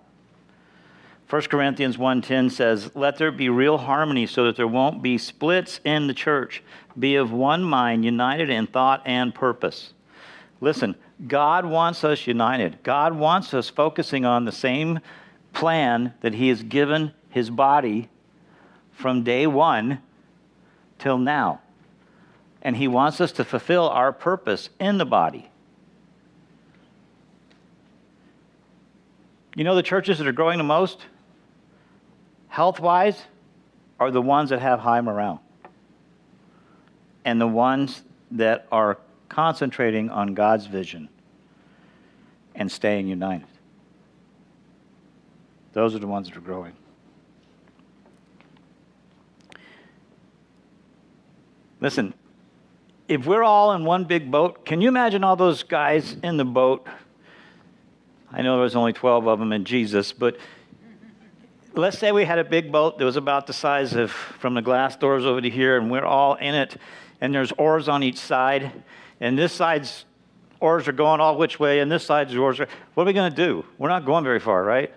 1 1.30 1.42
Corinthians 1.44 1.98
1:10 1.98 2.52
says, 2.52 2.96
"Let 2.96 3.18
there 3.18 3.32
be 3.32 3.50
real 3.50 3.80
harmony 3.80 4.28
so 4.28 4.46
that 4.46 4.56
there 4.56 4.68
won't 4.68 5.02
be 5.02 5.18
splits 5.18 5.80
in 5.84 6.08
the 6.08 6.14
church. 6.14 6.62
Be 6.98 7.16
of 7.16 7.32
one 7.32 7.64
mind, 7.64 8.06
united 8.06 8.50
in 8.50 8.68
thought 8.68 9.02
and 9.06 9.34
purpose." 9.34 9.94
Listen, 10.62 10.96
God 11.28 11.66
wants 11.66 12.04
us 12.04 12.26
united. 12.26 12.84
God 12.84 13.14
wants 13.14 13.54
us 13.54 13.70
focusing 13.70 14.26
on 14.26 14.46
the 14.46 14.52
same 14.52 15.00
plan 15.54 16.14
that 16.22 16.34
he 16.34 16.50
has 16.50 16.64
given 16.64 17.14
his 17.30 17.50
body 17.50 18.10
from 18.92 19.24
day 19.24 19.48
1 19.48 20.00
till 21.00 21.18
now. 21.18 21.62
And 22.62 22.78
he 22.78 22.88
wants 22.88 23.20
us 23.20 23.32
to 23.34 23.44
fulfill 23.44 23.90
our 23.90 24.14
purpose 24.14 24.70
in 24.80 24.98
the 24.98 25.06
body. 25.06 25.50
You 29.56 29.64
know 29.64 29.76
the 29.76 29.84
churches 29.84 30.18
that 30.18 30.28
are 30.28 30.32
growing 30.32 30.58
the 30.58 30.64
most, 30.64 31.06
health 32.48 32.80
wise, 32.80 33.22
are 34.00 34.10
the 34.10 34.22
ones 34.22 34.50
that 34.50 34.60
have 34.60 34.80
high 34.80 35.02
morale. 35.02 35.44
And 37.24 37.40
the 37.40 37.48
ones 37.48 38.02
that 38.32 38.66
are 38.72 38.98
concentrating 39.34 40.12
on 40.12 40.36
God's 40.36 40.68
vision 40.68 41.10
and 42.54 42.72
staying 42.72 43.08
united. 43.08 43.48
Those 45.74 45.96
are 45.96 46.00
the 46.00 46.06
ones 46.06 46.30
that 46.30 46.38
are 46.38 46.42
growing. 46.42 46.74
Listen, 51.82 52.14
if 53.08 53.26
we're 53.26 53.42
all 53.42 53.74
in 53.74 53.86
one 53.86 54.04
big 54.04 54.30
boat, 54.30 54.66
can 54.66 54.82
you 54.82 54.88
imagine 54.88 55.24
all 55.24 55.36
those 55.36 55.64
guys 55.64 56.16
in 56.22 56.38
the 56.38 56.46
boat? 56.46 56.86
I 58.32 58.44
know 58.44 58.54
there 58.54 58.64
was 58.64 58.76
only 58.76 58.94
12 58.94 59.28
of 59.28 59.40
them 59.40 59.52
in 59.52 59.66
Jesus, 59.66 60.14
but 60.14 60.38
let's 61.74 61.98
say 61.98 62.12
we 62.12 62.24
had 62.24 62.38
a 62.38 62.44
big 62.44 62.72
boat 62.72 63.00
that 63.00 63.06
was 63.06 63.18
about 63.18 63.48
the 63.48 63.54
size 63.54 63.96
of 63.96 64.12
from 64.12 64.54
the 64.54 64.62
glass 64.62 64.96
doors 64.96 65.26
over 65.26 65.42
to 65.42 65.50
here, 65.50 65.76
and 65.80 65.90
we're 65.90 66.06
all 66.06 66.36
in 66.36 66.54
it, 66.54 66.78
and 67.20 67.34
there's 67.34 67.52
oars 67.54 67.90
on 67.90 68.04
each 68.04 68.20
side, 68.20 68.72
and 69.20 69.38
this 69.38 69.54
side's 69.54 70.06
oars 70.60 70.88
are 70.88 70.94
going 70.94 71.20
all 71.20 71.38
which 71.38 71.60
way, 71.60 71.80
and 71.80 71.92
this 71.92 72.06
side's 72.06 72.36
oars 72.36 72.60
are. 72.60 72.68
What 72.94 73.04
are 73.04 73.08
we 73.08 73.14
going 73.14 73.32
to 73.32 73.36
do? 73.36 73.66
We're 73.78 73.90
not 73.90 74.06
going 74.06 74.24
very 74.24 74.40
far, 74.40 74.64
right? 74.64 74.94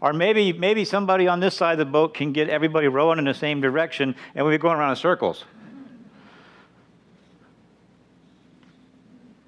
Or 0.00 0.12
maybe 0.12 0.52
maybe 0.52 0.84
somebody 0.84 1.28
on 1.28 1.40
this 1.40 1.54
side 1.54 1.72
of 1.72 1.78
the 1.78 1.84
boat 1.84 2.14
can 2.14 2.32
get 2.32 2.48
everybody 2.48 2.88
rowing 2.88 3.18
in 3.18 3.24
the 3.24 3.34
same 3.34 3.60
direction, 3.60 4.14
and 4.34 4.44
we'll 4.44 4.54
be 4.54 4.58
going 4.58 4.76
around 4.76 4.90
in 4.90 4.96
circles. 4.96 5.44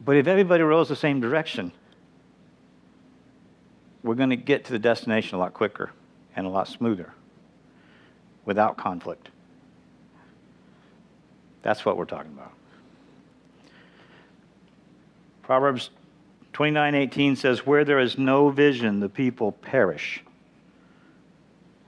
But 0.05 0.17
if 0.17 0.29
everybody 0.29 0.63
rows 0.63 0.89
the 0.89 0.97
same 0.97 1.21
direction, 1.21 1.73
we're 4.05 4.15
going 4.15 4.31
to 4.31 4.37
get 4.37 4.65
to 4.67 4.73
the 4.73 4.79
destination 4.79 5.37
a 5.37 5.41
lot 5.41 5.53
quicker 5.53 5.91
and 6.37 6.47
a 6.47 6.49
lot 6.49 6.69
smoother 6.69 7.13
without 8.45 8.77
conflict. 8.77 9.31
That's 11.63 11.85
what 11.85 11.97
we're 11.97 12.05
talking 12.05 12.33
about. 12.33 12.53
Proverbs 15.47 15.91
29:18 16.55 17.37
says 17.37 17.65
where 17.65 17.85
there 17.85 18.01
is 18.01 18.19
no 18.19 18.51
vision 18.51 18.99
the 18.99 19.09
people 19.09 19.53
perish. 19.53 20.25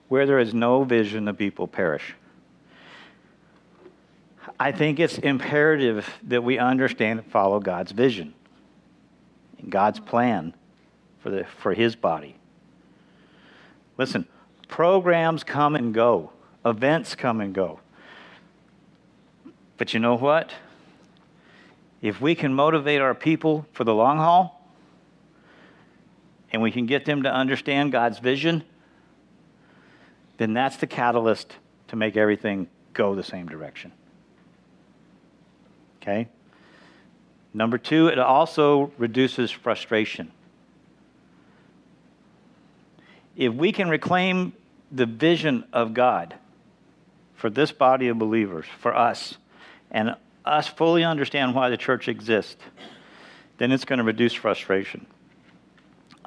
Where 0.06 0.26
there 0.26 0.38
is 0.38 0.54
no 0.54 0.84
vision 0.84 1.24
the 1.24 1.34
people 1.34 1.66
perish. 1.66 2.14
I 4.60 4.70
think 4.70 5.00
it's 5.00 5.18
imperative 5.18 6.08
that 6.22 6.44
we 6.44 6.56
understand 6.58 7.18
and 7.18 7.28
follow 7.32 7.58
God's 7.58 7.90
vision 7.90 8.32
and 9.58 9.72
God's 9.72 9.98
plan 9.98 10.54
for, 11.18 11.30
the, 11.30 11.44
for 11.44 11.74
His 11.74 11.96
body. 11.96 12.36
Listen, 13.96 14.28
programs 14.68 15.42
come 15.42 15.74
and 15.74 15.92
go, 15.92 16.30
events 16.64 17.16
come 17.16 17.40
and 17.40 17.52
go. 17.52 17.80
But 19.76 19.94
you 19.94 19.98
know 19.98 20.14
what? 20.14 20.52
If 22.00 22.20
we 22.20 22.34
can 22.34 22.54
motivate 22.54 23.00
our 23.00 23.14
people 23.14 23.66
for 23.72 23.84
the 23.84 23.94
long 23.94 24.18
haul 24.18 24.60
and 26.52 26.62
we 26.62 26.70
can 26.70 26.86
get 26.86 27.04
them 27.04 27.24
to 27.24 27.32
understand 27.32 27.92
God's 27.92 28.18
vision, 28.18 28.62
then 30.36 30.52
that's 30.52 30.76
the 30.76 30.86
catalyst 30.86 31.56
to 31.88 31.96
make 31.96 32.16
everything 32.16 32.68
go 32.92 33.14
the 33.14 33.22
same 33.22 33.48
direction. 33.48 33.92
Okay? 36.00 36.28
Number 37.52 37.78
two, 37.78 38.06
it 38.06 38.18
also 38.18 38.92
reduces 38.98 39.50
frustration. 39.50 40.30
If 43.36 43.52
we 43.54 43.72
can 43.72 43.88
reclaim 43.88 44.52
the 44.90 45.06
vision 45.06 45.64
of 45.72 45.94
God 45.94 46.34
for 47.34 47.50
this 47.50 47.72
body 47.72 48.08
of 48.08 48.18
believers, 48.18 48.66
for 48.78 48.94
us, 48.94 49.36
and 49.90 50.16
us 50.48 50.66
fully 50.68 51.04
understand 51.04 51.54
why 51.54 51.68
the 51.68 51.76
church 51.76 52.08
exists, 52.08 52.56
then 53.58 53.72
it's 53.72 53.84
going 53.84 53.98
to 53.98 54.04
reduce 54.04 54.34
frustration. 54.34 55.06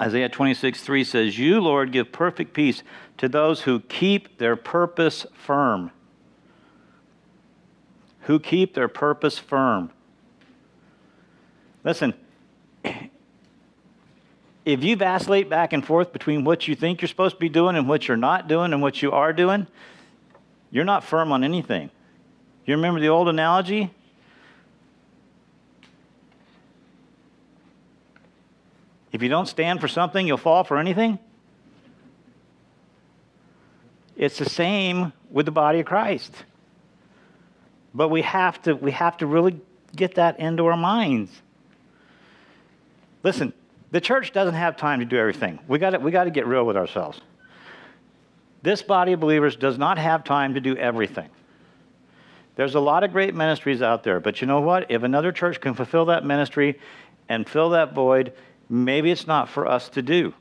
Isaiah 0.00 0.28
26, 0.28 0.82
3 0.82 1.04
says, 1.04 1.38
You, 1.38 1.60
Lord, 1.60 1.92
give 1.92 2.12
perfect 2.12 2.54
peace 2.54 2.82
to 3.18 3.28
those 3.28 3.62
who 3.62 3.80
keep 3.80 4.38
their 4.38 4.56
purpose 4.56 5.26
firm 5.34 5.92
who 8.22 8.38
keep 8.38 8.74
their 8.74 8.88
purpose 8.88 9.38
firm. 9.38 9.90
Listen, 11.84 12.14
if 14.64 14.84
you 14.84 14.96
vacillate 14.96 15.48
back 15.50 15.72
and 15.72 15.84
forth 15.84 16.12
between 16.12 16.44
what 16.44 16.68
you 16.68 16.74
think 16.74 17.00
you're 17.00 17.08
supposed 17.08 17.36
to 17.36 17.40
be 17.40 17.48
doing 17.48 17.76
and 17.76 17.88
what 17.88 18.06
you're 18.06 18.16
not 18.16 18.48
doing 18.48 18.72
and 18.72 18.80
what 18.80 19.02
you 19.02 19.10
are 19.10 19.32
doing, 19.32 19.66
you're 20.70 20.84
not 20.84 21.02
firm 21.04 21.32
on 21.32 21.42
anything. 21.42 21.90
You 22.64 22.76
remember 22.76 23.00
the 23.00 23.08
old 23.08 23.28
analogy? 23.28 23.92
If 29.12 29.22
you 29.22 29.28
don't 29.28 29.46
stand 29.46 29.80
for 29.80 29.88
something, 29.88 30.26
you'll 30.26 30.38
fall 30.38 30.64
for 30.64 30.78
anything. 30.78 31.18
It's 34.16 34.38
the 34.38 34.48
same 34.48 35.12
with 35.30 35.46
the 35.46 35.52
body 35.52 35.80
of 35.80 35.86
Christ. 35.86 36.34
But 37.94 38.08
we 38.08 38.22
have 38.22 38.60
to, 38.62 38.74
we 38.74 38.92
have 38.92 39.18
to 39.18 39.26
really 39.26 39.60
get 39.94 40.14
that 40.14 40.40
into 40.40 40.66
our 40.66 40.76
minds. 40.76 41.30
Listen, 43.22 43.52
the 43.90 44.00
church 44.00 44.32
doesn't 44.32 44.54
have 44.54 44.76
time 44.76 45.00
to 45.00 45.04
do 45.04 45.16
everything. 45.16 45.58
We 45.68 45.78
got 45.78 46.00
we 46.02 46.10
got 46.10 46.24
to 46.24 46.30
get 46.30 46.46
real 46.46 46.64
with 46.64 46.76
ourselves. 46.76 47.20
This 48.62 48.80
body 48.80 49.12
of 49.12 49.20
believers 49.20 49.56
does 49.56 49.76
not 49.76 49.98
have 49.98 50.24
time 50.24 50.54
to 50.54 50.60
do 50.60 50.76
everything. 50.76 51.28
There's 52.56 52.74
a 52.74 52.80
lot 52.80 53.02
of 53.02 53.12
great 53.12 53.34
ministries 53.34 53.82
out 53.82 54.02
there, 54.02 54.20
but 54.20 54.40
you 54.40 54.46
know 54.46 54.60
what? 54.60 54.90
If 54.90 55.02
another 55.02 55.32
church 55.32 55.60
can 55.60 55.74
fulfill 55.74 56.06
that 56.06 56.24
ministry 56.24 56.78
and 57.28 57.48
fill 57.48 57.70
that 57.70 57.92
void, 57.92 58.32
maybe 58.72 59.10
it's 59.10 59.26
not 59.26 59.50
for 59.50 59.66
us 59.66 59.90
to 59.90 60.00
do. 60.00 60.32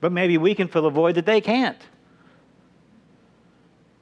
But 0.00 0.10
maybe 0.10 0.38
we 0.38 0.54
can 0.54 0.68
fill 0.68 0.86
a 0.86 0.90
void 0.90 1.16
that 1.16 1.26
they 1.26 1.42
can't. 1.42 1.80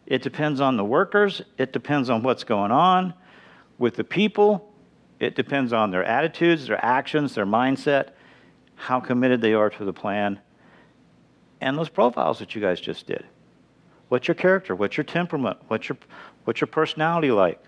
It 0.07 0.23
depends 0.23 0.61
on 0.61 0.77
the 0.77 0.85
workers. 0.85 1.43
It 1.59 1.73
depends 1.73 2.11
on 2.11 2.23
what's 2.23 2.45
going 2.45 2.71
on 2.71 3.13
with 3.77 3.97
the 3.97 4.05
people. 4.05 4.73
It 5.19 5.35
depends 5.35 5.73
on 5.73 5.91
their 5.91 6.05
attitudes, 6.05 6.69
their 6.69 6.85
actions, 6.85 7.35
their 7.35 7.47
mindset, 7.47 8.11
how 8.77 9.01
committed 9.01 9.41
they 9.41 9.55
are 9.55 9.71
to 9.71 9.85
the 9.85 9.93
plan, 9.93 10.39
and 11.61 11.77
those 11.77 11.89
profiles 11.89 12.39
that 12.39 12.55
you 12.55 12.61
guys 12.61 12.81
just 12.81 13.07
did. 13.07 13.25
What's 14.11 14.29
your 14.29 14.35
character? 14.37 14.77
What's 14.77 14.97
your 14.97 15.05
temperament? 15.05 15.59
What's 15.67 15.89
your, 15.89 15.99
what's 16.45 16.61
your 16.61 16.69
personality 16.69 17.31
like? 17.33 17.61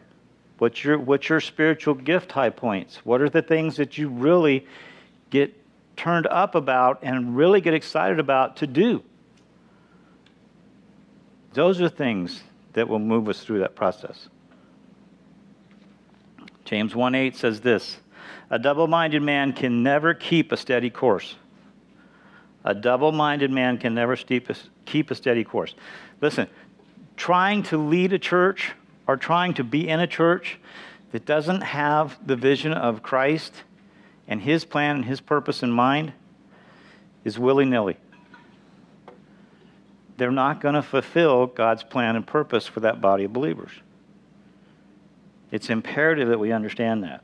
What's 0.58 0.82
your, 0.84 0.98
what's 0.98 1.28
your 1.28 1.40
spiritual 1.40 1.94
gift 1.94 2.32
high 2.32 2.50
points? 2.50 3.04
What 3.04 3.20
are 3.20 3.28
the 3.28 3.42
things 3.42 3.76
that 3.76 3.98
you 3.98 4.08
really 4.08 4.66
get 5.30 5.54
turned 5.96 6.26
up 6.26 6.54
about 6.54 7.00
and 7.02 7.36
really 7.36 7.60
get 7.60 7.74
excited 7.74 8.18
about 8.18 8.56
to 8.58 8.66
do? 8.66 9.02
Those 11.52 11.80
are 11.80 11.88
things 11.88 12.42
that 12.72 12.88
will 12.88 12.98
move 12.98 13.28
us 13.28 13.42
through 13.42 13.60
that 13.60 13.74
process. 13.74 14.28
James 16.64 16.94
1:8 16.94 17.34
says 17.34 17.60
this, 17.60 17.98
a 18.50 18.58
double-minded 18.58 19.22
man 19.22 19.52
can 19.52 19.82
never 19.82 20.14
keep 20.14 20.52
a 20.52 20.56
steady 20.56 20.90
course. 20.90 21.36
A 22.64 22.74
double-minded 22.74 23.50
man 23.50 23.78
can 23.78 23.94
never 23.94 24.16
keep 24.16 25.10
a 25.10 25.14
steady 25.14 25.44
course. 25.44 25.74
Listen, 26.20 26.48
trying 27.16 27.62
to 27.64 27.78
lead 27.78 28.12
a 28.12 28.18
church 28.18 28.72
or 29.06 29.16
trying 29.16 29.54
to 29.54 29.64
be 29.64 29.88
in 29.88 30.00
a 30.00 30.06
church 30.06 30.58
that 31.12 31.24
doesn't 31.24 31.62
have 31.62 32.18
the 32.26 32.36
vision 32.36 32.72
of 32.72 33.02
Christ 33.02 33.52
and 34.28 34.40
his 34.40 34.64
plan 34.64 34.96
and 34.96 35.04
his 35.04 35.20
purpose 35.20 35.62
in 35.62 35.70
mind 35.70 36.12
is 37.24 37.38
willy-nilly 37.38 37.96
they're 40.16 40.30
not 40.30 40.60
going 40.60 40.74
to 40.74 40.82
fulfill 40.82 41.46
God's 41.46 41.82
plan 41.82 42.16
and 42.16 42.26
purpose 42.26 42.66
for 42.66 42.80
that 42.80 43.00
body 43.00 43.24
of 43.24 43.32
believers. 43.32 43.72
It's 45.50 45.70
imperative 45.70 46.28
that 46.28 46.38
we 46.38 46.52
understand 46.52 47.04
that. 47.04 47.22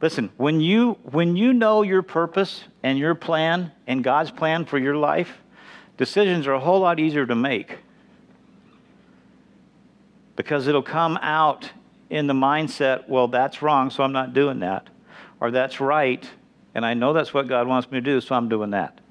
Listen, 0.00 0.30
when 0.36 0.60
you, 0.60 0.92
when 1.02 1.36
you 1.36 1.52
know 1.52 1.82
your 1.82 2.02
purpose 2.02 2.64
and 2.82 2.98
your 2.98 3.14
plan 3.14 3.72
and 3.86 4.02
God's 4.02 4.30
plan 4.30 4.64
for 4.64 4.78
your 4.78 4.96
life, 4.96 5.38
decisions 5.96 6.46
are 6.46 6.52
a 6.52 6.60
whole 6.60 6.80
lot 6.80 7.00
easier 7.00 7.26
to 7.26 7.34
make 7.34 7.78
because 10.38 10.66
it'll 10.68 10.82
come 10.82 11.18
out 11.18 11.70
in 12.08 12.26
the 12.26 12.32
mindset, 12.32 13.06
well, 13.10 13.28
that's 13.28 13.60
wrong, 13.60 13.90
so 13.90 14.02
I'm 14.02 14.12
not 14.12 14.32
doing 14.32 14.60
that. 14.60 14.88
Or 15.38 15.50
that's 15.50 15.80
right, 15.80 16.26
and 16.74 16.86
I 16.86 16.94
know 16.94 17.12
that's 17.12 17.34
what 17.34 17.46
God 17.46 17.68
wants 17.68 17.90
me 17.90 17.98
to 17.98 18.00
do, 18.00 18.22
so 18.22 18.34
I'm 18.34 18.48
doing 18.48 18.70
that 18.70 19.02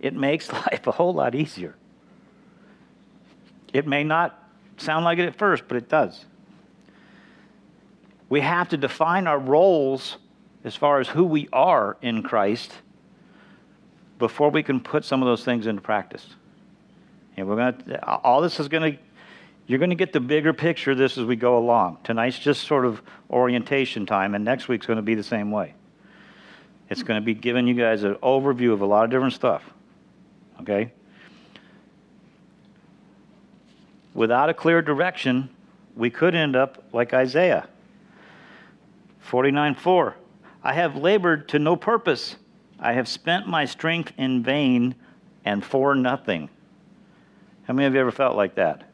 it 0.00 0.14
makes 0.14 0.52
life 0.52 0.86
a 0.86 0.92
whole 0.92 1.14
lot 1.14 1.34
easier. 1.34 1.74
It 3.72 3.86
may 3.86 4.04
not 4.04 4.42
sound 4.78 5.04
like 5.04 5.18
it 5.18 5.26
at 5.26 5.36
first, 5.36 5.64
but 5.68 5.76
it 5.76 5.88
does. 5.88 6.24
We 8.28 8.40
have 8.40 8.68
to 8.70 8.76
define 8.76 9.26
our 9.26 9.38
roles 9.38 10.18
as 10.64 10.74
far 10.74 11.00
as 11.00 11.08
who 11.08 11.24
we 11.24 11.48
are 11.52 11.96
in 12.02 12.22
Christ 12.22 12.72
before 14.18 14.50
we 14.50 14.62
can 14.62 14.80
put 14.80 15.04
some 15.04 15.22
of 15.22 15.26
those 15.26 15.44
things 15.44 15.66
into 15.66 15.80
practice. 15.80 16.26
And 17.36 17.48
we're 17.48 17.56
going 17.56 17.78
to, 17.84 18.04
all 18.04 18.40
this 18.40 18.58
is 18.58 18.68
going 18.68 18.92
to, 18.92 18.98
you're 19.68 19.78
going 19.78 19.90
to 19.90 19.96
get 19.96 20.14
the 20.14 20.20
bigger 20.20 20.54
picture 20.54 20.92
of 20.92 20.98
this 20.98 21.18
as 21.18 21.26
we 21.26 21.36
go 21.36 21.58
along. 21.58 21.98
Tonight's 22.02 22.38
just 22.38 22.66
sort 22.66 22.86
of 22.86 23.02
orientation 23.30 24.06
time, 24.06 24.34
and 24.34 24.42
next 24.42 24.66
week's 24.66 24.86
going 24.86 24.96
to 24.96 25.02
be 25.02 25.14
the 25.14 25.22
same 25.22 25.50
way. 25.50 25.74
It's 26.88 27.02
going 27.02 27.20
to 27.20 27.24
be 27.24 27.34
giving 27.34 27.66
you 27.66 27.74
guys 27.74 28.02
an 28.02 28.14
overview 28.16 28.72
of 28.72 28.80
a 28.80 28.86
lot 28.86 29.04
of 29.04 29.10
different 29.10 29.34
stuff. 29.34 29.62
Okay? 30.62 30.90
Without 34.14 34.48
a 34.48 34.54
clear 34.54 34.80
direction, 34.80 35.50
we 35.94 36.08
could 36.08 36.34
end 36.34 36.56
up 36.56 36.82
like 36.94 37.12
Isaiah 37.12 37.68
49 39.20 39.74
4. 39.74 40.16
I 40.64 40.72
have 40.72 40.96
labored 40.96 41.46
to 41.50 41.58
no 41.58 41.76
purpose. 41.76 42.36
I 42.80 42.94
have 42.94 43.06
spent 43.06 43.46
my 43.46 43.66
strength 43.66 44.12
in 44.16 44.42
vain 44.42 44.94
and 45.44 45.62
for 45.62 45.94
nothing. 45.94 46.48
How 47.64 47.74
many 47.74 47.86
of 47.86 47.92
you 47.92 48.00
ever 48.00 48.10
felt 48.10 48.34
like 48.34 48.54
that? 48.54 48.87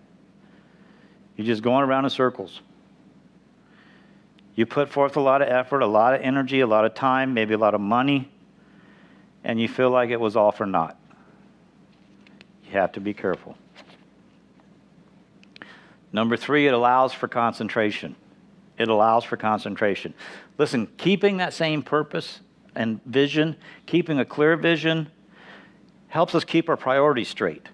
You're 1.37 1.47
just 1.47 1.62
going 1.62 1.85
around 1.85 2.05
in 2.05 2.11
circles. 2.11 2.61
You 4.55 4.66
put 4.66 4.89
forth 4.89 5.16
a 5.16 5.20
lot 5.20 5.43
of 5.43 5.49
effort, 5.49 5.80
a 5.80 5.87
lot 5.87 6.14
of 6.14 6.20
energy, 6.20 6.61
a 6.61 6.66
lot 6.66 6.85
of 6.85 6.95
time, 6.95 7.35
maybe 7.35 7.55
a 7.55 7.59
lot 7.59 7.74
of 7.74 7.80
money, 7.80 8.30
and 9.43 9.61
you 9.61 9.66
feel 9.66 9.91
like 9.91 10.11
it 10.11 10.20
was 10.20 10.37
all 10.37 10.53
for 10.53 10.64
naught. 10.64 10.97
You 12.64 12.72
have 12.72 12.93
to 12.93 13.01
be 13.01 13.12
careful. 13.12 13.57
Number 16.12 16.37
three, 16.37 16.68
it 16.68 16.74
allows 16.74 17.12
for 17.12 17.26
concentration. 17.26 18.14
It 18.78 18.89
allows 18.89 19.24
for 19.24 19.37
concentration. 19.37 20.14
Listen, 20.59 20.87
keeping 20.97 21.39
that 21.39 21.53
same 21.53 21.82
purpose 21.82 22.41
and 22.76 23.03
vision, 23.05 23.57
keeping 23.87 24.20
a 24.20 24.24
clear 24.24 24.57
vision, 24.57 25.11
helps 26.09 26.35
us 26.35 26.45
keep 26.45 26.68
our 26.68 26.76
priorities 26.76 27.28
straight. 27.28 27.68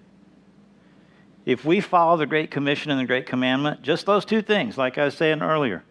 If 1.45 1.65
we 1.65 1.81
follow 1.81 2.17
the 2.17 2.25
Great 2.25 2.51
Commission 2.51 2.91
and 2.91 2.99
the 2.99 3.05
Great 3.05 3.25
Commandment, 3.25 3.81
just 3.81 4.05
those 4.05 4.25
two 4.25 4.41
things, 4.41 4.77
like 4.77 4.97
I 4.97 5.05
was 5.05 5.15
saying 5.15 5.41
earlier, 5.41 5.83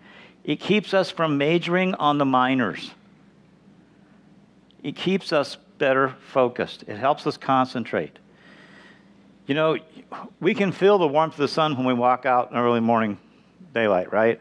it 0.44 0.60
keeps 0.60 0.94
us 0.94 1.10
from 1.10 1.38
majoring 1.38 1.94
on 1.94 2.18
the 2.18 2.24
minors. 2.24 2.92
It 4.82 4.96
keeps 4.96 5.32
us 5.32 5.56
better 5.78 6.14
focused. 6.32 6.84
It 6.86 6.96
helps 6.96 7.26
us 7.26 7.36
concentrate. 7.36 8.18
You 9.46 9.54
know, 9.54 9.78
we 10.38 10.54
can 10.54 10.70
feel 10.70 10.98
the 10.98 11.08
warmth 11.08 11.34
of 11.34 11.40
the 11.40 11.48
sun 11.48 11.76
when 11.76 11.86
we 11.86 11.94
walk 11.94 12.24
out 12.24 12.52
in 12.52 12.56
early 12.56 12.80
morning 12.80 13.18
daylight, 13.74 14.12
right? 14.12 14.40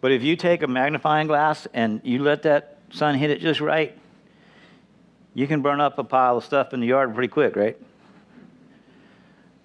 But 0.00 0.12
if 0.12 0.22
you 0.22 0.36
take 0.36 0.62
a 0.62 0.66
magnifying 0.66 1.26
glass 1.26 1.66
and 1.72 2.00
you 2.04 2.22
let 2.22 2.42
that 2.42 2.78
sun 2.90 3.14
hit 3.14 3.30
it 3.30 3.40
just 3.40 3.60
right, 3.60 3.96
you 5.34 5.46
can 5.46 5.62
burn 5.62 5.80
up 5.80 5.98
a 5.98 6.04
pile 6.04 6.36
of 6.36 6.44
stuff 6.44 6.74
in 6.74 6.80
the 6.80 6.86
yard 6.86 7.14
pretty 7.14 7.28
quick, 7.28 7.56
right? 7.56 7.78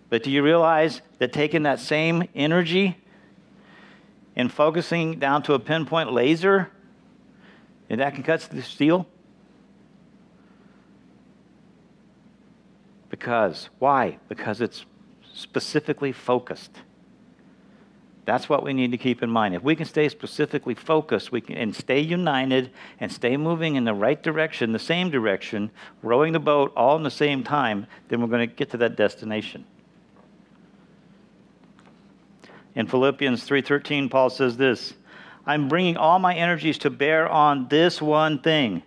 But 0.09 0.23
do 0.23 0.31
you 0.31 0.43
realize 0.43 1.01
that 1.19 1.33
taking 1.33 1.63
that 1.63 1.79
same 1.79 2.27
energy 2.35 2.97
and 4.35 4.51
focusing 4.51 5.19
down 5.19 5.43
to 5.43 5.53
a 5.53 5.59
pinpoint 5.59 6.11
laser, 6.11 6.69
and 7.89 8.01
that 8.01 8.13
can 8.13 8.23
cut 8.23 8.41
the 8.41 8.61
steel? 8.61 9.07
Because, 13.09 13.69
why? 13.79 14.19
Because 14.27 14.61
it's 14.61 14.85
specifically 15.33 16.11
focused. 16.11 16.71
That's 18.25 18.49
what 18.49 18.63
we 18.63 18.73
need 18.73 18.91
to 18.91 18.97
keep 18.97 19.21
in 19.21 19.29
mind. 19.29 19.53
If 19.53 19.63
we 19.63 19.75
can 19.75 19.85
stay 19.85 20.09
specifically 20.09 20.73
focused 20.73 21.31
we 21.31 21.41
can, 21.41 21.55
and 21.55 21.75
stay 21.75 21.99
united 21.99 22.71
and 22.99 23.11
stay 23.11 23.37
moving 23.37 23.75
in 23.75 23.83
the 23.83 23.93
right 23.93 24.21
direction, 24.21 24.73
the 24.73 24.79
same 24.79 25.11
direction, 25.11 25.69
rowing 26.01 26.33
the 26.33 26.39
boat 26.39 26.73
all 26.75 26.95
in 26.95 27.03
the 27.03 27.11
same 27.11 27.43
time, 27.43 27.85
then 28.09 28.21
we're 28.21 28.27
going 28.27 28.47
to 28.49 28.53
get 28.53 28.71
to 28.71 28.77
that 28.77 28.95
destination. 28.95 29.65
In 32.75 32.87
Philippians 32.87 33.47
3:13 33.47 34.09
Paul 34.09 34.29
says 34.29 34.57
this, 34.57 34.93
I'm 35.45 35.67
bringing 35.67 35.95
all 35.95 36.19
my 36.19 36.35
energies 36.35 36.77
to 36.79 36.89
bear 36.89 37.27
on 37.29 37.67
this 37.69 38.01
one 38.01 38.39
thing. 38.39 38.83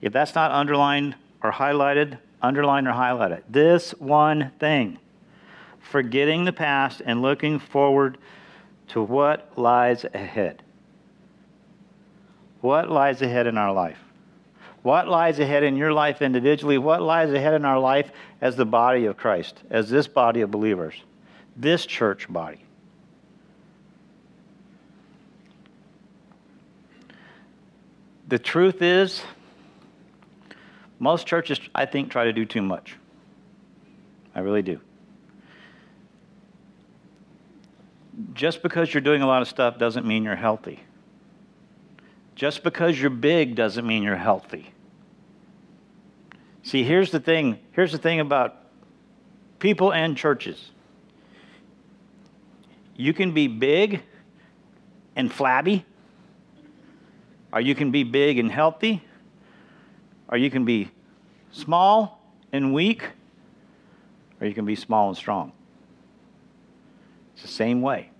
If 0.00 0.12
that's 0.12 0.34
not 0.34 0.50
underlined 0.50 1.14
or 1.42 1.52
highlighted, 1.52 2.18
underline 2.40 2.86
or 2.86 2.92
highlight 2.92 3.32
it. 3.32 3.44
This 3.48 3.92
one 3.92 4.52
thing. 4.58 4.98
Forgetting 5.80 6.44
the 6.44 6.52
past 6.52 7.02
and 7.04 7.20
looking 7.20 7.58
forward 7.58 8.18
to 8.88 9.02
what 9.02 9.58
lies 9.58 10.04
ahead. 10.14 10.62
What 12.60 12.90
lies 12.90 13.22
ahead 13.22 13.46
in 13.46 13.58
our 13.58 13.72
life? 13.72 13.98
What 14.82 15.08
lies 15.08 15.38
ahead 15.38 15.62
in 15.62 15.76
your 15.76 15.92
life 15.92 16.22
individually? 16.22 16.78
What 16.78 17.02
lies 17.02 17.32
ahead 17.32 17.54
in 17.54 17.64
our 17.64 17.78
life 17.78 18.10
as 18.40 18.56
the 18.56 18.64
body 18.64 19.04
of 19.06 19.16
Christ, 19.16 19.62
as 19.70 19.90
this 19.90 20.08
body 20.08 20.40
of 20.40 20.50
believers, 20.50 20.94
this 21.56 21.86
church 21.86 22.32
body? 22.32 22.61
The 28.32 28.38
truth 28.38 28.80
is, 28.80 29.20
most 30.98 31.26
churches, 31.26 31.60
I 31.74 31.84
think, 31.84 32.10
try 32.10 32.24
to 32.24 32.32
do 32.32 32.46
too 32.46 32.62
much. 32.62 32.96
I 34.34 34.40
really 34.40 34.62
do. 34.62 34.80
Just 38.32 38.62
because 38.62 38.94
you're 38.94 39.02
doing 39.02 39.20
a 39.20 39.26
lot 39.26 39.42
of 39.42 39.48
stuff 39.48 39.76
doesn't 39.76 40.06
mean 40.06 40.24
you're 40.24 40.34
healthy. 40.34 40.80
Just 42.34 42.62
because 42.62 42.98
you're 42.98 43.10
big 43.10 43.54
doesn't 43.54 43.86
mean 43.86 44.02
you're 44.02 44.16
healthy. 44.16 44.72
See, 46.62 46.84
here's 46.84 47.10
the 47.10 47.20
thing. 47.20 47.58
Here's 47.72 47.92
the 47.92 47.98
thing 47.98 48.18
about 48.18 48.56
people 49.58 49.92
and 49.92 50.16
churches. 50.16 50.70
You 52.96 53.12
can 53.12 53.32
be 53.32 53.46
big 53.46 54.00
and 55.16 55.30
flabby, 55.30 55.84
or 57.52 57.60
you 57.60 57.74
can 57.74 57.90
be 57.90 58.02
big 58.02 58.38
and 58.38 58.50
healthy, 58.50 59.02
or 60.28 60.38
you 60.38 60.50
can 60.50 60.64
be 60.64 60.90
small 61.50 62.20
and 62.52 62.72
weak, 62.72 63.10
or 64.40 64.46
you 64.46 64.54
can 64.54 64.64
be 64.64 64.74
small 64.74 65.08
and 65.08 65.16
strong. 65.16 65.52
It's 67.34 67.42
the 67.42 67.48
same 67.48 67.82
way. 67.82 68.10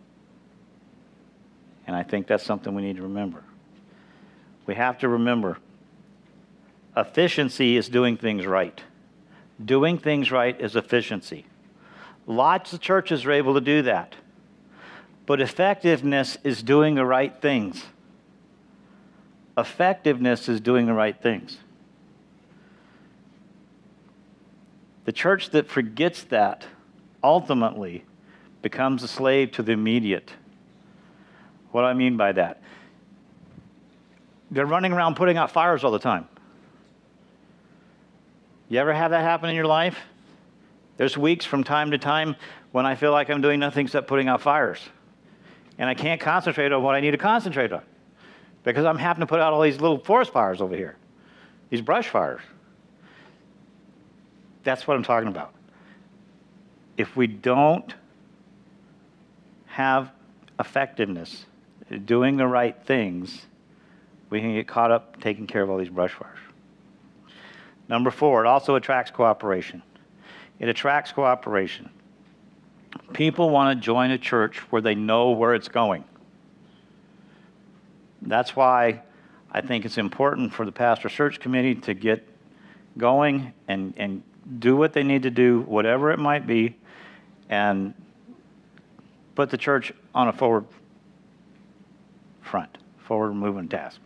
And 1.87 1.97
I 1.97 2.03
think 2.03 2.27
that's 2.27 2.45
something 2.45 2.75
we 2.75 2.83
need 2.83 2.97
to 2.97 3.03
remember. 3.03 3.43
We 4.67 4.75
have 4.75 4.99
to 4.99 5.09
remember 5.09 5.59
efficiency 6.97 7.77
is 7.77 7.89
doing 7.89 8.17
things 8.17 8.47
right. 8.47 8.81
Doing 9.65 9.99
things 9.99 10.31
right 10.31 10.59
is 10.61 10.77
efficiency. 10.77 11.47
Lots 12.27 12.73
of 12.73 12.81
churches 12.81 13.25
are 13.25 13.33
able 13.33 13.55
to 13.55 13.61
do 13.61 13.83
that. 13.83 14.15
But 15.27 15.41
effectiveness 15.41 16.37
is 16.45 16.63
doing 16.63 16.95
the 16.95 17.05
right 17.05 17.35
things. 17.41 17.85
Effectiveness 19.57 20.49
is 20.49 20.61
doing 20.61 20.87
the 20.87 20.95
right 20.95 21.21
things. 21.21 21.59
The 25.05 25.13
church 25.13 25.51
that 25.51 25.69
forgets 25.69 26.23
that 26.25 26.65
ultimately 27.23 28.05
becomes 28.63 29.03
a 29.03 29.09
slave 29.09 29.53
to 29.53 29.63
the 29.63 29.73
immediate. 29.73 30.33
What 31.73 31.83
do 31.83 31.87
I 31.87 31.95
mean 31.95 32.17
by 32.17 32.33
that? 32.33 32.63
They're 34.51 34.67
running 34.67 34.93
around 34.93 35.17
putting 35.17 35.37
out 35.37 35.51
fires 35.51 35.83
all 35.85 35.91
the 35.91 35.99
time. 35.99 36.29
You 38.69 38.79
ever 38.79 38.93
have 38.93 39.11
that 39.11 39.23
happen 39.23 39.51
in 39.51 39.57
your 39.57 39.67
life? 39.67 39.99
There's 40.97 41.17
weeks 41.19 41.45
from 41.45 41.65
time 41.65 41.91
to 41.91 41.99
time 41.99 42.37
when 42.71 42.87
I 42.87 42.95
feel 42.95 43.13
like 43.13 43.29
I'm 43.29 43.41
doing 43.41 43.61
nothing 43.61 43.87
except 43.87 44.07
putting 44.07 44.29
out 44.29 44.41
fires. 44.41 44.81
And 45.79 45.91
I 45.91 45.95
can't 45.95 46.21
concentrate 46.21 46.73
on 46.73 46.83
what 46.83 46.95
I 46.95 47.01
need 47.01 47.11
to 47.11 47.19
concentrate 47.19 47.73
on 47.73 47.83
because 48.65 48.85
I'm 48.85 48.99
having 48.99 49.21
to 49.21 49.27
put 49.27 49.41
out 49.41 49.53
all 49.53 49.63
these 49.63 49.81
little 49.81 49.99
forest 49.99 50.33
fires 50.33 50.61
over 50.61 50.77
here, 50.77 50.97
these 51.71 51.81
brush 51.81 52.09
fires. 52.09 52.41
That's 54.63 54.87
what 54.87 54.97
I'm 54.97 55.03
talking 55.03 55.29
about. 55.29 55.53
If 56.97 57.17
we 57.17 57.27
don't 57.27 57.95
have 59.67 60.13
effectiveness, 60.61 61.47
doing 62.05 62.37
the 62.37 62.47
right 62.47 62.77
things, 62.85 63.47
we 64.31 64.41
can 64.41 64.55
get 64.55 64.69
caught 64.69 64.91
up 64.91 65.21
taking 65.21 65.47
care 65.47 65.63
of 65.63 65.71
all 65.71 65.79
these 65.79 65.89
brush 65.89 66.13
fires. 66.13 66.39
Number 67.89 68.11
four, 68.11 68.45
it 68.45 68.49
also 68.49 68.77
attracts 68.77 69.11
cooperation. 69.11 69.83
It 70.59 70.69
attracts 70.69 71.13
cooperation. 71.13 71.91
People 73.13 73.51
want 73.51 73.77
to 73.77 73.85
join 73.85 74.11
a 74.11 74.19
church 74.19 74.59
where 74.71 74.81
they 74.81 74.95
know 74.95 75.31
where 75.31 75.55
it's 75.55 75.69
going. 75.69 76.05
That's 78.23 78.57
why 78.57 79.03
I 79.51 79.61
think 79.61 79.85
it's 79.85 79.99
important 79.99 80.53
for 80.53 80.65
the 80.65 80.73
pastor 80.73 81.09
search 81.09 81.41
committee 81.41 81.75
to 81.75 81.95
get 81.95 82.27
going 82.97 83.53
and, 83.69 83.95
and 83.97 84.23
do 84.59 84.77
what 84.77 84.93
they 84.93 85.03
need 85.03 85.25
to 85.25 85.31
do, 85.31 85.61
whatever 85.63 86.11
it 86.11 86.19
might 86.19 86.47
be, 86.47 86.77
and 87.49 87.95
put 89.35 89.51
the 89.51 89.59
church 89.59 89.93
on 90.15 90.29
a 90.29 90.33
forward 90.33 90.67
front, 92.43 92.79
forward 92.99 93.33
moving 93.35 93.69
task. 93.69 93.99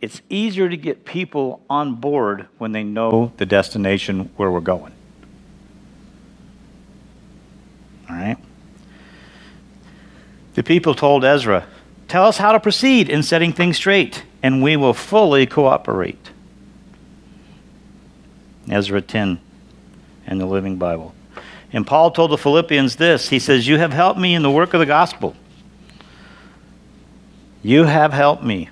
it's 0.00 0.20
easier 0.28 0.68
to 0.68 0.76
get 0.76 1.06
people 1.06 1.62
on 1.70 1.94
board 1.94 2.46
when 2.58 2.72
they 2.72 2.84
know 2.84 3.32
the 3.38 3.46
destination 3.46 4.30
where 4.36 4.50
we're 4.50 4.60
going. 4.60 4.92
All 8.10 8.16
right? 8.16 8.36
The 10.54 10.62
people 10.62 10.94
told 10.94 11.24
Ezra, 11.24 11.66
Tell 12.08 12.26
us 12.26 12.38
how 12.38 12.52
to 12.52 12.60
proceed 12.60 13.08
in 13.08 13.22
setting 13.22 13.52
things 13.52 13.76
straight, 13.76 14.24
and 14.42 14.62
we 14.62 14.76
will 14.76 14.94
fully 14.94 15.46
cooperate. 15.46 16.30
Ezra 18.68 19.00
10 19.00 19.40
and 20.26 20.40
the 20.40 20.46
Living 20.46 20.76
Bible. 20.76 21.14
And 21.72 21.86
Paul 21.86 22.10
told 22.12 22.30
the 22.30 22.38
Philippians 22.38 22.96
this 22.96 23.28
He 23.28 23.38
says, 23.38 23.66
You 23.66 23.78
have 23.78 23.92
helped 23.92 24.18
me 24.18 24.34
in 24.34 24.42
the 24.42 24.50
work 24.50 24.74
of 24.74 24.80
the 24.80 24.86
gospel. 24.86 25.34
You 27.62 27.84
have 27.84 28.12
helped 28.12 28.42
me. 28.42 28.68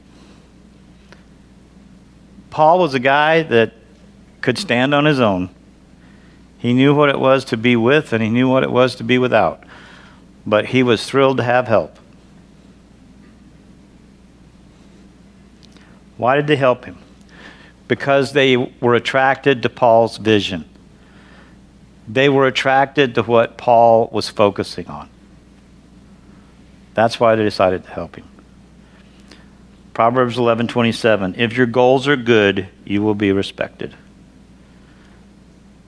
Paul 2.51 2.79
was 2.79 2.93
a 2.93 3.01
guy 3.01 3.43
that 3.45 3.73
could 4.43 4.59
stand 4.59 4.95
on 4.95 5.07
his 5.07 5.19
own. 5.19 5.49
He 6.59 6.75
knew 6.75 6.95
what 6.95 7.09
it 7.09 7.19
was 7.19 7.45
to 7.47 7.57
be 7.57 7.75
with, 7.75 8.13
and 8.13 8.23
he 8.23 8.29
knew 8.29 8.49
what 8.49 8.63
it 8.63 8.71
was 8.71 8.95
to 8.97 9.05
be 9.05 9.19
without. 9.19 9.65
But 10.47 10.67
he 10.67 10.83
was 10.83 11.05
thrilled 11.07 11.39
to 11.39 11.43
have 11.43 11.67
help. 11.67 11.99
Why 16.17 16.37
did 16.37 16.47
they 16.47 16.57
help 16.57 16.85
him? 16.85 16.99
Because 17.89 18.33
they 18.33 18.57
were 18.57 18.95
attracted 18.95 19.63
to 19.63 19.69
Paul's 19.69 20.19
vision. 20.19 20.69
They 22.09 22.29
were 22.29 22.47
attracted 22.47 23.15
to 23.15 23.23
what 23.23 23.57
Paul 23.57 24.09
was 24.13 24.29
focusing 24.29 24.89
on. 24.89 25.09
That's 26.95 27.19
why 27.19 27.37
they 27.37 27.43
decided 27.43 27.85
to 27.85 27.91
help 27.91 28.17
him. 28.17 28.29
Proverbs 29.95 30.37
11:27 30.37 31.35
If 31.37 31.57
your 31.57 31.67
goals 31.67 32.09
are 32.09 32.17
good, 32.17 32.69
you 32.85 33.03
will 33.03 33.15
be 33.15 33.33
respected. 33.33 33.95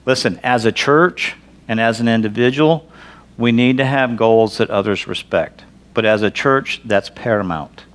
Listen, 0.05 0.39
as 0.43 0.65
a 0.65 0.71
church 0.71 1.35
and 1.67 1.79
as 1.79 1.99
an 1.99 2.07
individual, 2.07 2.89
we 3.37 3.51
need 3.51 3.77
to 3.77 3.85
have 3.85 4.15
goals 4.15 4.57
that 4.57 4.69
others 4.69 5.07
respect. 5.07 5.63
But 5.93 6.05
as 6.05 6.21
a 6.21 6.29
church, 6.29 6.81
that's 6.85 7.09
paramount. 7.09 7.85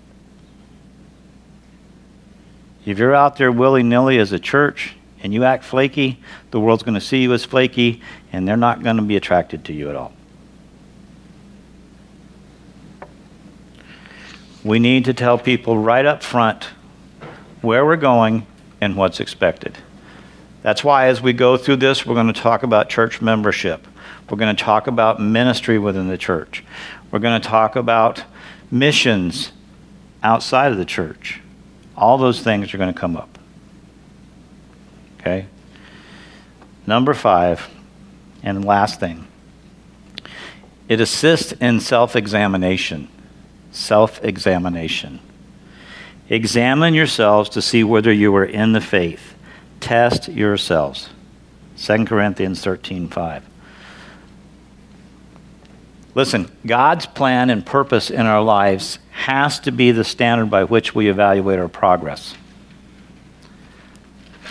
If 2.84 2.98
you're 2.98 3.14
out 3.14 3.36
there 3.36 3.52
willy 3.52 3.82
nilly 3.82 4.18
as 4.18 4.32
a 4.32 4.38
church 4.38 4.94
and 5.22 5.34
you 5.34 5.44
act 5.44 5.64
flaky, 5.64 6.18
the 6.50 6.60
world's 6.60 6.82
going 6.82 6.94
to 6.94 7.00
see 7.00 7.22
you 7.22 7.32
as 7.32 7.44
flaky 7.44 8.00
and 8.32 8.48
they're 8.48 8.56
not 8.56 8.82
going 8.82 8.96
to 8.96 9.02
be 9.02 9.16
attracted 9.16 9.64
to 9.66 9.72
you 9.72 9.90
at 9.90 9.96
all. 9.96 10.12
We 14.64 14.78
need 14.78 15.06
to 15.06 15.14
tell 15.14 15.38
people 15.38 15.78
right 15.78 16.04
up 16.04 16.22
front 16.22 16.68
where 17.62 17.84
we're 17.84 17.96
going 17.96 18.46
and 18.80 18.96
what's 18.96 19.20
expected. 19.20 19.78
That's 20.62 20.84
why, 20.84 21.06
as 21.06 21.22
we 21.22 21.32
go 21.32 21.56
through 21.56 21.76
this, 21.76 22.04
we're 22.04 22.14
going 22.14 22.32
to 22.32 22.38
talk 22.38 22.62
about 22.62 22.90
church 22.90 23.22
membership. 23.22 23.86
We're 24.28 24.36
going 24.36 24.54
to 24.54 24.62
talk 24.62 24.86
about 24.86 25.20
ministry 25.20 25.78
within 25.78 26.08
the 26.08 26.18
church. 26.18 26.62
We're 27.10 27.18
going 27.18 27.40
to 27.40 27.48
talk 27.48 27.76
about 27.76 28.24
missions 28.70 29.52
outside 30.22 30.72
of 30.72 30.78
the 30.78 30.84
church. 30.84 31.40
All 32.00 32.18
those 32.18 32.40
things 32.40 32.74
are 32.74 32.78
going 32.78 32.92
to 32.92 32.98
come 32.98 33.16
up. 33.16 33.38
Okay? 35.20 35.46
Number 36.86 37.14
five, 37.14 37.68
and 38.42 38.64
last 38.64 38.98
thing 38.98 39.26
it 40.88 41.00
assists 41.00 41.52
in 41.52 41.78
self 41.78 42.16
examination. 42.16 43.06
Self 43.70 44.22
examination. 44.24 45.20
Examine 46.28 46.94
yourselves 46.94 47.48
to 47.50 47.62
see 47.62 47.84
whether 47.84 48.12
you 48.12 48.34
are 48.34 48.44
in 48.44 48.72
the 48.72 48.80
faith. 48.80 49.34
Test 49.78 50.28
yourselves. 50.28 51.10
2 51.78 52.06
Corinthians 52.06 52.60
13 52.62 53.08
5. 53.08 53.44
Listen, 56.20 56.54
God's 56.66 57.06
plan 57.06 57.48
and 57.48 57.64
purpose 57.64 58.10
in 58.10 58.26
our 58.26 58.42
lives 58.42 58.98
has 59.10 59.58
to 59.60 59.72
be 59.72 59.90
the 59.90 60.04
standard 60.04 60.50
by 60.50 60.64
which 60.64 60.94
we 60.94 61.08
evaluate 61.08 61.58
our 61.58 61.66
progress. 61.66 62.34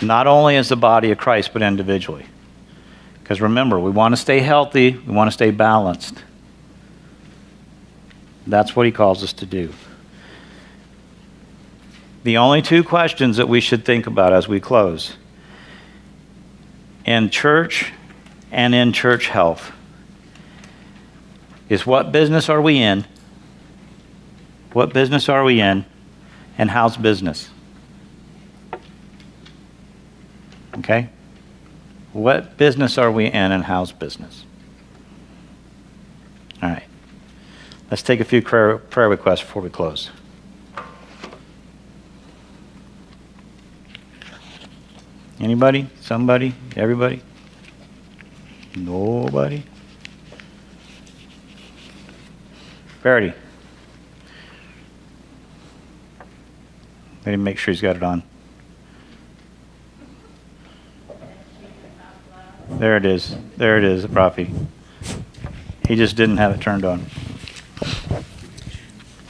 Not 0.02 0.26
only 0.26 0.56
as 0.56 0.68
the 0.68 0.74
body 0.74 1.12
of 1.12 1.18
Christ, 1.18 1.52
but 1.52 1.62
individually. 1.62 2.26
Because 3.22 3.40
remember, 3.40 3.78
we 3.78 3.92
want 3.92 4.14
to 4.14 4.16
stay 4.16 4.40
healthy, 4.40 4.96
we 4.96 5.12
want 5.12 5.28
to 5.28 5.32
stay 5.32 5.52
balanced. 5.52 6.24
That's 8.48 8.74
what 8.74 8.84
he 8.84 8.90
calls 8.90 9.22
us 9.22 9.32
to 9.34 9.46
do. 9.46 9.72
The 12.24 12.38
only 12.38 12.62
two 12.62 12.82
questions 12.82 13.36
that 13.36 13.48
we 13.48 13.60
should 13.60 13.84
think 13.84 14.08
about 14.08 14.32
as 14.32 14.48
we 14.48 14.58
close 14.58 15.14
in 17.04 17.30
church 17.30 17.92
and 18.50 18.74
in 18.74 18.92
church 18.92 19.28
health 19.28 19.70
is 21.70 21.86
what 21.86 22.12
business 22.12 22.50
are 22.50 22.60
we 22.60 22.78
in? 22.78 23.06
What 24.72 24.92
business 24.92 25.28
are 25.28 25.44
we 25.44 25.60
in? 25.60 25.86
And 26.58 26.70
how's 26.70 26.96
business? 26.98 27.48
Okay? 30.78 31.08
What 32.12 32.56
business 32.56 32.98
are 32.98 33.10
we 33.10 33.26
in 33.26 33.52
and 33.52 33.64
how's 33.64 33.92
business? 33.92 34.44
All 36.60 36.70
right. 36.70 36.82
Let's 37.88 38.02
take 38.02 38.20
a 38.20 38.24
few 38.24 38.42
prayer, 38.42 38.78
prayer 38.78 39.08
requests 39.08 39.40
before 39.40 39.62
we 39.62 39.70
close. 39.70 40.10
Anybody? 45.38 45.86
Somebody? 46.00 46.54
Everybody? 46.76 47.22
Nobody? 48.76 49.62
Verity. 53.02 53.32
Let 57.24 57.34
him 57.34 57.44
make 57.44 57.58
sure 57.58 57.72
he's 57.72 57.80
got 57.80 57.96
it 57.96 58.02
on. 58.02 58.22
There 62.70 62.96
it 62.96 63.04
is. 63.04 63.36
There 63.56 63.78
it 63.78 63.84
is, 63.84 64.06
Rafi. 64.06 64.66
He 65.86 65.96
just 65.96 66.16
didn't 66.16 66.36
have 66.36 66.52
it 66.52 66.60
turned 66.60 66.84
on. 66.84 67.04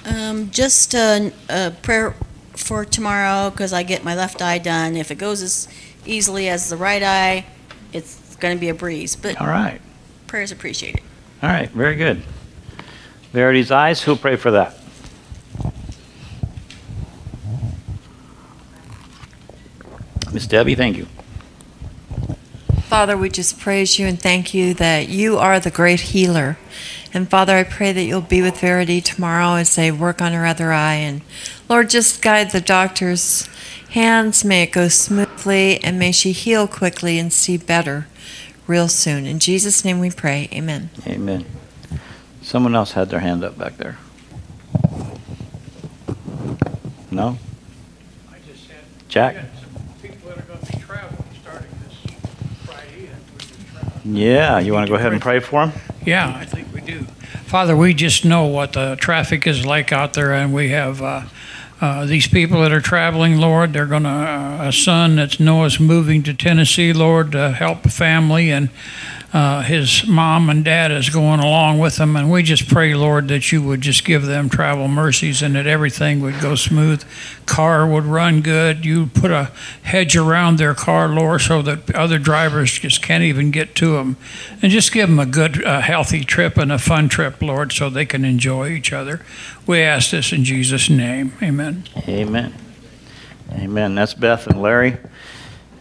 Um, 0.05 0.51
just 0.51 0.95
a, 0.95 1.33
a 1.49 1.73
prayer 1.83 2.15
for 2.53 2.85
tomorrow 2.85 3.51
because 3.51 3.73
I 3.73 3.83
get 3.83 4.05
my 4.05 4.15
left 4.15 4.43
eye 4.43 4.59
done. 4.59 4.97
If 4.97 5.11
it 5.11 5.17
goes 5.17 5.43
as 5.43 5.69
easily 6.05 6.49
as 6.49 6.69
the 6.69 6.77
right 6.77 7.03
eye, 7.03 7.47
it's 7.93 8.37
going 8.37 8.57
to 8.57 8.61
be 8.61 8.69
a 8.69 8.75
breeze. 8.75 9.17
But 9.17 9.41
All 9.41 9.47
right. 9.47 9.81
prayers 10.27 10.53
appreciated. 10.53 11.03
All 11.43 11.49
right. 11.49 11.71
Very 11.71 11.97
good. 11.97 12.23
Verity's 13.33 13.71
eyes. 13.71 14.03
Who'll 14.03 14.17
pray 14.17 14.37
for 14.37 14.51
that? 14.51 14.77
Miss 20.33 20.47
Debbie, 20.47 20.75
thank 20.75 20.97
you. 20.97 21.07
Father, 22.83 23.17
we 23.17 23.29
just 23.29 23.61
praise 23.61 23.99
you 23.99 24.07
and 24.07 24.21
thank 24.21 24.53
you 24.53 24.75
that 24.75 25.09
you 25.09 25.39
are 25.39 25.61
the 25.61 25.71
great 25.71 26.01
healer. 26.01 26.59
And 27.13 27.29
Father, 27.29 27.57
I 27.57 27.65
pray 27.65 27.93
that 27.93 28.03
you'll 28.03 28.21
be 28.21 28.43
with 28.43 28.61
Verity 28.61 29.01
tomorrow 29.01 29.55
as 29.55 29.75
they 29.75 29.91
work 29.91 30.21
on 30.21 30.33
her 30.33 30.47
other 30.47 30.73
eye. 30.73 30.95
And 30.95 31.23
Lord, 31.69 31.91
just 31.91 32.23
guide 32.23 32.51
the 32.51 32.61
doctor's 32.61 33.49
hands. 33.91 34.45
May 34.45 34.65
it 34.65 34.73
go 34.73 34.89
smoothly 34.89 35.83
and 35.83 35.99
may 35.99 36.13
she 36.13 36.33
heal 36.33 36.67
quickly 36.67 37.19
and 37.19 37.33
see 37.33 37.57
better 37.57 38.07
real 38.67 38.89
soon. 38.89 39.27
In 39.27 39.39
Jesus' 39.39 39.85
name 39.85 39.99
we 40.01 40.11
pray. 40.11 40.49
Amen. 40.53 40.91
Amen. 41.07 41.45
Someone 42.51 42.75
else 42.75 42.91
had 42.91 43.11
their 43.11 43.21
hand 43.21 43.45
up 43.45 43.57
back 43.57 43.77
there. 43.77 43.97
No? 47.13 47.39
I 48.29 48.39
just 48.45 48.67
said. 48.67 48.79
Jack? 49.09 49.37
People 50.03 50.31
that 50.31 50.39
are 50.39 50.43
gonna 50.43 50.59
be 50.61 50.81
traveling 50.81 51.23
starting 51.41 51.71
this 51.87 52.13
Friday 52.65 53.07
and 53.07 53.23
we're 53.33 53.39
just 53.39 53.71
traveling. 53.71 54.17
Yeah. 54.17 54.59
You 54.59 54.73
want 54.73 54.85
to 54.85 54.91
go 54.91 54.97
ahead 54.97 55.13
and 55.13 55.23
pray 55.23 55.39
for 55.39 55.63
him? 55.63 55.81
Yeah, 56.05 56.37
I 56.37 56.45
think 56.45 56.75
we 56.75 56.81
do. 56.81 57.05
Father, 57.45 57.77
we 57.77 57.95
just 57.95 58.25
know 58.25 58.47
what 58.47 58.73
the 58.73 58.97
traffic 58.99 59.47
is 59.47 59.65
like 59.65 59.93
out 59.93 60.15
there, 60.15 60.33
and 60.33 60.53
we 60.53 60.71
have 60.71 61.01
uh, 61.01 61.23
uh, 61.81 62.05
these 62.05 62.27
people 62.27 62.63
that 62.63 62.73
are 62.73 62.81
traveling, 62.81 63.39
Lord. 63.39 63.75
They're 63.75 63.87
going 63.87 64.03
to, 64.03 64.09
uh, 64.09 64.59
a 64.63 64.73
son 64.73 65.15
that's 65.15 65.39
Noah's 65.39 65.79
moving 65.79 66.25
to 66.25 66.35
Tennessee, 66.35 66.93
Lord, 66.93 67.31
to 67.31 67.53
help 67.53 67.85
a 67.85 67.91
family, 67.91 68.51
and 68.51 68.71
uh, 69.33 69.63
his 69.63 70.07
mom 70.09 70.51
and 70.51 70.65
dad 70.65 70.91
is 70.91 71.09
going 71.09 71.39
along 71.39 71.79
with 71.79 71.97
them. 71.97 72.17
And 72.17 72.31
we 72.31 72.43
just 72.43 72.69
pray, 72.69 72.95
Lord, 72.95 73.29
that 73.29 73.53
you 73.53 73.63
would 73.63 73.81
just 73.81 74.05
give 74.05 74.27
them 74.27 74.49
travel 74.49 74.89
mercies 74.89 75.41
and 75.41 75.55
that 75.55 75.69
everything 75.69 76.21
would 76.21 76.41
go 76.41 76.57
smooth. 76.57 77.05
Car 77.47 77.87
would 77.87 78.05
run 78.05 78.41
good. 78.41 78.85
You 78.85 79.07
put 79.07 79.31
a 79.31 79.53
hedge 79.83 80.17
around 80.17 80.59
their 80.59 80.75
car, 80.75 81.09
Lord, 81.09 81.43
so 81.43 81.63
that 81.63 81.95
other 81.95 82.19
drivers 82.19 82.73
just 82.73 83.03
can't 83.03 83.23
even 83.23 83.53
get 83.53 83.77
to 83.77 83.93
them. 83.93 84.17
And 84.63 84.73
just 84.73 84.91
give 84.91 85.09
them 85.09 85.21
a 85.21 85.27
good, 85.27 85.65
uh, 85.65 85.81
healthy 85.81 86.25
trip 86.25 86.57
and 86.57 86.73
a 86.73 86.79
fun 86.79 87.09
trip, 87.09 87.41
Lord, 87.41 87.73
so 87.73 87.89
they 87.89 88.07
can 88.07 88.25
enjoy 88.25 88.71
each 88.71 88.93
other. 88.93 89.21
We 89.65 89.81
ask 89.81 90.11
this 90.11 90.33
in 90.33 90.43
Jesus' 90.43 90.91
name. 90.91 91.35
Amen. 91.41 91.85
Amen. 92.09 92.55
Amen. 93.53 93.95
That's 93.95 94.15
Beth 94.15 94.49
and 94.49 94.61
Larry. 94.61 94.97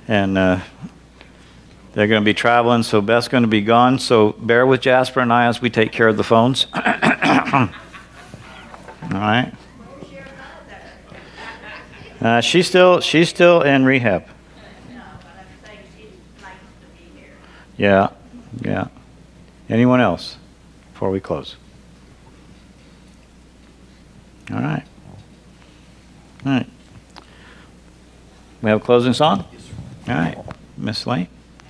And 0.08 0.38
uh, 0.38 0.60
they're 1.94 2.08
going 2.08 2.22
to 2.22 2.26
be 2.26 2.34
traveling, 2.34 2.84
so 2.84 3.02
Beth's 3.02 3.28
going 3.28 3.44
to 3.44 3.50
be 3.50 3.62
gone. 3.62 4.00
So 4.00 4.34
bear 4.34 4.66
with 4.66 4.82
Jasper 4.82 5.20
and 5.20 5.34
I 5.34 5.48
as 5.48 5.62
we 5.62 5.70
take 5.70 5.92
care 5.92 6.08
of 6.08 6.18
the 6.18 6.24
phones. 6.24 6.68
All 6.76 6.82
right. 9.12 9.52
Uh, 12.22 12.42
she's 12.42 12.68
still 12.68 13.00
she's 13.00 13.30
still 13.30 13.62
in 13.62 13.86
rehab. 13.86 14.26
No, 14.26 15.02
but 15.20 15.28
I'm 15.28 15.66
saying 15.66 15.80
she 15.98 16.04
likes 16.44 16.58
to 16.82 16.88
be 16.98 17.20
here. 17.20 17.32
Yeah, 17.78 18.10
yeah. 18.62 18.88
Anyone 19.70 20.02
else 20.02 20.38
before 20.92 21.12
we 21.12 21.22
close? 21.22 21.56
All 24.52 24.60
right. 24.60 24.84
All 26.46 26.52
right. 26.52 26.68
We 28.62 28.70
have 28.70 28.82
a 28.82 28.84
closing 28.84 29.14
song? 29.14 29.46
All 30.08 30.16
right. 30.16 30.38
Miss 30.78 31.08
Lane, 31.08 31.28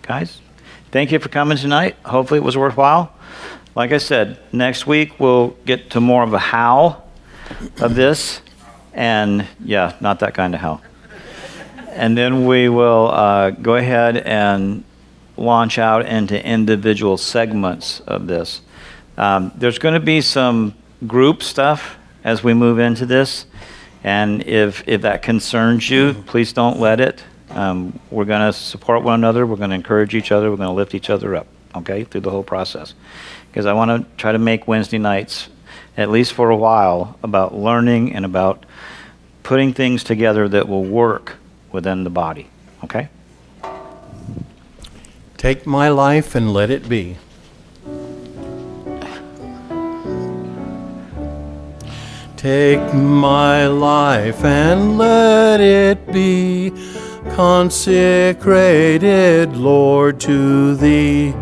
guys, 0.10 0.42
thank 0.90 1.12
you 1.12 1.20
for 1.20 1.30
coming 1.30 1.56
tonight. 1.56 1.96
Hopefully 2.04 2.40
it 2.40 2.44
was 2.44 2.58
worthwhile. 2.58 3.14
Like 3.76 3.92
I 3.92 4.00
said, 4.00 4.40
next 4.52 4.88
week 4.88 5.20
we'll 5.20 5.50
get 5.68 5.92
to 5.92 6.02
more 6.02 6.24
of 6.24 6.34
a 6.34 6.40
how 6.40 7.04
of 7.80 7.94
this. 7.94 8.42
And 8.92 9.46
yeah, 9.64 9.96
not 10.02 10.22
that 10.22 10.34
kind 10.34 10.56
of 10.56 10.62
how. 10.62 10.82
And 11.90 12.18
then 12.18 12.48
we 12.48 12.70
will 12.70 13.12
uh, 13.12 13.52
go 13.52 13.76
ahead 13.76 14.18
and 14.18 14.84
launch 15.38 15.78
out 15.78 16.08
into 16.08 16.44
individual 16.44 17.16
segments 17.16 18.00
of 18.00 18.26
this. 18.26 18.62
Um, 19.16 19.52
there's 19.54 19.78
going 19.78 19.94
to 19.94 20.00
be 20.00 20.22
some 20.22 20.74
group 21.06 21.44
stuff 21.44 21.98
as 22.24 22.44
we 22.44 22.56
move 22.56 22.80
into 22.80 23.06
this, 23.06 23.46
and 24.04 24.42
if 24.48 24.84
if 24.88 25.04
that 25.04 25.22
concerns 25.22 25.88
you, 25.92 26.16
please 26.26 26.52
don't 26.52 26.80
let 26.80 27.00
it. 27.00 27.24
Um, 27.52 28.00
we're 28.12 28.26
going 28.26 28.42
to 28.42 28.54
support 28.54 29.04
one 29.04 29.16
another. 29.16 29.46
We're 29.46 29.58
going 29.58 29.72
to 29.72 29.76
encourage 29.76 30.14
each 30.16 30.32
other. 30.32 30.50
We're 30.50 30.58
going 30.58 30.70
to 30.70 30.74
lift 30.74 30.94
each 30.94 31.10
other 31.10 31.36
up. 31.36 31.48
Okay, 31.76 32.04
through 32.04 32.22
the 32.22 32.32
whole 32.32 32.44
process, 32.44 32.96
because 33.52 33.68
I 33.68 33.74
want 33.74 33.92
to 33.92 34.18
try 34.18 34.32
to 34.32 34.40
make 34.40 34.68
Wednesday 34.68 34.98
nights, 34.98 35.50
at 35.96 36.10
least 36.10 36.34
for 36.34 36.50
a 36.50 36.56
while, 36.56 37.20
about 37.22 37.54
learning 37.54 38.16
and 38.16 38.26
about 38.26 38.66
putting 39.44 39.74
things 39.74 40.04
together 40.04 40.50
that 40.50 40.68
will 40.68 40.84
work 40.84 41.38
within 41.72 42.04
the 42.04 42.10
body. 42.10 42.50
Okay. 42.84 43.10
Take 45.38 45.68
my 45.68 45.90
life 45.90 46.34
and 46.34 46.54
let 46.54 46.72
it 46.72 46.90
be. 46.90 47.18
Take 52.36 52.94
my 52.96 53.68
life 53.68 54.44
and 54.44 54.98
let 54.98 55.62
it 55.62 56.12
be 56.12 56.72
consecrated, 57.36 58.38
Lord, 59.56 60.20
to 60.22 60.76
Thee. 60.76 61.34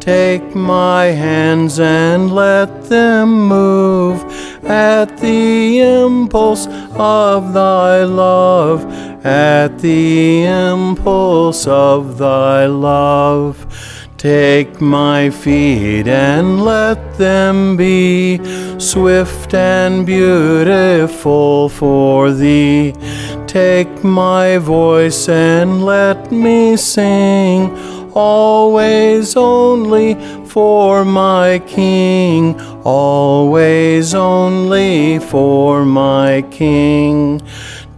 Take 0.00 0.54
my 0.56 1.04
hands 1.04 1.78
and 1.78 2.34
let 2.34 2.84
them 2.88 3.46
move 3.46 4.24
at 4.64 5.16
the 5.18 5.78
impulse 5.78 6.66
of 6.94 7.52
Thy 7.52 8.02
love, 8.02 8.84
at 9.24 9.78
the 9.78 10.44
impulse 10.44 11.66
of 11.68 12.18
Thy 12.18 12.66
love. 12.66 13.66
Take 14.22 14.80
my 14.80 15.30
feet 15.30 16.06
and 16.06 16.64
let 16.64 17.18
them 17.18 17.76
be 17.76 18.38
swift 18.78 19.52
and 19.52 20.06
beautiful 20.06 21.68
for 21.68 22.30
thee. 22.32 22.94
Take 23.52 24.02
my 24.02 24.56
voice 24.56 25.28
and 25.28 25.84
let 25.84 26.32
me 26.32 26.74
sing 26.74 27.70
always 28.14 29.36
only 29.36 30.14
for 30.46 31.04
my 31.04 31.58
King, 31.66 32.58
always 32.82 34.14
only 34.14 35.18
for 35.18 35.84
my 35.84 36.40
King. 36.50 37.42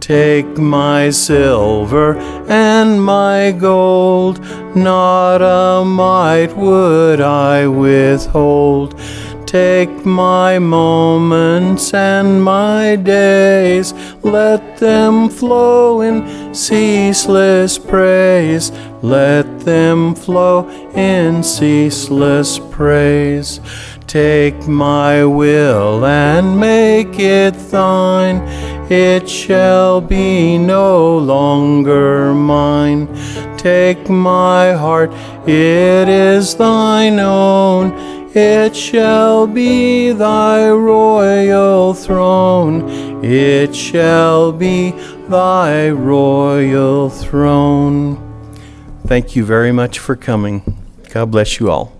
Take 0.01 0.57
my 0.57 1.09
silver 1.09 2.17
and 2.49 3.01
my 3.01 3.53
gold, 3.53 4.41
not 4.75 5.41
a 5.41 5.85
mite 5.85 6.53
would 6.57 7.21
I 7.21 7.65
withhold. 7.65 8.99
Take 9.45 10.05
my 10.05 10.57
moments 10.57 11.93
and 11.93 12.43
my 12.43 12.95
days, 12.95 13.93
let 14.23 14.77
them 14.77 15.29
flow 15.29 16.01
in 16.01 16.53
ceaseless 16.53 17.77
praise. 17.77 18.71
Let 19.03 19.59
them 19.59 20.15
flow 20.15 20.67
in 20.95 21.43
ceaseless 21.43 22.59
praise. 22.71 23.59
Take 24.07 24.67
my 24.67 25.23
will 25.23 26.03
and 26.05 26.59
make 26.59 27.19
it 27.19 27.53
thine. 27.69 28.37
It 28.91 29.29
shall 29.29 30.01
be 30.01 30.57
no 30.57 31.17
longer 31.17 32.33
mine. 32.33 33.07
Take 33.57 34.09
my 34.09 34.73
heart, 34.73 35.11
it 35.47 36.09
is 36.09 36.55
thine 36.55 37.19
own. 37.19 38.14
It 38.37 38.75
shall 38.75 39.47
be 39.47 40.11
thy 40.11 40.69
royal 40.69 41.93
throne. 41.93 43.23
It 43.23 43.73
shall 43.73 44.51
be 44.51 44.91
thy 45.29 45.89
royal 45.91 47.09
throne. 47.09 48.17
Thank 49.07 49.37
you 49.37 49.45
very 49.45 49.71
much 49.71 49.99
for 49.99 50.17
coming. 50.17 50.63
God 51.13 51.31
bless 51.31 51.61
you 51.61 51.71
all. 51.71 51.94